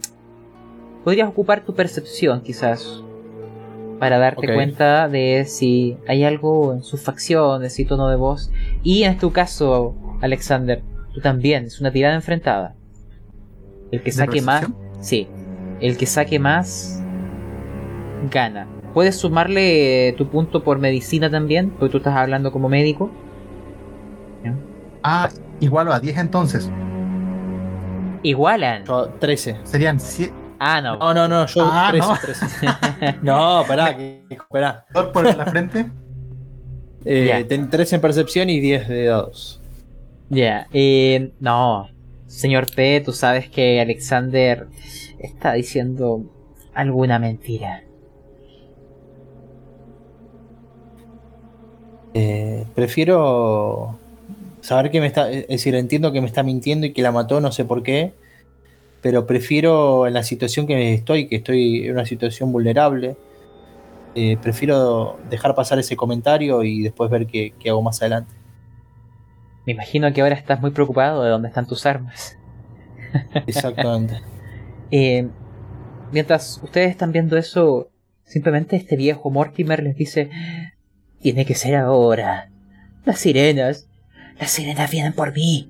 [1.04, 3.02] podrías ocupar tu percepción quizás
[4.00, 8.52] para darte cuenta de si hay algo en sus facciones y tono de voz.
[8.84, 12.76] Y en tu caso, Alexander, tú también, es una tirada enfrentada.
[13.92, 14.68] El que ¿De saque más...
[15.00, 15.28] Sí,
[15.80, 16.97] el que saque más
[18.32, 18.68] gana.
[18.94, 23.12] Puedes sumarle eh, tu punto por medicina también, porque tú estás hablando como médico.
[25.04, 25.30] Ah,
[25.60, 26.70] igual a 10 entonces.
[28.24, 28.84] Igualan.
[28.86, 29.58] Yo, 13.
[29.64, 30.98] Serían 7 Ah, no.
[30.98, 32.18] No, no, no, yo Ah, 13, no.
[32.18, 32.46] 13.
[33.22, 34.86] No, pará, que, pará.
[35.14, 35.86] por la frente.
[37.10, 39.62] Eh, ten 13 en percepción y 10 de dados.
[40.30, 41.88] Ya, eh, no.
[42.26, 44.68] Señor P, tú sabes que Alexander
[45.18, 46.24] está diciendo
[46.74, 47.84] alguna mentira.
[52.20, 54.00] Eh, prefiero
[54.62, 55.32] saber que me está.
[55.32, 58.14] Es decir, entiendo que me está mintiendo y que la mató, no sé por qué.
[59.02, 63.16] Pero prefiero en la situación que estoy, que estoy en una situación vulnerable.
[64.16, 68.34] eh, prefiero dejar pasar ese comentario y después ver qué, qué hago más adelante.
[69.68, 72.38] Me imagino que ahora estás muy preocupado de dónde están tus armas.
[73.46, 74.22] Exactamente.
[74.90, 75.28] Eh,
[76.14, 77.90] mientras ustedes están viendo eso,
[78.24, 80.30] simplemente este viejo Mortimer les dice,
[81.28, 82.50] tiene que ser ahora.
[83.04, 83.90] Las sirenas,
[84.40, 85.70] las sirenas vienen por mí.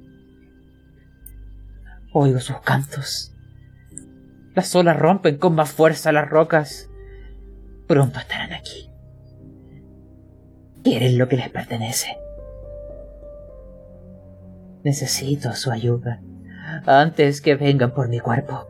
[2.13, 3.34] Oigo sus cantos.
[4.53, 6.91] Las olas rompen con más fuerza las rocas.
[7.88, 8.91] Pronto estarán aquí.
[10.84, 12.15] Quieren lo que les pertenece.
[14.84, 16.21] Necesito su ayuda
[16.85, 18.67] antes que vengan por mi cuerpo.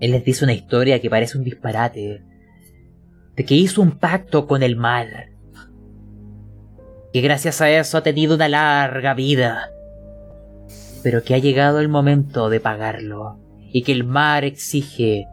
[0.00, 2.22] Él les dice una historia que parece un disparate,
[3.36, 5.30] de que hizo un pacto con el mal,
[7.12, 9.70] que gracias a eso ha tenido una larga vida.
[11.02, 13.38] pero que ha llegado el momento de pagarlo
[13.70, 15.28] y que el mar exige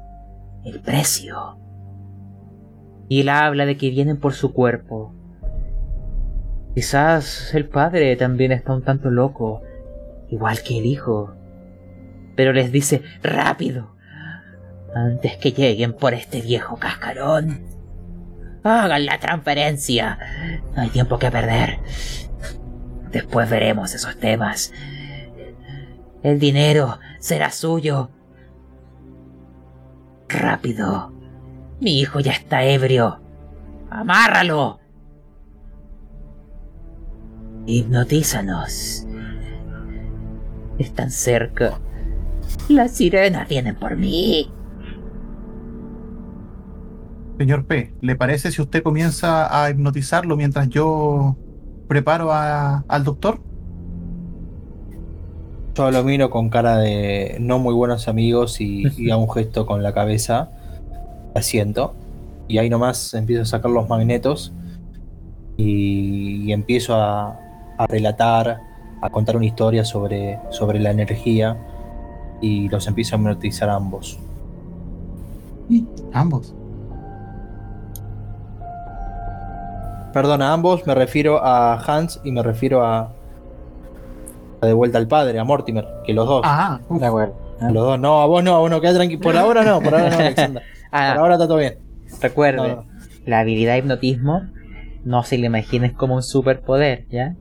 [0.66, 1.58] el precio.
[3.08, 5.14] Y él habla de que vienen por su cuerpo.
[6.76, 9.62] Quizás el padre también está un tanto loco,
[10.30, 11.36] igual que el hijo.
[12.36, 13.96] Pero les dice, rápido,
[14.94, 17.62] antes que lleguen por este viejo cascarón.
[18.64, 20.20] Hagan la transferencia.
[20.76, 21.80] No hay tiempo que perder.
[23.12, 24.72] Después veremos esos temas.
[26.24, 28.12] El dinero será suyo.
[30.30, 31.12] Rápido.
[31.80, 33.22] Mi hijo ya está ebrio.
[33.90, 34.80] Amárralo.
[37.66, 39.08] Hipnotízanos.
[40.78, 41.80] Están cerca.
[42.70, 44.52] Las sirenas vienen por mí.
[47.38, 51.36] Señor P, ¿le parece si usted comienza a hipnotizarlo mientras yo
[51.88, 53.42] preparo al doctor?
[55.74, 59.82] Yo lo miro con cara de no muy buenos amigos y, a un gesto con
[59.84, 60.52] la cabeza.
[61.34, 61.96] Asiento.
[62.48, 64.54] Y ahí nomás empiezo a sacar los magnetos
[65.58, 67.40] y, empiezo a,
[67.88, 68.60] relatar,
[69.02, 71.58] a contar una historia sobre, sobre la energía
[72.42, 74.20] y los empiezo a hipnotizar a ambos.
[76.14, 76.54] ¿Ambos?
[80.14, 83.14] Perdón, a ambos me refiero a Hans y me refiero a,
[84.62, 86.42] de vuelta al padre, a Mortimer, que los dos.
[86.46, 87.36] Ah, de acuerdo.
[87.62, 89.22] Los dos, no, a vos no, a vos no, queda tranquilo.
[89.22, 90.64] Por ahora no, por ahora no, Alexander.
[90.92, 91.12] Ah.
[91.14, 91.78] por ahora está todo bien.
[92.22, 92.78] Recuerde,
[93.26, 94.42] la habilidad de hipnotismo
[95.04, 97.36] no se le imagines como un superpoder, ¿ya?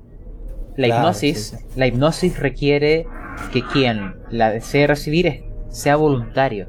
[0.77, 3.07] La hipnosis, la hipnosis requiere
[3.53, 6.69] que quien la desee recibir sea voluntario.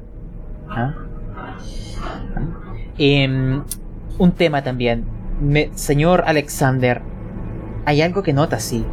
[0.68, 0.94] ¿ah?
[2.98, 3.62] Em,
[4.18, 5.04] un tema también.
[5.74, 7.02] Señor Alexander,
[7.84, 8.84] hay algo que nota así.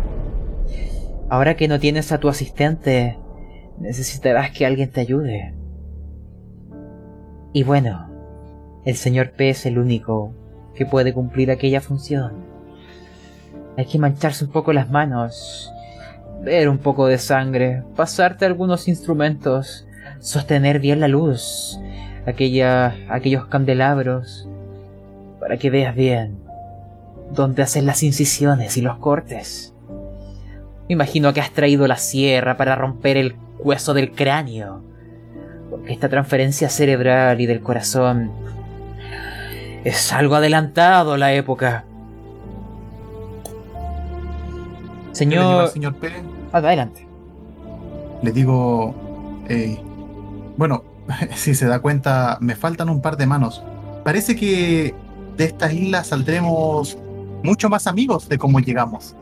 [1.30, 3.17] Ahora que no tienes a tu asistente,
[3.77, 5.53] necesitarás que alguien te ayude.
[7.53, 8.09] Y bueno,
[8.85, 10.34] el señor P es el único
[10.73, 12.34] que puede cumplir aquella función.
[13.77, 15.71] Hay que mancharse un poco las manos,
[16.41, 19.88] ver un poco de sangre, pasarte algunos instrumentos,
[20.19, 21.80] sostener bien la luz,
[22.26, 24.48] aquellos candelabros,
[25.39, 26.37] para que veas bien
[27.31, 29.73] dónde hacen las incisiones y los cortes.
[30.87, 34.83] Imagino que has traído la sierra para romper el hueso del cráneo.
[35.69, 38.31] Porque esta transferencia cerebral y del corazón
[39.83, 41.85] es algo adelantado a la época.
[45.11, 45.69] Señor...
[45.69, 46.23] señor Pérez?
[46.51, 47.07] Adelante.
[48.23, 48.95] Le digo...
[49.47, 49.79] Eh,
[50.57, 50.83] bueno,
[51.35, 53.63] si se da cuenta, me faltan un par de manos.
[54.03, 54.95] Parece que
[55.39, 56.97] de esta isla saldremos
[57.43, 59.15] mucho más amigos de cómo llegamos.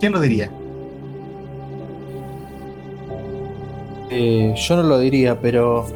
[0.00, 0.50] ¿Quién lo diría?
[4.08, 5.86] Eh, yo no lo diría, pero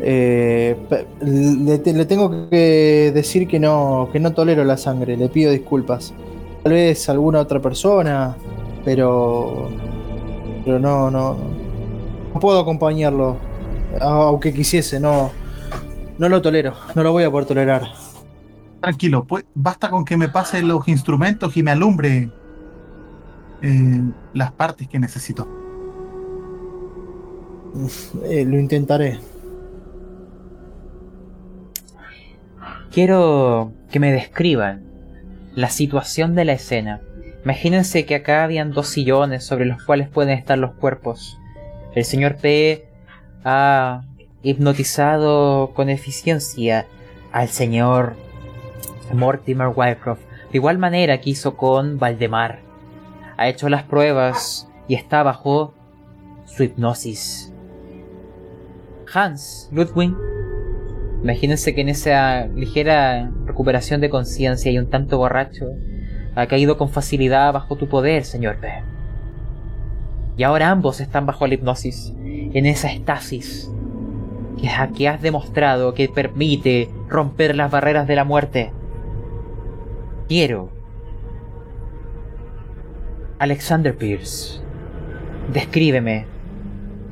[0.00, 0.76] eh,
[1.20, 6.14] le, tengo que decir que no, que no tolero la sangre, le pido disculpas.
[6.62, 8.34] Tal vez alguna otra persona,
[8.82, 9.68] pero,
[10.64, 11.36] pero no, no,
[12.32, 13.36] no puedo acompañarlo,
[14.00, 15.32] aunque quisiese, no,
[16.16, 18.03] no lo tolero, no lo voy a poder tolerar.
[18.84, 22.28] Tranquilo, pues basta con que me pase los instrumentos y me alumbre
[23.62, 24.02] eh,
[24.34, 25.48] las partes que necesito.
[28.24, 29.20] Eh, lo intentaré.
[32.92, 34.84] Quiero que me describan
[35.54, 37.00] la situación de la escena.
[37.42, 41.38] Imagínense que acá habían dos sillones sobre los cuales pueden estar los cuerpos.
[41.94, 42.86] El señor P
[43.44, 44.02] ha
[44.42, 46.86] hipnotizado con eficiencia
[47.32, 48.22] al señor
[49.16, 50.22] Mortimer Wycroft.
[50.50, 52.60] De igual manera que hizo con Valdemar.
[53.36, 55.74] Ha hecho las pruebas y está bajo
[56.44, 57.52] su hipnosis.
[59.12, 60.14] Hans Ludwig.
[61.22, 65.66] Imagínense que en esa ligera recuperación de conciencia y un tanto borracho,
[66.34, 68.68] ha caído con facilidad bajo tu poder, señor P.
[70.36, 73.70] Y ahora ambos están bajo la hipnosis, en esa estasis
[74.60, 78.72] que, que has demostrado que permite romper las barreras de la muerte.
[80.34, 80.68] Quiero.
[83.38, 84.60] Alexander Pierce,
[85.52, 86.26] descríbeme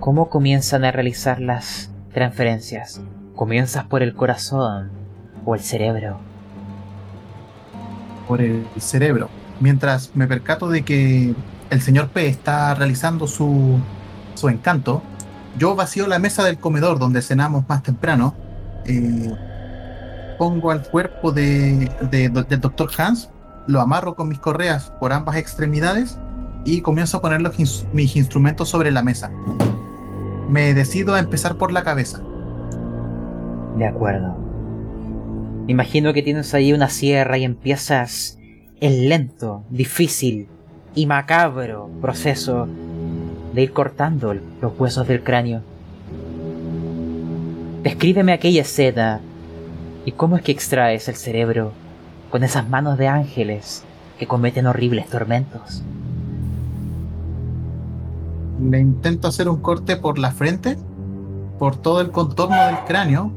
[0.00, 3.00] cómo comienzan a realizar las Transferencias.
[3.36, 4.90] ¿Comienzas por el corazón
[5.44, 6.18] o el cerebro?
[8.26, 9.28] Por el cerebro.
[9.60, 11.32] Mientras me percato de que
[11.70, 13.78] el señor P está realizando su,
[14.34, 15.00] su encanto,
[15.56, 18.34] yo vacío la mesa del comedor donde cenamos más temprano.
[18.84, 19.32] Eh,
[20.38, 23.30] pongo al cuerpo de, del doctor Hans,
[23.66, 26.18] lo amarro con mis correas por ambas extremidades
[26.64, 27.58] y comienzo a poner los
[27.92, 29.30] mis instrumentos sobre la mesa.
[30.48, 32.20] Me decido a empezar por la cabeza.
[33.76, 34.36] De acuerdo.
[35.66, 38.38] Imagino que tienes ahí una sierra y empiezas
[38.80, 40.48] el lento, difícil
[40.94, 42.68] y macabro proceso
[43.54, 45.62] de ir cortando los huesos del cráneo.
[47.82, 49.20] Descríbeme aquella escena
[50.04, 51.72] y cómo es que extraes el cerebro
[52.30, 53.84] con esas manos de ángeles
[54.18, 55.82] que cometen horribles tormentos.
[58.60, 60.76] Le intento hacer un corte por la frente,
[61.58, 63.32] por todo el contorno del cráneo,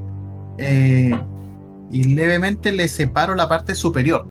[0.57, 1.17] eh,
[1.91, 4.27] y levemente le separo la parte superior,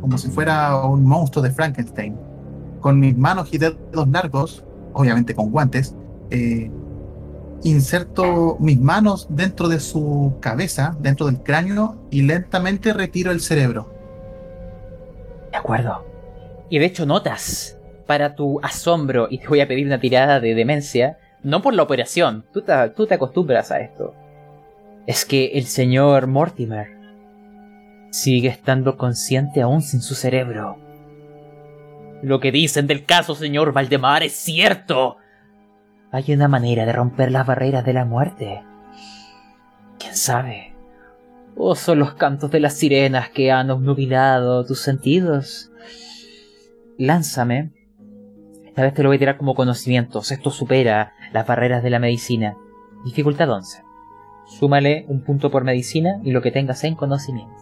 [0.00, 2.16] como si fuera un monstruo de Frankenstein.
[2.80, 5.94] Con mis manos y dedos largos, obviamente con guantes,
[6.30, 6.70] eh,
[7.62, 13.92] inserto mis manos dentro de su cabeza, dentro del cráneo, y lentamente retiro el cerebro.
[15.50, 16.06] De acuerdo.
[16.68, 20.54] Y de hecho notas, para tu asombro, y te voy a pedir una tirada de
[20.54, 24.14] demencia, no por la operación, tú te, tú te acostumbras a esto.
[25.06, 27.00] Es que el señor Mortimer
[28.10, 30.78] sigue estando consciente aún sin su cerebro.
[32.22, 35.16] Lo que dicen del caso, señor Valdemar, es cierto.
[36.12, 38.62] Hay una manera de romper las barreras de la muerte.
[39.98, 40.74] ¿Quién sabe?
[41.56, 45.70] ¿O son los cantos de las sirenas que han obnubilado tus sentidos?
[46.98, 47.70] Lánzame.
[48.64, 50.32] Esta vez te lo voy a tirar como conocimientos.
[50.32, 52.56] Esto supera las barreras de la medicina.
[53.04, 53.82] Dificultad 11.
[54.46, 57.54] Súmale un punto por medicina y lo que tengas en conocimiento.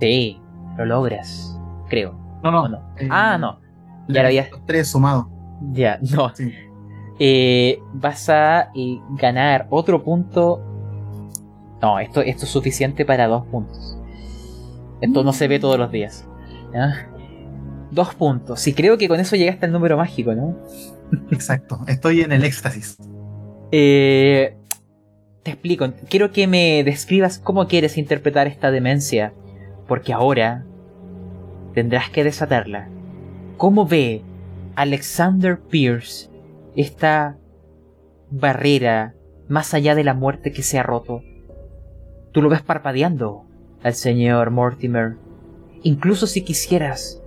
[0.00, 0.40] Sí,
[0.76, 1.58] lo logras.
[1.88, 2.14] Creo.
[2.42, 2.62] No, no.
[2.62, 2.78] ¿O no?
[2.98, 3.58] eh, Ah, no.
[4.08, 5.26] Ya lo había- los Tres sumados.
[5.72, 6.34] Ya, no.
[6.34, 6.52] Sí.
[7.18, 10.60] Eh, vas a eh, ganar otro punto.
[11.80, 13.96] No, esto, esto es suficiente para dos puntos.
[15.00, 16.26] Esto no se ve todos los días.
[17.90, 18.66] Dos puntos.
[18.66, 20.56] Y creo que con eso llegaste al número mágico, ¿no?
[21.30, 21.80] Exacto.
[21.86, 22.96] Estoy en el éxtasis.
[23.72, 24.56] Eh,
[25.42, 25.92] te explico.
[26.08, 29.32] Quiero que me describas cómo quieres interpretar esta demencia.
[29.88, 30.64] Porque ahora
[31.74, 32.88] tendrás que desatarla.
[33.62, 34.22] ¿Cómo ve
[34.74, 36.28] Alexander Pierce
[36.74, 37.38] esta
[38.28, 39.14] barrera
[39.46, 41.22] más allá de la muerte que se ha roto?
[42.32, 43.44] Tú lo ves parpadeando
[43.84, 45.14] al señor Mortimer.
[45.84, 47.22] Incluso si quisieras.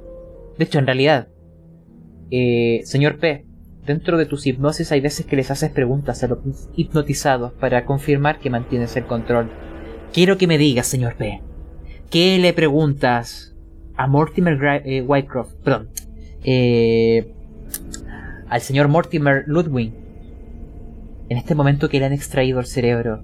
[0.58, 1.30] De hecho, en realidad,
[2.32, 3.46] eh, señor P,
[3.86, 6.40] dentro de tus hipnosis hay veces que les haces preguntas a los
[6.76, 9.50] hipnotizados para confirmar que mantienes el control.
[10.12, 11.42] Quiero que me digas, señor P,
[12.10, 13.56] ¿qué le preguntas
[13.96, 15.54] a Mortimer eh, Whitecroft?
[15.64, 15.95] Perdón.
[16.46, 17.34] Eh,
[18.48, 19.92] al señor Mortimer Ludwig.
[21.28, 23.24] En este momento que le han extraído el cerebro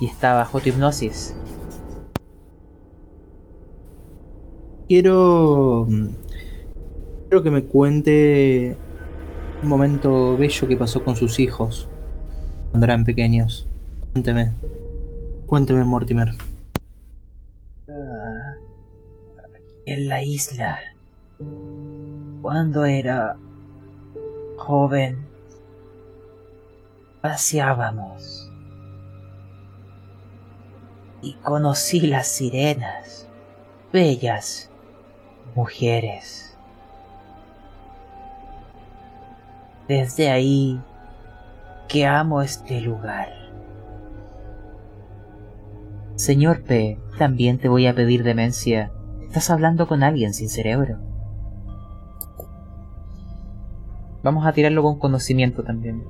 [0.00, 1.34] y está bajo tu hipnosis.
[4.88, 5.88] Quiero.
[7.28, 8.76] Quiero que me cuente
[9.62, 11.88] un momento bello que pasó con sus hijos
[12.70, 13.66] cuando eran pequeños.
[14.12, 14.52] Cuénteme.
[15.46, 16.30] Cuénteme, Mortimer.
[19.86, 20.78] En la isla.
[22.44, 23.38] Cuando era
[24.58, 25.26] joven,
[27.22, 28.52] paseábamos
[31.22, 33.30] y conocí las sirenas,
[33.94, 34.70] bellas
[35.54, 36.54] mujeres.
[39.88, 40.78] Desde ahí
[41.88, 43.32] que amo este lugar.
[46.16, 48.92] Señor P, también te voy a pedir demencia.
[49.22, 51.03] Estás hablando con alguien sin cerebro.
[54.24, 56.02] Vamos a tirarlo con conocimiento también.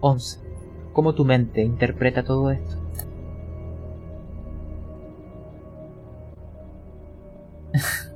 [0.00, 0.38] 11.
[0.92, 2.76] ¿Cómo tu mente interpreta todo esto?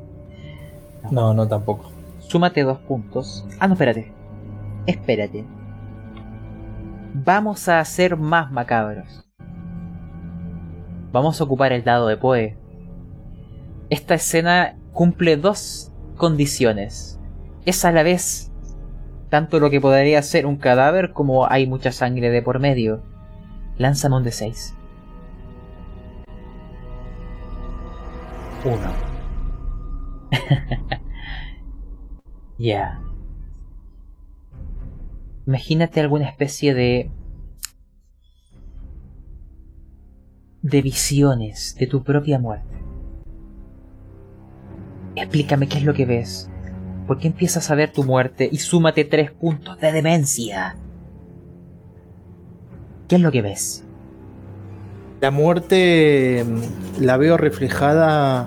[1.10, 1.90] No, no tampoco.
[2.18, 3.46] Súmate dos puntos.
[3.58, 4.12] Ah, no, espérate.
[4.84, 5.46] Espérate.
[7.14, 9.24] Vamos a ser más macabros.
[11.10, 12.58] Vamos a ocupar el dado de Poe.
[13.88, 17.18] Esta escena cumple dos condiciones.
[17.64, 18.47] Es a la vez
[19.28, 23.02] tanto lo que podría ser un cadáver como hay mucha sangre de por medio.
[23.76, 24.74] Lánzame un de 6.
[28.64, 29.08] Uno.
[32.58, 33.00] Ya.
[35.46, 37.10] Imagínate alguna especie de...
[40.60, 42.76] de visiones de tu propia muerte.
[45.14, 46.50] Explícame qué es lo que ves.
[47.08, 50.76] ¿Por qué empiezas a ver tu muerte y súmate tres puntos de demencia?
[53.08, 53.82] ¿Qué es lo que ves?
[55.22, 58.46] La muerte mm, la veo reflejada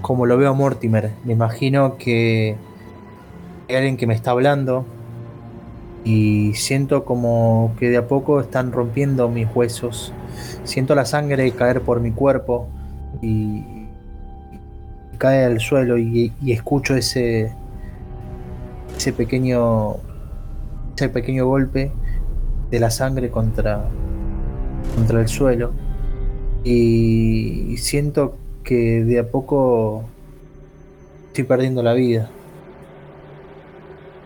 [0.00, 1.10] como lo veo a Mortimer.
[1.24, 2.56] Me imagino que
[3.68, 4.86] hay alguien que me está hablando
[6.04, 10.12] y siento como que de a poco están rompiendo mis huesos.
[10.62, 12.68] Siento la sangre caer por mi cuerpo
[13.20, 13.64] y
[15.18, 17.52] cae al suelo y, y escucho ese
[18.98, 19.96] ese pequeño
[20.94, 21.92] ese pequeño golpe
[22.70, 23.84] de la sangre contra
[24.94, 25.72] contra el suelo
[26.64, 30.04] y siento que de a poco
[31.28, 32.28] estoy perdiendo la vida.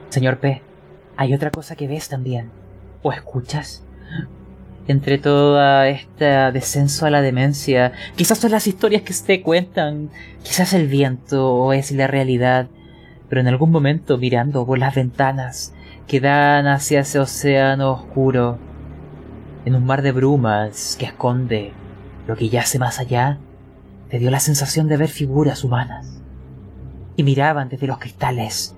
[0.09, 0.63] Señor P,
[1.17, 2.51] hay otra cosa que ves también,
[3.03, 3.85] o escuchas.
[4.89, 10.11] Entre toda esta descenso a la demencia, quizás son las historias que se cuentan,
[10.43, 12.69] quizás el viento o es la realidad,
[13.33, 15.73] pero en algún momento mirando por las ventanas
[16.07, 18.59] que dan hacia ese océano oscuro,
[19.65, 21.73] en un mar de brumas que esconde
[22.27, 23.39] lo que yace más allá,
[24.11, 26.21] te dio la sensación de ver figuras humanas.
[27.17, 28.77] Y miraban desde los cristales.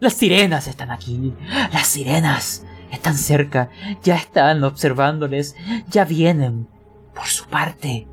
[0.00, 1.34] Las sirenas están aquí.
[1.74, 3.68] Las sirenas están cerca.
[4.02, 5.56] Ya están observándoles.
[5.90, 6.68] Ya vienen.
[7.14, 8.08] Por su parte.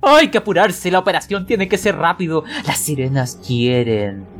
[0.00, 0.90] ¡Hay que apurarse!
[0.90, 2.44] La operación tiene que ser rápido.
[2.66, 4.35] Las sirenas quieren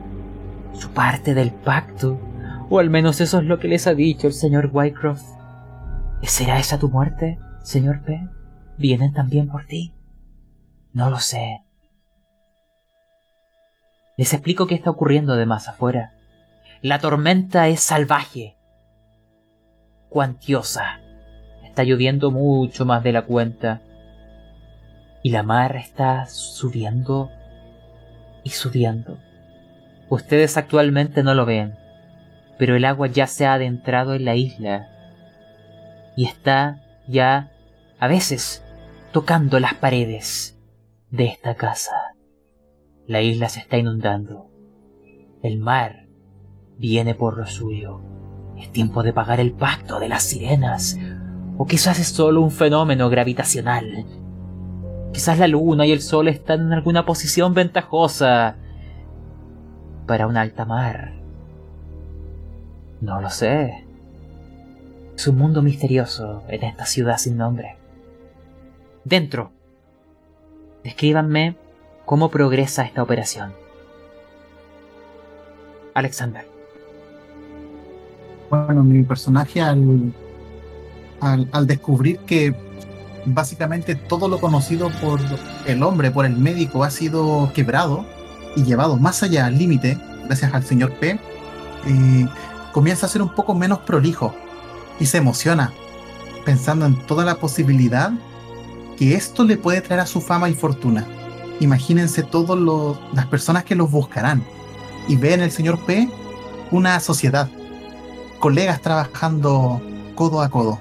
[0.79, 2.21] su parte del pacto.
[2.69, 5.25] O al menos eso es lo que les ha dicho el señor Wycroft.
[6.23, 8.29] ¿Será esa tu muerte, señor P?
[8.79, 9.95] ¿Vienen también por ti?
[10.93, 11.63] No lo sé.
[14.17, 16.15] Les explico qué está ocurriendo de más afuera.
[16.83, 18.57] La tormenta es salvaje,
[20.09, 21.01] cuantiosa.
[21.65, 23.83] Está lloviendo mucho más de la cuenta.
[25.23, 27.31] Y la mar está subiendo
[28.43, 29.19] y subiendo.
[30.09, 31.75] Ustedes actualmente no lo ven,
[32.59, 34.89] pero el agua ya se ha adentrado en la isla
[36.17, 37.53] y está ya
[37.99, 38.65] a veces
[39.13, 40.59] tocando las paredes
[41.11, 42.15] de esta casa.
[43.07, 44.51] La isla se está inundando.
[45.43, 46.07] El mar
[46.79, 48.01] viene por lo suyo.
[48.59, 50.99] Es tiempo de pagar el pacto de las sirenas.
[51.59, 54.07] O quizás es solo un fenómeno gravitacional.
[55.13, 58.57] Quizás la luna y el sol están en alguna posición ventajosa
[60.07, 61.13] para un alta mar.
[63.01, 63.85] No lo sé.
[65.17, 67.77] Es un mundo misterioso en esta ciudad sin nombre.
[69.05, 69.51] Dentro.
[70.85, 71.57] Descríbanme
[72.05, 73.53] cómo progresa esta operación.
[75.95, 76.47] Alexander.
[78.51, 80.13] Bueno, mi personaje al,
[81.21, 82.55] al, al descubrir que
[83.25, 85.21] básicamente todo lo conocido por
[85.67, 88.07] el hombre, por el médico, ha sido quebrado,
[88.57, 91.21] y llevado más allá al límite, gracias al señor P,
[91.87, 92.29] eh,
[92.73, 94.35] comienza a ser un poco menos prolijo
[94.99, 95.73] y se emociona,
[96.45, 98.11] pensando en toda la posibilidad
[98.97, 101.07] que esto le puede traer a su fama y fortuna.
[101.61, 102.59] Imagínense todas
[103.13, 104.43] las personas que los buscarán
[105.07, 106.09] y ven en el señor P
[106.71, 107.49] una sociedad,
[108.41, 109.81] colegas trabajando
[110.15, 110.81] codo a codo.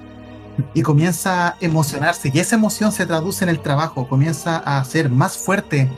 [0.72, 5.10] Y comienza a emocionarse y esa emoción se traduce en el trabajo, comienza a hacer
[5.10, 5.90] más fuerte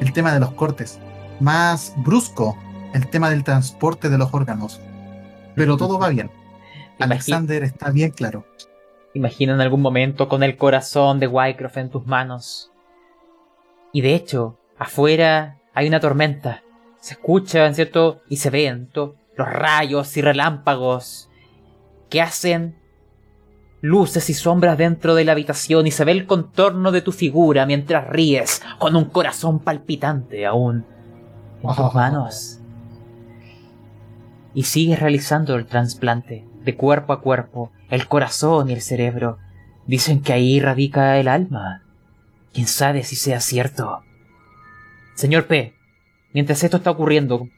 [0.00, 0.98] el tema de los cortes
[1.42, 2.56] más brusco
[2.94, 4.80] el tema del transporte de los órganos.
[5.54, 6.30] Pero todo va bien.
[6.98, 8.46] Alexander está bien claro.
[9.14, 12.70] Imagina en algún momento con el corazón de Wycroft en tus manos.
[13.92, 16.62] Y de hecho, afuera hay una tormenta.
[17.00, 18.22] Se escuchan, ¿cierto?
[18.28, 21.28] Y se ven los rayos y relámpagos
[22.08, 22.76] que hacen
[23.80, 27.66] luces y sombras dentro de la habitación y se ve el contorno de tu figura
[27.66, 30.86] mientras ríes con un corazón palpitante aún
[31.62, 32.58] en tus manos.
[34.54, 39.38] Y sigues realizando el trasplante de cuerpo a cuerpo, el corazón y el cerebro.
[39.86, 41.82] Dicen que ahí radica el alma.
[42.52, 44.02] Quién sabe si sea cierto.
[45.14, 45.74] Señor P,
[46.32, 47.48] mientras esto está ocurriendo,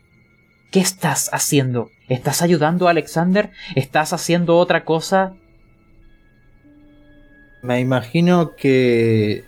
[0.70, 1.90] ¿qué estás haciendo?
[2.08, 3.50] ¿Estás ayudando a Alexander?
[3.74, 5.34] ¿Estás haciendo otra cosa?
[7.62, 9.44] Me imagino que,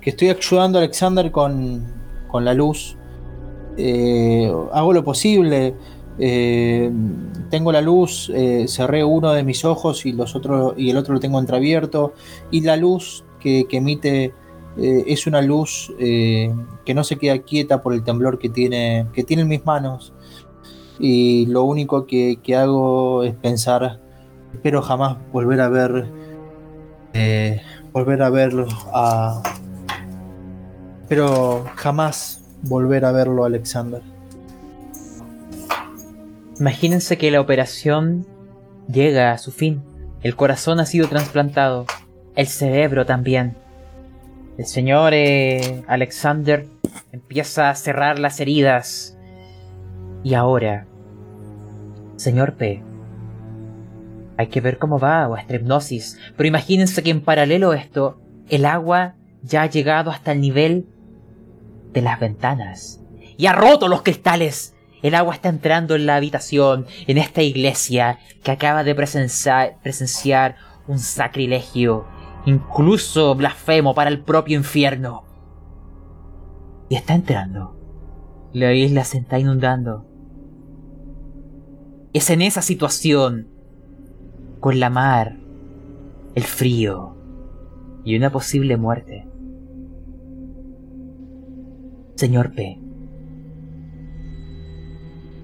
[0.00, 1.86] que estoy ayudando a Alexander con,
[2.28, 2.97] con la luz
[3.78, 5.74] eh, hago lo posible.
[6.18, 6.90] Eh,
[7.48, 11.14] tengo la luz, eh, cerré uno de mis ojos y, los otros, y el otro
[11.14, 12.12] lo tengo entreabierto.
[12.50, 14.34] Y la luz que, emite
[14.76, 19.42] es una luz que no se queda quieta por el temblor que tiene, que tiene
[19.42, 20.12] en mis manos.
[21.00, 24.00] Y lo único que, que hago es pensar,
[24.52, 26.06] espero jamás volver a ver,
[27.92, 29.42] volver a verlo, a,
[31.08, 34.02] pero jamás volver a verlo, Alexander.
[36.58, 38.26] Imagínense que la operación
[38.88, 39.82] llega a su fin.
[40.22, 41.86] El corazón ha sido trasplantado,
[42.34, 43.56] el cerebro también.
[44.56, 46.66] El señor eh, Alexander
[47.12, 49.16] empieza a cerrar las heridas.
[50.24, 50.86] Y ahora,
[52.16, 52.82] señor P,
[54.36, 56.18] hay que ver cómo va vuestra hipnosis.
[56.36, 60.86] Pero imagínense que en paralelo a esto, el agua ya ha llegado hasta el nivel
[61.98, 63.00] de las ventanas.
[63.36, 64.74] Y ha roto los cristales.
[65.02, 70.56] El agua está entrando en la habitación, en esta iglesia que acaba de presenciar, presenciar
[70.86, 72.06] un sacrilegio,
[72.46, 75.24] incluso blasfemo para el propio infierno.
[76.88, 77.76] Y está entrando.
[78.52, 80.06] La isla se está inundando.
[82.12, 83.48] Es en esa situación,
[84.60, 85.36] con la mar,
[86.34, 87.16] el frío
[88.04, 89.27] y una posible muerte.
[92.18, 92.76] Señor P.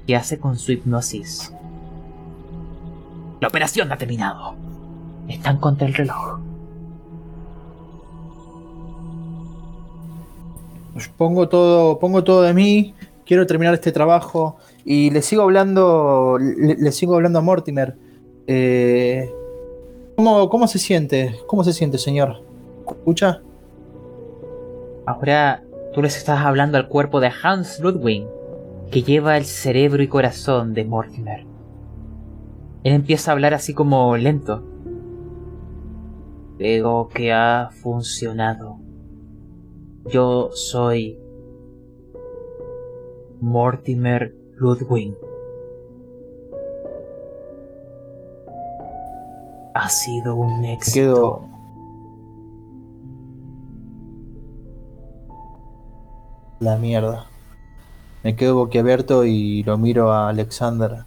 [0.08, 1.54] ¿Qué hace con su hipnosis?
[3.40, 4.56] La operación ha terminado.
[5.28, 6.40] Están contra el reloj.
[10.94, 12.92] Pues pongo todo, pongo todo de mí,
[13.24, 17.96] quiero terminar este trabajo y le sigo hablando, le, le sigo hablando a Mortimer.
[18.48, 19.32] Eh,
[20.16, 21.36] ¿cómo, ¿Cómo se siente?
[21.46, 22.42] ¿Cómo se siente, señor?
[22.84, 23.42] ¿Escucha?
[25.06, 25.62] Ahora
[25.94, 28.26] tú les estás hablando al cuerpo de Hans Ludwig,
[28.90, 31.46] que lleva el cerebro y corazón de Mortimer.
[32.82, 34.62] Él empieza a hablar así como lento.
[36.58, 38.78] Creo que ha funcionado.
[40.06, 41.18] Yo soy
[43.40, 45.16] Mortimer Ludwig.
[49.74, 50.94] Ha sido un éxito.
[50.94, 51.53] Quedo.
[56.64, 57.26] La mierda.
[58.22, 61.04] Me quedo boquiabierto y lo miro a Alexander.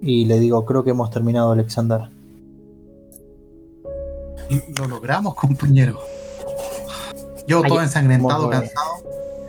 [0.00, 2.02] Y le digo, creo que hemos terminado, Alexander.
[4.78, 5.98] Lo logramos, compañero.
[7.48, 8.90] Yo todo ensangrentado, cansado.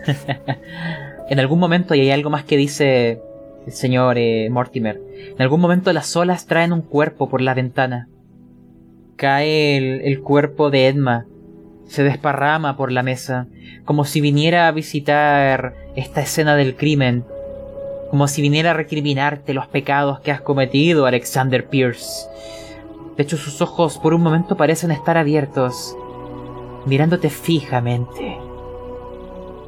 [1.30, 3.22] En algún momento, y hay algo más que dice
[3.68, 5.00] el señor eh, Mortimer,
[5.36, 8.08] en algún momento las olas traen un cuerpo por la ventana.
[9.16, 11.28] Cae el, el cuerpo de Edma,
[11.88, 13.48] se desparrama por la mesa,
[13.86, 17.26] como si viniera a visitar esta escena del crimen,
[18.10, 22.28] como si viniera a recriminarte los pecados que has cometido, Alexander Pierce.
[23.16, 25.98] De hecho, sus ojos por un momento parecen estar abiertos,
[26.86, 28.38] mirándote fijamente.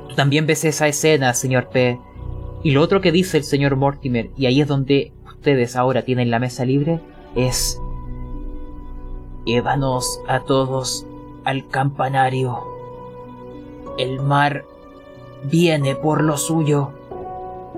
[0.09, 1.99] Tú también ves esa escena, señor P.
[2.63, 6.29] Y lo otro que dice el señor Mortimer, y ahí es donde ustedes ahora tienen
[6.29, 6.99] la mesa libre,
[7.35, 7.79] es...
[9.45, 11.07] Llévanos a todos
[11.49, 12.59] al campanario.
[13.97, 14.65] El mar
[15.43, 16.91] viene por lo suyo.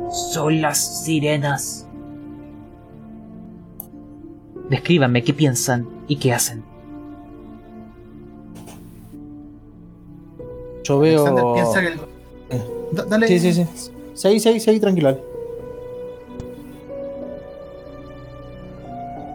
[0.10, 1.88] Son las sirenas.
[4.70, 6.64] Descríbanme qué piensan y qué hacen.
[10.84, 11.26] Yo veo.
[11.26, 12.00] Alexander piensa que el-
[12.92, 13.28] Da- Dale.
[13.28, 13.66] Sí, sí, sí.
[14.14, 15.10] Seguí, seguí, seguí, tranquilo.
[15.10, 15.24] Ale.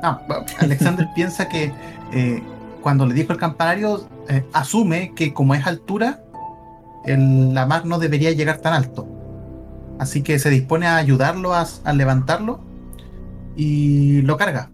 [0.02, 0.20] Ah,
[0.60, 1.72] Alexander piensa que
[2.12, 2.42] eh,
[2.86, 6.22] cuando le dijo el campanario, eh, asume que como es altura,
[7.04, 9.08] el- la mar no debería llegar tan alto.
[9.98, 12.60] Así que se dispone a ayudarlo a, a levantarlo
[13.56, 14.70] y lo carga.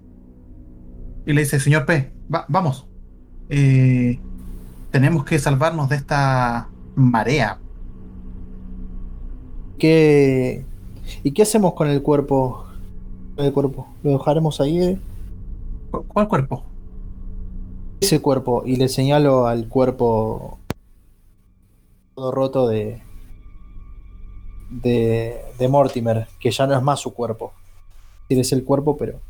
[1.25, 2.87] Y le dice, señor P, va- vamos.
[3.49, 4.21] Eh,
[4.91, 7.61] tenemos que salvarnos de esta marea.
[9.79, 10.67] ¿Qué...
[11.25, 12.67] ¿Y qué hacemos con el cuerpo?
[13.39, 13.87] El cuerpo.
[14.03, 14.83] ¿Lo dejaremos ahí?
[14.83, 14.99] eh?
[15.91, 16.65] ¿Cu- ¿Cuál cuerpo?
[18.03, 18.65] Ese cuerpo.
[18.67, 20.59] Y le señalo al cuerpo
[22.15, 23.01] todo roto de.
[24.71, 25.41] de.
[25.59, 27.53] de Mortimer, que ya no es más su cuerpo.
[28.29, 29.21] Sí, es el cuerpo, pero.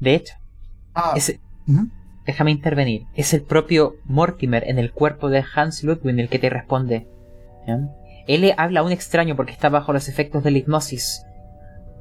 [0.00, 0.34] De hecho,
[0.94, 1.14] Ah.
[2.26, 3.06] Déjame intervenir.
[3.14, 7.06] Es el propio Mortimer en el cuerpo de Hans Ludwig el que te responde.
[7.66, 7.88] ¿Ya?
[8.26, 11.24] Él le habla a un extraño porque está bajo los efectos de la hipnosis.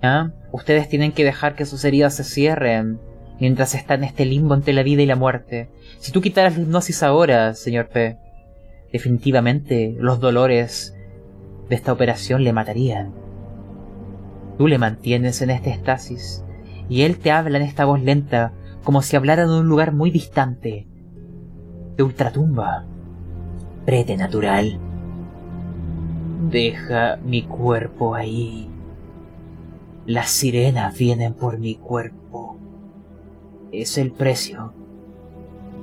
[0.02, 0.34] ¿Ya?
[0.52, 3.00] Ustedes tienen que dejar que sus heridas se cierren
[3.40, 5.70] mientras está en este limbo entre la vida y la muerte.
[6.00, 8.18] Si tú quitaras la hipnosis ahora, señor P,
[8.92, 10.96] definitivamente los dolores
[11.70, 13.14] de esta operación le matarían.
[14.58, 16.44] Tú le mantienes en este estasis
[16.90, 18.54] y él te habla en esta voz lenta
[18.84, 20.88] como si hablara de un lugar muy distante,
[21.98, 22.86] de ultratumba,
[23.86, 24.80] pretenatural.
[26.50, 28.70] Deja mi cuerpo ahí.
[30.06, 32.47] Las sirenas vienen por mi cuerpo.
[33.72, 34.74] Es el precio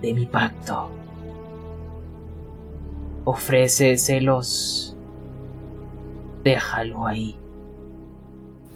[0.00, 0.90] de mi pacto.
[3.24, 4.96] Ofréceselos.
[6.42, 7.38] Déjalo ahí.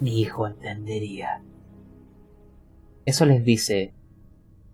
[0.01, 1.43] Mi hijo entendería.
[3.05, 3.95] Eso les dice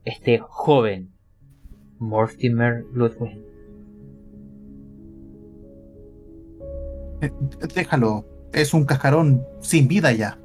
[0.05, 1.13] este joven
[1.99, 3.41] Mortimer Ludwig.
[7.21, 7.33] Eh,
[7.75, 8.27] déjalo.
[8.53, 10.39] Es un cascarón sin vida ya.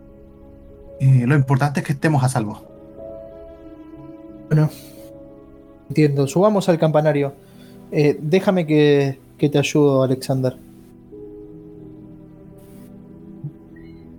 [0.99, 2.70] Eh, lo importante es que estemos a salvo.
[4.50, 4.72] Bueno,
[5.90, 6.28] entiendo.
[6.28, 7.34] Subamos al campanario.
[7.92, 10.58] Eh, déjame que, que te ayudo, Alexander.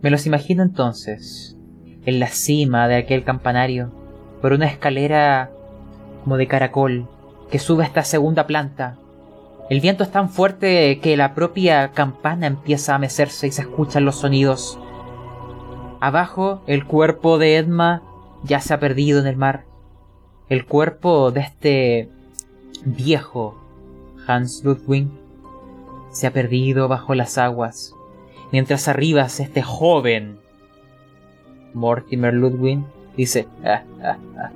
[0.03, 1.57] Me los imagino entonces,
[2.07, 3.91] en la cima de aquel campanario,
[4.41, 5.51] por una escalera
[6.23, 7.09] como de caracol
[7.51, 8.97] que sube a esta segunda planta.
[9.69, 14.05] El viento es tan fuerte que la propia campana empieza a mecerse y se escuchan
[14.05, 14.79] los sonidos.
[16.01, 18.03] Abajo, el cuerpo de Edma
[18.45, 19.70] ya se ha perdido en el mar.
[20.51, 22.11] El cuerpo de este
[22.85, 23.57] viejo
[24.27, 25.09] Hans Ludwig
[26.11, 27.95] se ha perdido bajo las aguas
[28.51, 30.41] mientras arriba este joven
[31.73, 32.81] Mortimer Ludwig
[33.17, 34.51] dice, ah, ah, ah,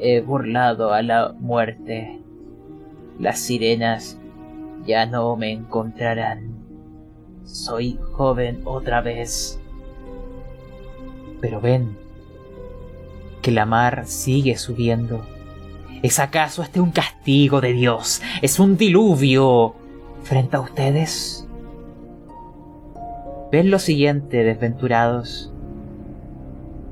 [0.00, 2.20] he burlado a la muerte.
[3.18, 4.18] Las sirenas
[4.84, 6.54] ya no me encontrarán.
[7.44, 9.60] Soy joven otra vez.
[11.40, 11.96] Pero ven,
[13.42, 15.24] que la mar sigue subiendo.
[16.02, 18.22] ¿Es acaso este un castigo de Dios?
[18.42, 19.74] ¿Es un diluvio
[20.22, 21.46] frente a ustedes?
[23.52, 25.52] Ven lo siguiente, desventurados.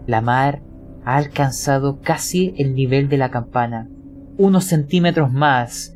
[0.07, 0.61] La mar
[1.05, 3.89] ha alcanzado casi el nivel de la campana,
[4.37, 5.95] unos centímetros más,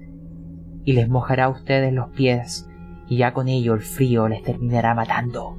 [0.85, 2.69] y les mojará a ustedes los pies,
[3.09, 5.57] y ya con ello el frío les terminará matando.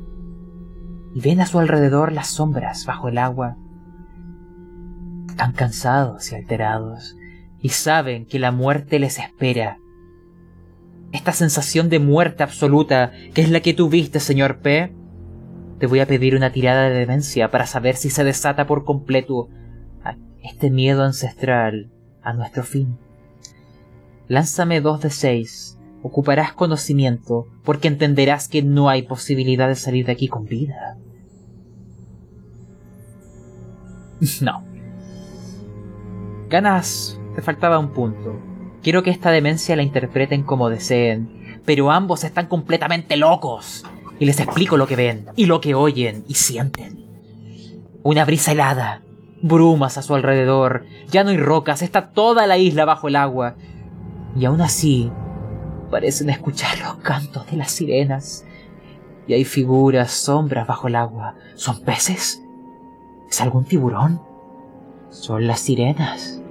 [1.13, 3.57] Y ven a su alrededor las sombras bajo el agua.
[5.33, 7.15] Están cansados y alterados,
[7.59, 9.79] y saben que la muerte les espera
[11.11, 14.93] esta sensación de muerte absoluta, que es la que tuviste, señor P,
[15.79, 19.49] te voy a pedir una tirada de demencia para saber si se desata por completo
[20.43, 21.89] este miedo ancestral
[22.21, 22.99] a nuestro fin.
[24.27, 25.79] Lánzame dos de seis.
[26.03, 30.97] Ocuparás conocimiento porque entenderás que no hay posibilidad de salir de aquí con vida.
[34.41, 34.72] No.
[36.53, 38.39] Ganas, te faltaba un punto.
[38.83, 43.83] Quiero que esta demencia la interpreten como deseen, pero ambos están completamente locos.
[44.19, 47.07] Y les explico lo que ven, y lo que oyen y sienten.
[48.03, 49.01] Una brisa helada,
[49.41, 53.55] brumas a su alrededor, ya no hay rocas, está toda la isla bajo el agua.
[54.39, 55.11] Y aún así,
[55.89, 58.45] parecen escuchar los cantos de las sirenas.
[59.25, 61.33] Y hay figuras, sombras bajo el agua.
[61.55, 62.43] ¿Son peces?
[63.27, 64.21] ¿Es algún tiburón?
[65.09, 66.42] Son las sirenas.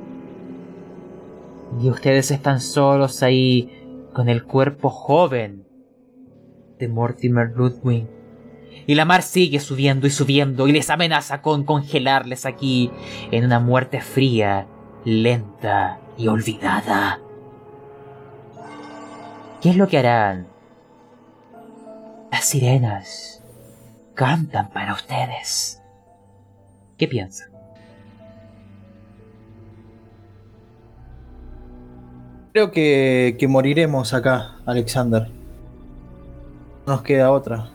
[1.80, 5.66] Y ustedes están solos ahí con el cuerpo joven
[6.78, 8.06] de Mortimer Ludwig.
[8.86, 12.90] Y la mar sigue subiendo y subiendo y les amenaza con congelarles aquí
[13.30, 14.66] en una muerte fría,
[15.04, 17.20] lenta y olvidada.
[19.60, 20.48] ¿Qué es lo que harán?
[22.32, 23.42] Las sirenas
[24.14, 25.80] cantan para ustedes.
[26.98, 27.51] ¿Qué piensan?
[32.52, 35.30] Creo que, que moriremos acá, Alexander.
[36.86, 37.70] Nos queda otra.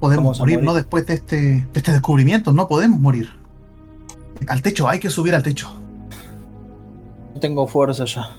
[0.00, 3.28] Podemos morir, no después de este, de este descubrimiento, no podemos morir.
[4.48, 5.70] Al techo, hay que subir al techo.
[7.34, 8.30] No tengo fuerza ya.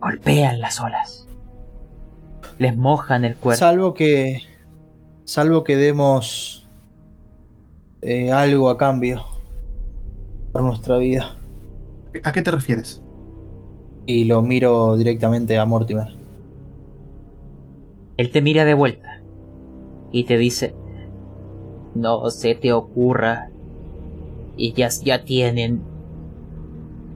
[0.00, 1.26] Golpean las olas.
[2.58, 3.58] Les mojan el cuerpo.
[3.58, 4.42] Salvo que.
[5.24, 6.68] Salvo que demos
[8.00, 9.24] eh, algo a cambio
[10.52, 11.35] por nuestra vida.
[12.24, 13.02] ¿A qué te refieres?
[14.06, 16.14] Y lo miro directamente a Mortimer.
[18.16, 19.20] Él te mira de vuelta
[20.10, 20.74] y te dice,
[21.94, 23.50] no se te ocurra,
[24.56, 25.82] ellas ya tienen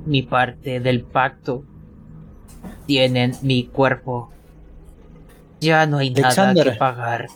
[0.05, 1.65] mi parte del pacto,
[2.87, 4.31] tienen mi cuerpo,
[5.61, 7.29] ya no hay nada que pagar.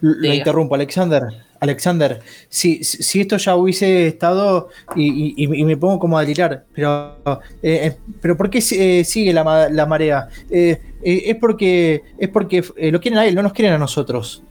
[0.00, 1.47] Lo, interrumpo, Alexander.
[1.60, 7.86] Alexander, si, si esto ya hubiese estado y, me pongo como a delirar, pero, eh,
[7.86, 10.28] eh, pero ¿por qué eh, sigue la, marea?
[10.50, 14.44] es porque, es porque lo quieren a él, no nos quieren a nosotros.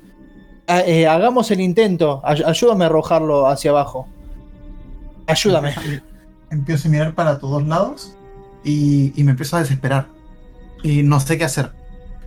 [0.67, 4.07] hagamos el intento, ayúdame a arrojarlo hacia abajo.
[5.27, 5.73] Ayúdame.
[6.49, 8.15] Empiezo a mirar para todos lados
[8.63, 10.07] y, y me empiezo a desesperar.
[10.83, 11.71] Y no sé qué hacer.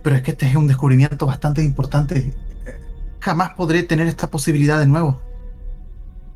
[0.03, 2.31] Pero es que este es un descubrimiento bastante importante
[3.21, 5.21] Jamás podré tener esta posibilidad de nuevo.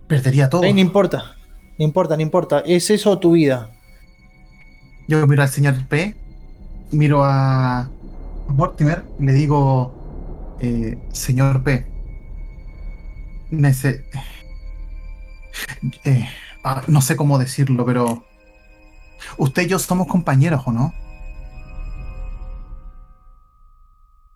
[0.07, 0.61] Perdería todo.
[0.61, 1.35] no importa,
[1.77, 2.59] no importa, no importa.
[2.65, 3.71] Es eso tu vida.
[5.07, 6.15] Yo miro al señor P,
[6.91, 7.89] miro a
[8.47, 11.85] Mortimer y le digo, eh, señor P,
[16.05, 16.29] eh,
[16.63, 18.25] ah, no sé cómo decirlo, pero
[19.37, 20.93] usted y yo somos compañeros, ¿o no?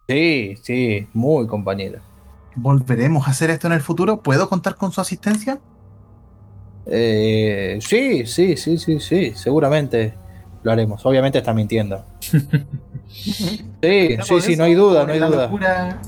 [0.08, 2.09] Sí, sí, muy compañero.
[2.62, 4.22] ¿Volveremos a hacer esto en el futuro?
[4.22, 5.60] ¿Puedo contar con su asistencia?
[6.86, 10.14] Eh, sí, sí, sí, sí, sí, seguramente
[10.64, 11.06] lo haremos.
[11.06, 12.04] Obviamente está mintiendo.
[13.10, 15.50] sí, sí, sí, no hay duda, no hay duda.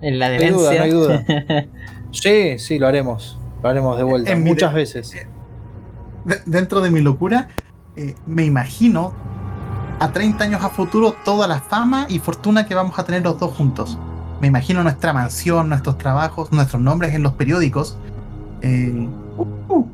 [0.00, 1.24] En la No hay duda, no hay duda.
[2.10, 3.38] Sí, sí, lo haremos.
[3.62, 5.10] Lo haremos de vuelta, En muchas de- veces.
[6.26, 7.48] De- dentro de mi locura,
[7.96, 9.14] eh, me imagino
[10.00, 13.40] a 30 años a futuro toda la fama y fortuna que vamos a tener los
[13.40, 13.98] dos juntos.
[14.44, 17.96] Me imagino nuestra mansión, nuestros trabajos, nuestros nombres en los periódicos.
[18.60, 19.08] Eh,
[19.38, 19.42] uh,
[19.72, 19.88] uh,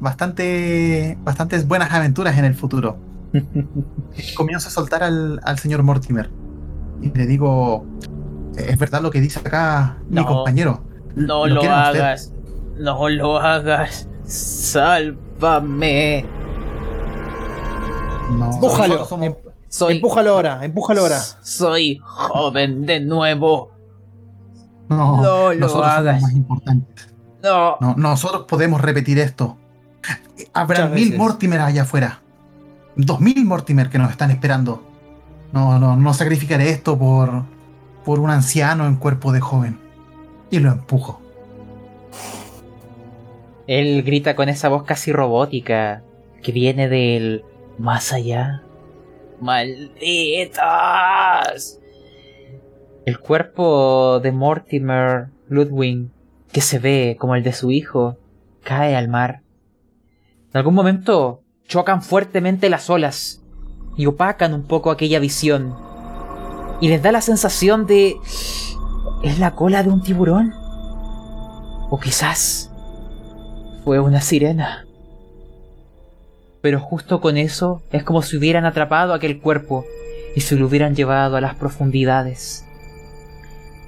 [0.00, 2.96] bastante, bastantes buenas aventuras en el futuro.
[4.36, 6.30] Comienzo a soltar al, al señor Mortimer
[7.00, 7.86] y le digo,
[8.56, 10.82] es verdad lo que dice acá mi compañero.
[11.14, 12.00] No lo, quieren a usted".
[12.00, 12.32] hagas.
[12.80, 14.08] No lo hagas.
[14.24, 16.26] Sálvame.
[18.36, 19.34] No, Empújalo, somos- em-
[19.68, 19.94] Soy.
[19.98, 21.20] empújalo ahora, empújalo ahora.
[21.42, 23.70] Soy joven de nuevo.
[24.96, 26.16] No, No lo nosotros hagas.
[26.16, 27.08] somos más importantes.
[27.42, 27.76] No.
[27.80, 29.56] No, nosotros podemos repetir esto.
[30.52, 31.18] Habrá Muchas mil veces.
[31.18, 32.20] Mortimer allá afuera.
[32.96, 34.82] Dos mil Mortimer que nos están esperando.
[35.52, 37.42] No, no, no sacrificaré esto por,
[38.04, 39.78] por un anciano en cuerpo de joven.
[40.50, 41.20] Y lo empujo.
[43.66, 46.02] Él grita con esa voz casi robótica
[46.42, 47.44] que viene del
[47.78, 48.62] más allá.
[49.40, 49.78] ¡Malditas!
[53.04, 56.08] El cuerpo de Mortimer Ludwig,
[56.52, 58.16] que se ve como el de su hijo,
[58.62, 59.42] cae al mar.
[60.52, 63.42] En algún momento chocan fuertemente las olas
[63.96, 65.74] y opacan un poco aquella visión.
[66.80, 68.14] Y les da la sensación de...
[69.24, 70.52] ¿Es la cola de un tiburón?
[71.90, 72.70] O quizás
[73.84, 74.86] fue una sirena.
[76.60, 79.84] Pero justo con eso es como si hubieran atrapado aquel cuerpo
[80.36, 82.64] y se lo hubieran llevado a las profundidades.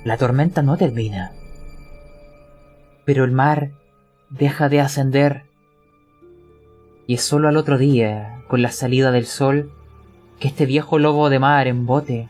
[0.05, 1.33] La tormenta no termina.
[3.07, 3.71] Pero el mar
[4.29, 5.45] deja de ascender.
[7.07, 9.73] Y es solo al otro día, con la salida del sol,
[10.39, 12.29] que este viejo lobo de mar en bote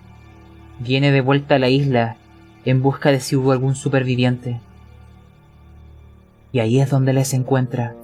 [0.78, 2.16] viene de vuelta a la isla
[2.64, 4.60] en busca de si hubo algún superviviente.
[6.52, 7.96] Y ahí es donde les encuentra.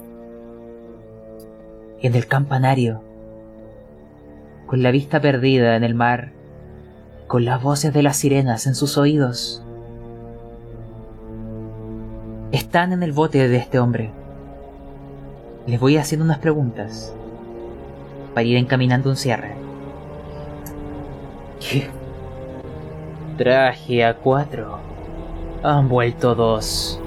[2.01, 3.01] En el campanario.
[4.65, 6.40] Con la vista perdida en el mar.
[7.31, 9.63] Con las voces de las sirenas en sus oídos.
[12.51, 14.11] Están en el bote de este hombre.
[15.65, 17.15] Les voy haciendo unas preguntas.
[18.33, 19.55] Para ir encaminando un cierre.
[21.61, 21.87] ¿Qué?
[23.37, 24.79] Traje a cuatro.
[25.63, 26.99] Han vuelto dos.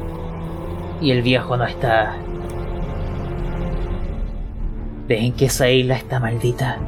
[1.02, 2.16] Y el viejo no está.
[5.06, 6.78] ¿Ven que esa isla está maldita?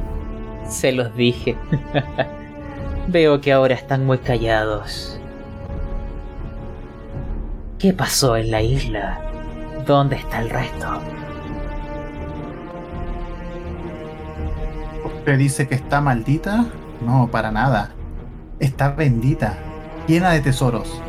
[0.67, 1.55] Se los dije.
[3.09, 5.17] Veo que ahora están muy callados.
[7.79, 9.21] ¿Qué pasó en la isla?
[9.85, 10.87] ¿Dónde está el resto?
[15.05, 16.65] ¿Usted dice que está maldita?
[16.99, 17.91] No, para nada.
[18.59, 19.57] Está bendita,
[20.05, 21.01] llena de tesoros.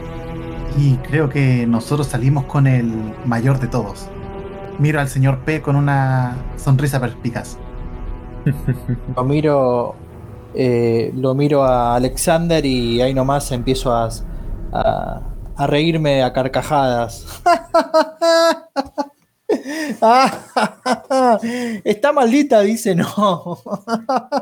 [0.77, 2.93] Y creo que nosotros salimos con el
[3.25, 4.09] mayor de todos.
[4.79, 7.59] Miro al señor P con una sonrisa perspicaz.
[9.17, 10.08] Lo miro.
[10.55, 14.09] Eh, lo miro a Alexander y ahí nomás empiezo a,
[14.73, 17.27] a, reírme a carcajadas.
[21.85, 23.59] Está maldita, dice no.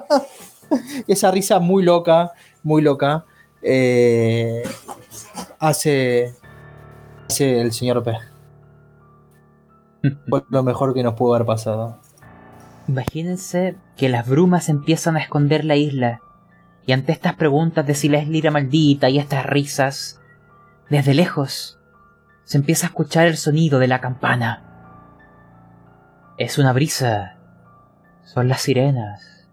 [1.07, 3.25] Esa risa muy loca, muy loca.
[3.63, 4.63] eh,
[5.59, 6.35] hace,
[7.29, 8.13] hace el señor P.
[10.51, 11.99] Lo mejor que nos pudo haber pasado.
[12.89, 16.21] Imagínense que las brumas empiezan a esconder la isla,
[16.87, 20.21] y ante estas preguntas de si la isla maldita y estas risas,
[20.89, 21.81] desde lejos
[22.45, 24.63] se empieza a escuchar el sonido de la campana.
[26.39, 27.39] Es una brisa,
[28.25, 29.49] son las sirenas,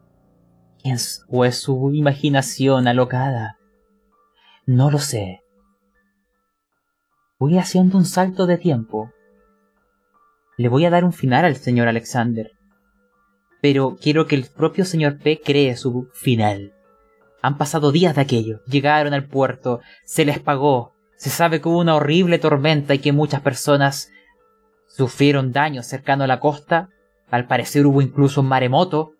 [0.83, 3.57] ¿Quién s- o es su imaginación alocada.
[4.67, 5.39] No lo sé.
[7.39, 9.09] Voy haciendo un salto de tiempo.
[10.57, 12.51] Le voy a dar un final al señor Alexander
[13.63, 16.73] pero quiero que el propio señor P cree su final.
[17.41, 21.79] Han pasado días de aquello, llegaron al puerto, se les pagó, se sabe que hubo
[21.79, 24.11] una horrible tormenta y que muchas personas
[24.89, 26.89] sufrieron daños cercano a la costa,
[27.31, 29.13] al parecer hubo incluso un maremoto,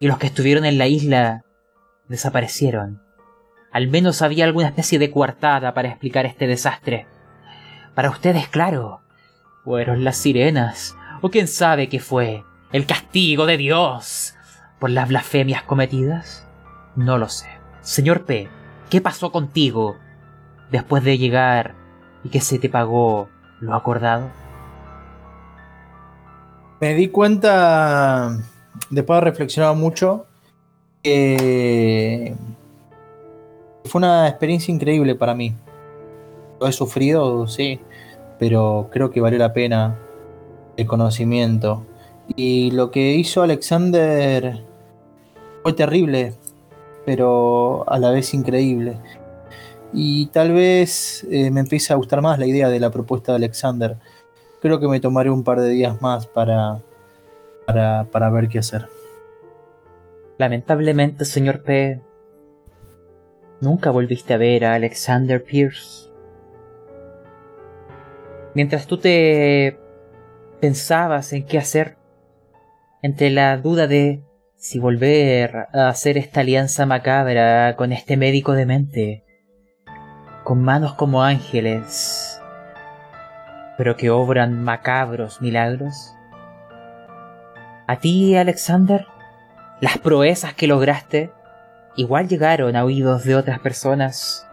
[0.00, 1.44] y los que estuvieron en la isla
[2.08, 3.00] desaparecieron.
[3.70, 7.06] Al menos había alguna especie de coartada para explicar este desastre.
[7.94, 9.02] Para ustedes, claro,
[9.62, 12.42] fueron las sirenas, o quién sabe qué fue,
[12.72, 14.34] el castigo de Dios
[14.78, 16.46] por las blasfemias cometidas.
[16.96, 17.48] No lo sé.
[17.80, 18.48] Señor P,
[18.90, 19.96] ¿qué pasó contigo
[20.70, 21.74] después de llegar
[22.24, 23.28] y que se te pagó
[23.60, 24.28] lo acordado?
[26.80, 28.38] Me di cuenta,
[28.90, 30.26] después de haber reflexionado mucho,
[31.02, 32.36] que
[33.84, 35.54] fue una experiencia increíble para mí.
[36.60, 37.80] Lo he sufrido, sí,
[38.38, 39.96] pero creo que valió la pena
[40.76, 41.84] el conocimiento.
[42.36, 44.62] Y lo que hizo Alexander
[45.62, 46.34] fue terrible,
[47.04, 48.98] pero a la vez increíble.
[49.92, 53.36] Y tal vez eh, me empiece a gustar más la idea de la propuesta de
[53.36, 53.96] Alexander.
[54.60, 56.82] Creo que me tomaré un par de días más para,
[57.66, 58.88] para, para ver qué hacer.
[60.36, 62.00] Lamentablemente, señor P,
[63.60, 66.08] nunca volviste a ver a Alexander Pierce.
[68.54, 69.78] Mientras tú te
[70.60, 71.97] pensabas en qué hacer,
[73.02, 74.22] entre la duda de
[74.56, 79.24] si volver a hacer esta alianza macabra con este médico demente,
[80.44, 82.40] con manos como ángeles,
[83.76, 86.14] pero que obran macabros milagros.
[87.86, 89.06] A ti, Alexander,
[89.80, 91.30] las proezas que lograste
[91.96, 94.44] igual llegaron a oídos de otras personas,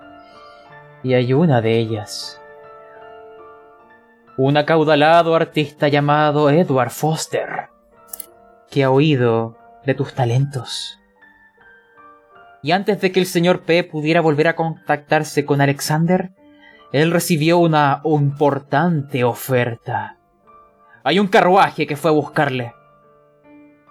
[1.01, 2.39] y hay una de ellas.
[4.37, 7.64] Un acaudalado artista llamado Edward Foster,
[8.69, 10.99] que ha oído de tus talentos.
[12.61, 16.31] Y antes de que el señor P pudiera volver a contactarse con Alexander,
[16.91, 20.17] él recibió una importante oferta.
[21.03, 22.73] Hay un carruaje que fue a buscarle.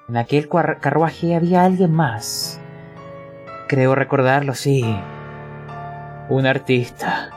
[0.09, 2.61] En aquel carruaje había alguien más.
[3.69, 4.85] Creo recordarlo, sí.
[6.29, 7.31] Un artista.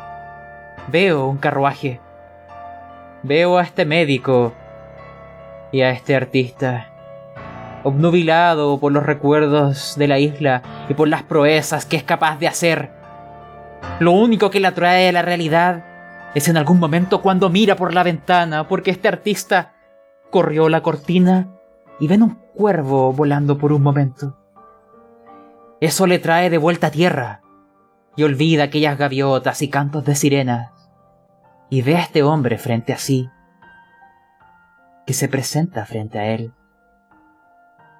[0.88, 2.01] Veo un carruaje.
[3.22, 4.53] Veo a este médico
[5.72, 6.97] y a este artista
[7.84, 12.48] obnubilado por los recuerdos de la isla y por las proezas que es capaz de
[12.48, 12.91] hacer.
[13.99, 15.86] Lo único que le atrae a la realidad
[16.36, 19.74] es en algún momento cuando mira por la ventana, porque este artista
[20.30, 21.49] corrió la cortina
[21.99, 24.38] y ven un cuervo volando por un momento.
[25.80, 27.41] Eso le trae de vuelta a tierra
[28.16, 30.72] y olvida aquellas gaviotas y cantos de sirenas
[31.70, 33.30] y ve a este hombre frente a sí,
[35.06, 36.54] que se presenta frente a él.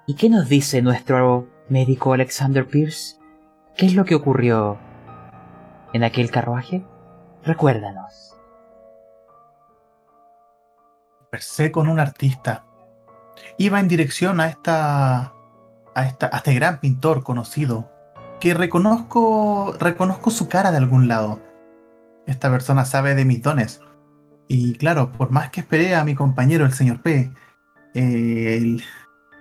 [0.08, 3.18] ¿Y qué nos dice nuestro médico Alexander Pierce?
[3.76, 4.78] ¿Qué es lo que ocurrió
[5.92, 6.82] en aquel carruaje?
[7.44, 8.34] Recuérdanos.
[11.30, 12.64] Persé con un artista.
[13.58, 15.34] Iba en dirección a esta,
[15.94, 17.92] a esta, a este gran pintor conocido
[18.40, 21.38] que reconozco, reconozco su cara de algún lado.
[22.26, 23.82] Esta persona sabe de mis dones.
[24.48, 27.30] Y claro, por más que esperé a mi compañero, el señor P,
[27.92, 28.78] eh,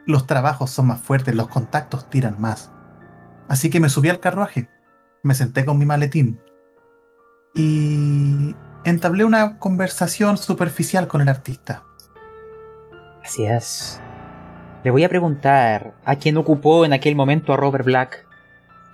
[0.07, 2.71] los trabajos son más fuertes, los contactos tiran más.
[3.47, 4.69] Así que me subí al carruaje,
[5.21, 6.41] me senté con mi maletín
[7.53, 8.55] y
[8.85, 11.83] entablé una conversación superficial con el artista.
[13.23, 14.01] Así es.
[14.83, 18.25] Le voy a preguntar a quien ocupó en aquel momento a Robert Black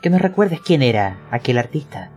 [0.01, 2.09] que nos recuerdes quién era aquel artista.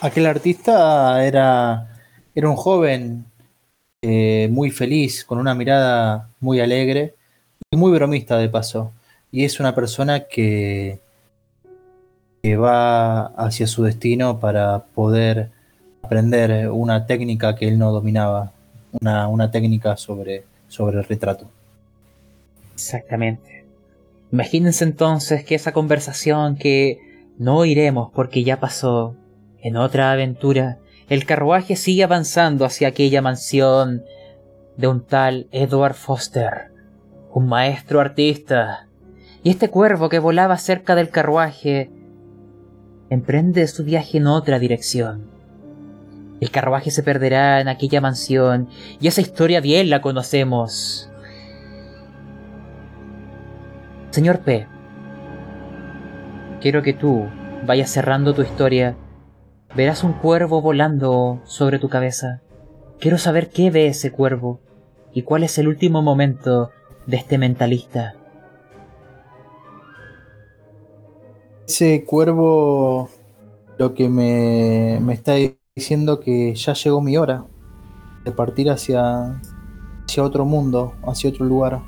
[0.00, 1.88] Aquel artista era,
[2.34, 3.31] era un joven
[4.02, 7.14] eh, muy feliz, con una mirada muy alegre
[7.70, 8.92] y muy bromista de paso.
[9.30, 11.00] Y es una persona que,
[12.42, 15.50] que va hacia su destino para poder
[16.02, 18.52] aprender una técnica que él no dominaba,
[19.00, 21.48] una, una técnica sobre, sobre el retrato.
[22.74, 23.64] Exactamente.
[24.32, 26.98] Imagínense entonces que esa conversación que
[27.38, 29.14] no oiremos porque ya pasó
[29.62, 34.04] en otra aventura el carruaje sigue avanzando hacia aquella mansión
[34.76, 36.72] de un tal Edward Foster,
[37.32, 38.88] un maestro artista.
[39.42, 41.90] Y este cuervo que volaba cerca del carruaje
[43.10, 45.30] emprende su viaje en otra dirección.
[46.40, 48.68] El carruaje se perderá en aquella mansión
[49.00, 51.10] y esa historia bien la conocemos.
[54.10, 54.66] Señor P,
[56.60, 57.26] quiero que tú
[57.66, 58.96] vayas cerrando tu historia
[59.74, 62.42] Verás un cuervo volando sobre tu cabeza.
[63.00, 64.60] Quiero saber qué ve ese cuervo
[65.14, 66.70] y cuál es el último momento
[67.06, 68.14] de este mentalista.
[71.66, 73.08] Ese cuervo
[73.78, 75.36] lo que me, me está
[75.74, 77.46] diciendo que ya llegó mi hora
[78.26, 79.40] de partir hacia,
[80.04, 81.80] hacia otro mundo, hacia otro lugar.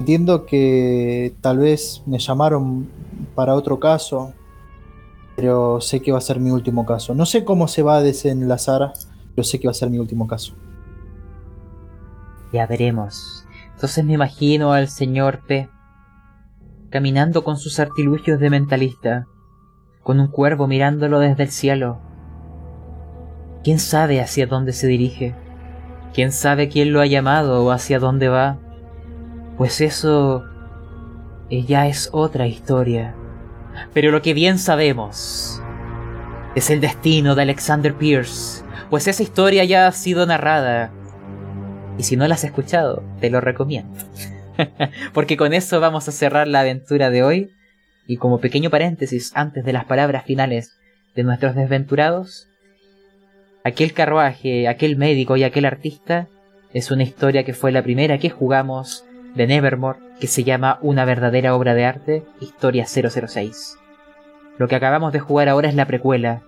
[0.00, 2.88] Entiendo que tal vez me llamaron
[3.36, 4.34] para otro caso,
[5.36, 7.14] pero sé que va a ser mi último caso.
[7.14, 8.92] No sé cómo se va a desenlazar,
[9.34, 10.54] pero sé que va a ser mi último caso.
[12.52, 13.46] Ya veremos.
[13.74, 15.68] Entonces me imagino al señor P
[16.90, 19.26] caminando con sus artilugios de mentalista,
[20.02, 22.00] con un cuervo mirándolo desde el cielo.
[23.62, 25.34] ¿Quién sabe hacia dónde se dirige?
[26.12, 28.58] ¿Quién sabe quién lo ha llamado o hacia dónde va?
[29.56, 30.44] Pues eso
[31.50, 33.14] ya es otra historia.
[33.92, 35.62] Pero lo que bien sabemos
[36.54, 40.92] es el destino de Alexander Pierce, pues esa historia ya ha sido narrada.
[41.98, 43.98] Y si no la has escuchado, te lo recomiendo.
[45.12, 47.50] Porque con eso vamos a cerrar la aventura de hoy.
[48.06, 50.76] Y como pequeño paréntesis, antes de las palabras finales
[51.14, 52.48] de nuestros desventurados,
[53.64, 56.26] aquel carruaje, aquel médico y aquel artista
[56.72, 59.04] es una historia que fue la primera que jugamos
[59.34, 63.78] de Nevermore, que se llama Una verdadera obra de arte, Historia 006.
[64.58, 66.42] Lo que acabamos de jugar ahora es la precuela.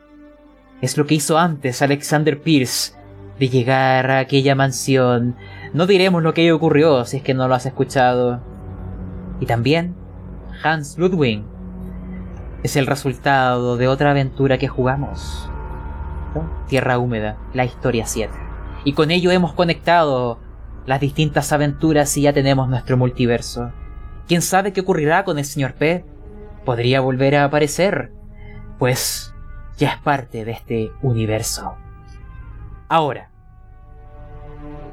[0.81, 2.95] Es lo que hizo antes Alexander Pierce
[3.39, 5.37] de llegar a aquella mansión.
[5.73, 8.41] No diremos lo que ocurrió si es que no lo has escuchado.
[9.41, 9.95] Y también
[10.63, 11.43] Hans Ludwig
[12.63, 15.49] es el resultado de otra aventura que jugamos.
[16.69, 18.33] Tierra Húmeda, la historia 7.
[18.85, 20.39] Y con ello hemos conectado
[20.87, 23.71] las distintas aventuras y ya tenemos nuestro multiverso.
[24.27, 26.05] ¿Quién sabe qué ocurrirá con el señor P?
[26.65, 28.13] ¿Podría volver a aparecer?
[28.79, 29.35] Pues
[29.77, 31.75] ya es parte de este universo.
[32.89, 33.31] Ahora,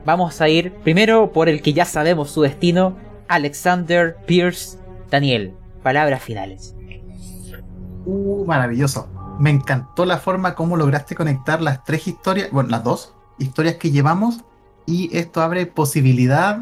[0.05, 2.97] vamos a ir primero por el que ya sabemos su destino,
[3.27, 4.79] Alexander Pierce
[5.09, 5.55] Daniel.
[5.83, 6.75] Palabras finales.
[8.05, 9.09] Uh, maravilloso.
[9.39, 13.91] Me encantó la forma como lograste conectar las tres historias, bueno, las dos historias que
[13.91, 14.43] llevamos
[14.89, 16.61] y esto abre posibilidad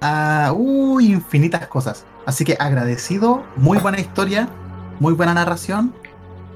[0.00, 2.06] a uh, infinitas cosas.
[2.24, 4.48] Así que agradecido, muy buena historia,
[4.98, 5.94] muy buena narración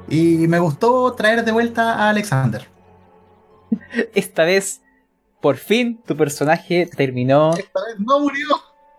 [0.09, 2.67] y me gustó traer de vuelta a Alexander.
[4.15, 4.81] Esta vez,
[5.43, 7.53] por fin, tu personaje terminó.
[7.53, 8.47] Esta vez no murió.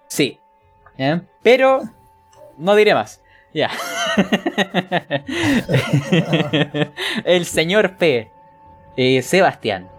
[0.07, 0.37] Sí.
[1.41, 1.81] Pero
[2.59, 3.19] no diré más.
[3.51, 3.71] Ya.
[7.25, 8.31] El señor P.
[8.95, 9.89] Eh, Sebastián.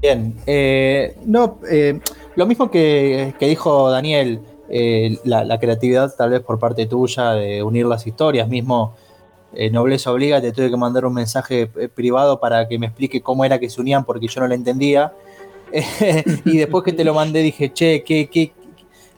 [0.00, 1.98] Bien, eh, no, eh,
[2.36, 7.86] lo mismo que, dijo Daniel, eh, la, creatividad tal vez por parte tuya de unir
[7.86, 8.94] las historias, mismo
[9.72, 13.58] Nobleza Obliga, te tuve que mandar un mensaje privado para que me explique cómo era
[13.58, 15.12] que se unían porque yo no lo entendía.
[16.44, 18.52] y después que te lo mandé dije, che, qué, qué,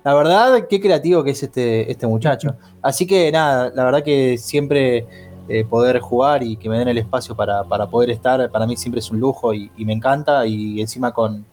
[0.03, 2.57] la verdad, qué creativo que es este, este muchacho.
[2.81, 5.07] Así que nada, la verdad que siempre
[5.53, 9.01] eh, poder jugar y que me den el espacio para, poder estar, para mí siempre
[9.01, 10.47] es un lujo y, me encanta.
[10.47, 11.45] Y encima con,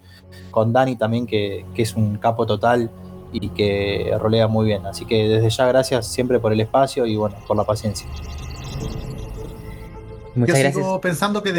[0.52, 2.92] con Dani también, que, es un capo total
[3.32, 4.86] y que rolea muy bien.
[4.86, 8.08] Así que desde ya gracias siempre por el espacio y bueno, por la paciencia.
[10.36, 11.52] Muchas Yo sigo pensando que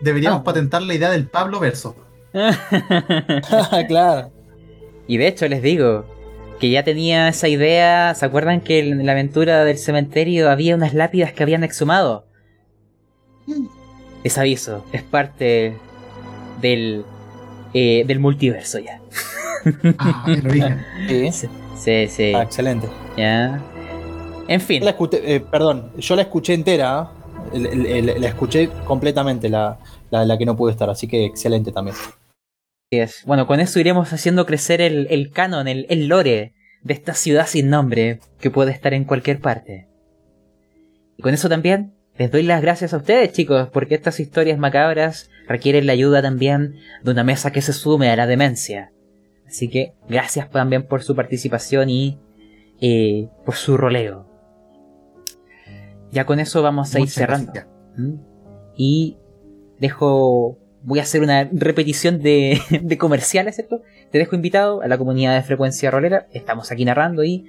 [0.00, 0.44] deberíamos ah.
[0.44, 1.94] patentar la idea del Pablo Verso.
[3.86, 4.32] claro.
[5.06, 6.06] Y de hecho les digo,
[6.60, 8.14] que ya tenía esa idea.
[8.14, 12.26] ¿Se acuerdan que en la aventura del cementerio había unas lápidas que habían exhumado?
[14.22, 15.76] Es aviso, es parte
[16.60, 17.04] del,
[17.74, 19.00] eh, del multiverso ya.
[19.98, 20.26] Ah,
[21.08, 21.30] ¿Sí?
[21.76, 22.32] Sí, sí.
[22.34, 22.88] Ah, excelente.
[23.16, 23.60] Ya.
[24.48, 24.82] En fin.
[24.84, 27.10] Eh, perdón, yo la escuché entera.
[27.52, 29.78] La, escuché completamente, la,
[30.10, 31.94] la que no pude estar, así que excelente también.
[33.26, 37.70] Bueno, con eso iremos haciendo crecer el, canon, el, el lore de esta ciudad sin
[37.70, 39.88] nombre que puede estar en cualquier parte.
[41.16, 45.30] Y con eso también les doy las gracias a ustedes, chicos, porque estas historias macabras
[45.48, 48.92] requieren la ayuda también de una mesa que se sume a la demencia.
[49.46, 52.18] Así que gracias también por su participación y
[52.80, 54.28] eh, por su roleo.
[56.12, 57.52] Ya con eso vamos a ir cerrando.
[57.96, 58.14] ¿Mm?
[58.76, 59.16] Y
[59.80, 62.60] dejo voy a hacer una repetición de,
[62.98, 63.82] comerciales, ¿cierto?
[64.10, 66.28] Te dejo invitado a la comunidad de frecuencia rolera.
[66.32, 67.46] Estamos aquí narrando y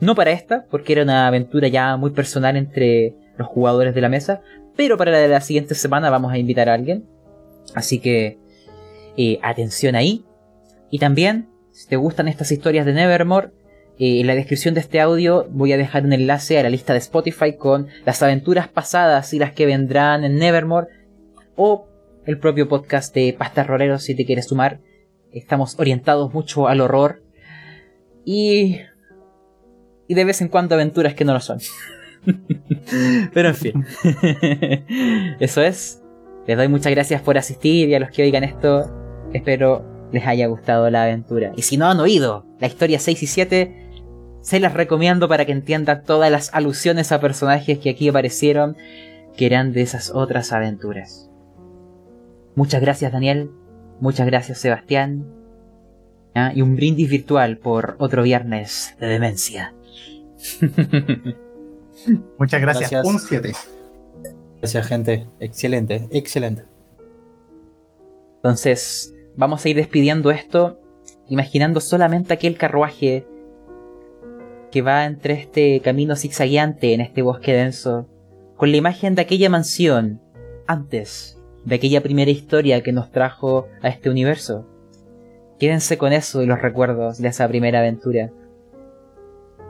[0.00, 4.08] no para esta, porque era una aventura ya muy personal entre los jugadores de la
[4.08, 4.42] mesa,
[4.76, 7.04] pero para la de la siguiente semana vamos a invitar a alguien.
[7.74, 8.38] Así que
[9.16, 10.24] eh, atención ahí.
[10.90, 13.50] Y también, si te gustan estas historias de Nevermore,
[13.98, 16.92] eh, en la descripción de este audio voy a dejar un enlace a la lista
[16.92, 20.88] de Spotify con las aventuras pasadas y las que vendrán en Nevermore.
[21.54, 21.91] O
[22.24, 24.80] el propio podcast de Pastas Roleros si te quieres sumar.
[25.32, 27.22] Estamos orientados mucho al horror
[28.24, 28.80] y,
[30.06, 31.58] y de vez en cuando aventuras que no lo son.
[33.34, 33.84] Pero en fin,
[35.40, 36.02] eso es.
[36.46, 38.90] Les doy muchas gracias por asistir y a los que oigan esto,
[39.32, 41.52] espero les haya gustado la aventura.
[41.56, 43.90] Y si no han oído la historia 6 y 7,
[44.42, 48.76] se las recomiendo para que entiendan todas las alusiones a personajes que aquí aparecieron,
[49.36, 51.31] que eran de esas otras aventuras.
[52.54, 53.50] Muchas gracias Daniel,
[54.00, 55.26] muchas gracias Sebastián.
[56.34, 56.52] ¿ya?
[56.54, 59.74] Y un brindis virtual por otro viernes de demencia.
[62.38, 62.90] Muchas gracias.
[62.90, 63.06] Gracias.
[63.06, 63.52] Un 7.
[64.58, 65.28] Gracias, gente.
[65.40, 66.64] Excelente, excelente.
[68.36, 70.80] Entonces, vamos a ir despidiendo esto,
[71.28, 73.26] imaginando solamente aquel carruaje
[74.70, 78.08] que va entre este camino zigzagueante en este bosque denso,
[78.56, 80.20] con la imagen de aquella mansión
[80.66, 84.66] antes de aquella primera historia que nos trajo a este universo.
[85.58, 88.30] Quédense con eso y los recuerdos de esa primera aventura.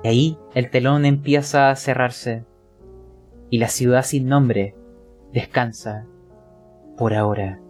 [0.04, 2.44] Y ahí el telón empieza a cerrarse
[3.50, 4.74] y la ciudad sin nombre
[5.32, 6.06] descansa
[6.96, 7.62] por ahora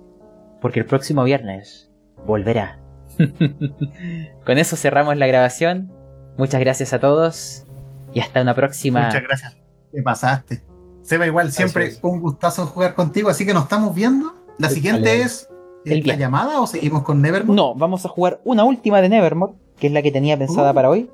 [0.62, 1.90] porque el próximo viernes
[2.24, 2.78] volverá.
[4.46, 5.92] Con eso cerramos la grabación.
[6.38, 7.66] Muchas gracias a todos
[8.14, 9.06] y hasta una próxima.
[9.06, 9.56] Muchas gracias.
[9.90, 10.71] Te pasaste.
[11.02, 14.32] Seba, igual, siempre un gustazo jugar contigo, así que nos estamos viendo.
[14.58, 15.48] La siguiente es
[15.84, 17.56] El ¿es la llamada o seguimos con Nevermore?
[17.56, 20.74] No, vamos a jugar una última de Nevermore, que es la que tenía pensada Uh.
[20.74, 21.10] para hoy.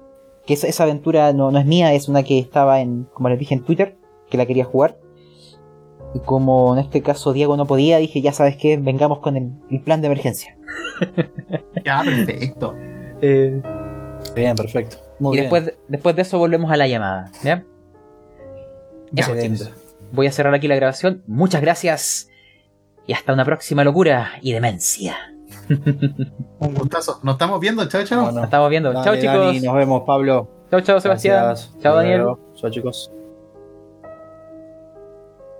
[0.47, 3.39] Que esa, esa aventura no, no es mía, es una que estaba en, como les
[3.39, 3.97] dije en Twitter,
[4.31, 4.99] que la quería jugar.
[6.15, 9.53] Y como en este caso Diego no podía, dije, ya sabes qué, vengamos con el,
[9.71, 10.57] el plan de emergencia.
[11.85, 12.75] Ya, perfecto.
[13.23, 14.97] Bien, perfecto.
[15.19, 15.51] Muy y bien.
[15.51, 17.31] después, después de eso volvemos a la llamada.
[17.43, 17.65] ¿ya?
[19.13, 19.59] Ya, Excelente.
[19.65, 19.73] chicos.
[20.13, 21.23] Voy a cerrar aquí la grabación.
[21.27, 22.29] Muchas gracias.
[23.07, 25.17] Y hasta una próxima locura y demencia.
[25.69, 27.21] Un gustazo.
[27.23, 27.87] Nos estamos viendo.
[27.89, 28.23] Chao, chao.
[28.23, 28.93] Bueno, Nos estamos viendo.
[28.93, 29.47] dale, chao chicos.
[29.47, 30.49] Dani, nos vemos, Pablo.
[30.71, 31.43] Chao, chao Sebastián.
[31.45, 31.79] Gracias.
[31.81, 32.25] Chao Daniel.
[32.55, 33.11] Chao, chicos.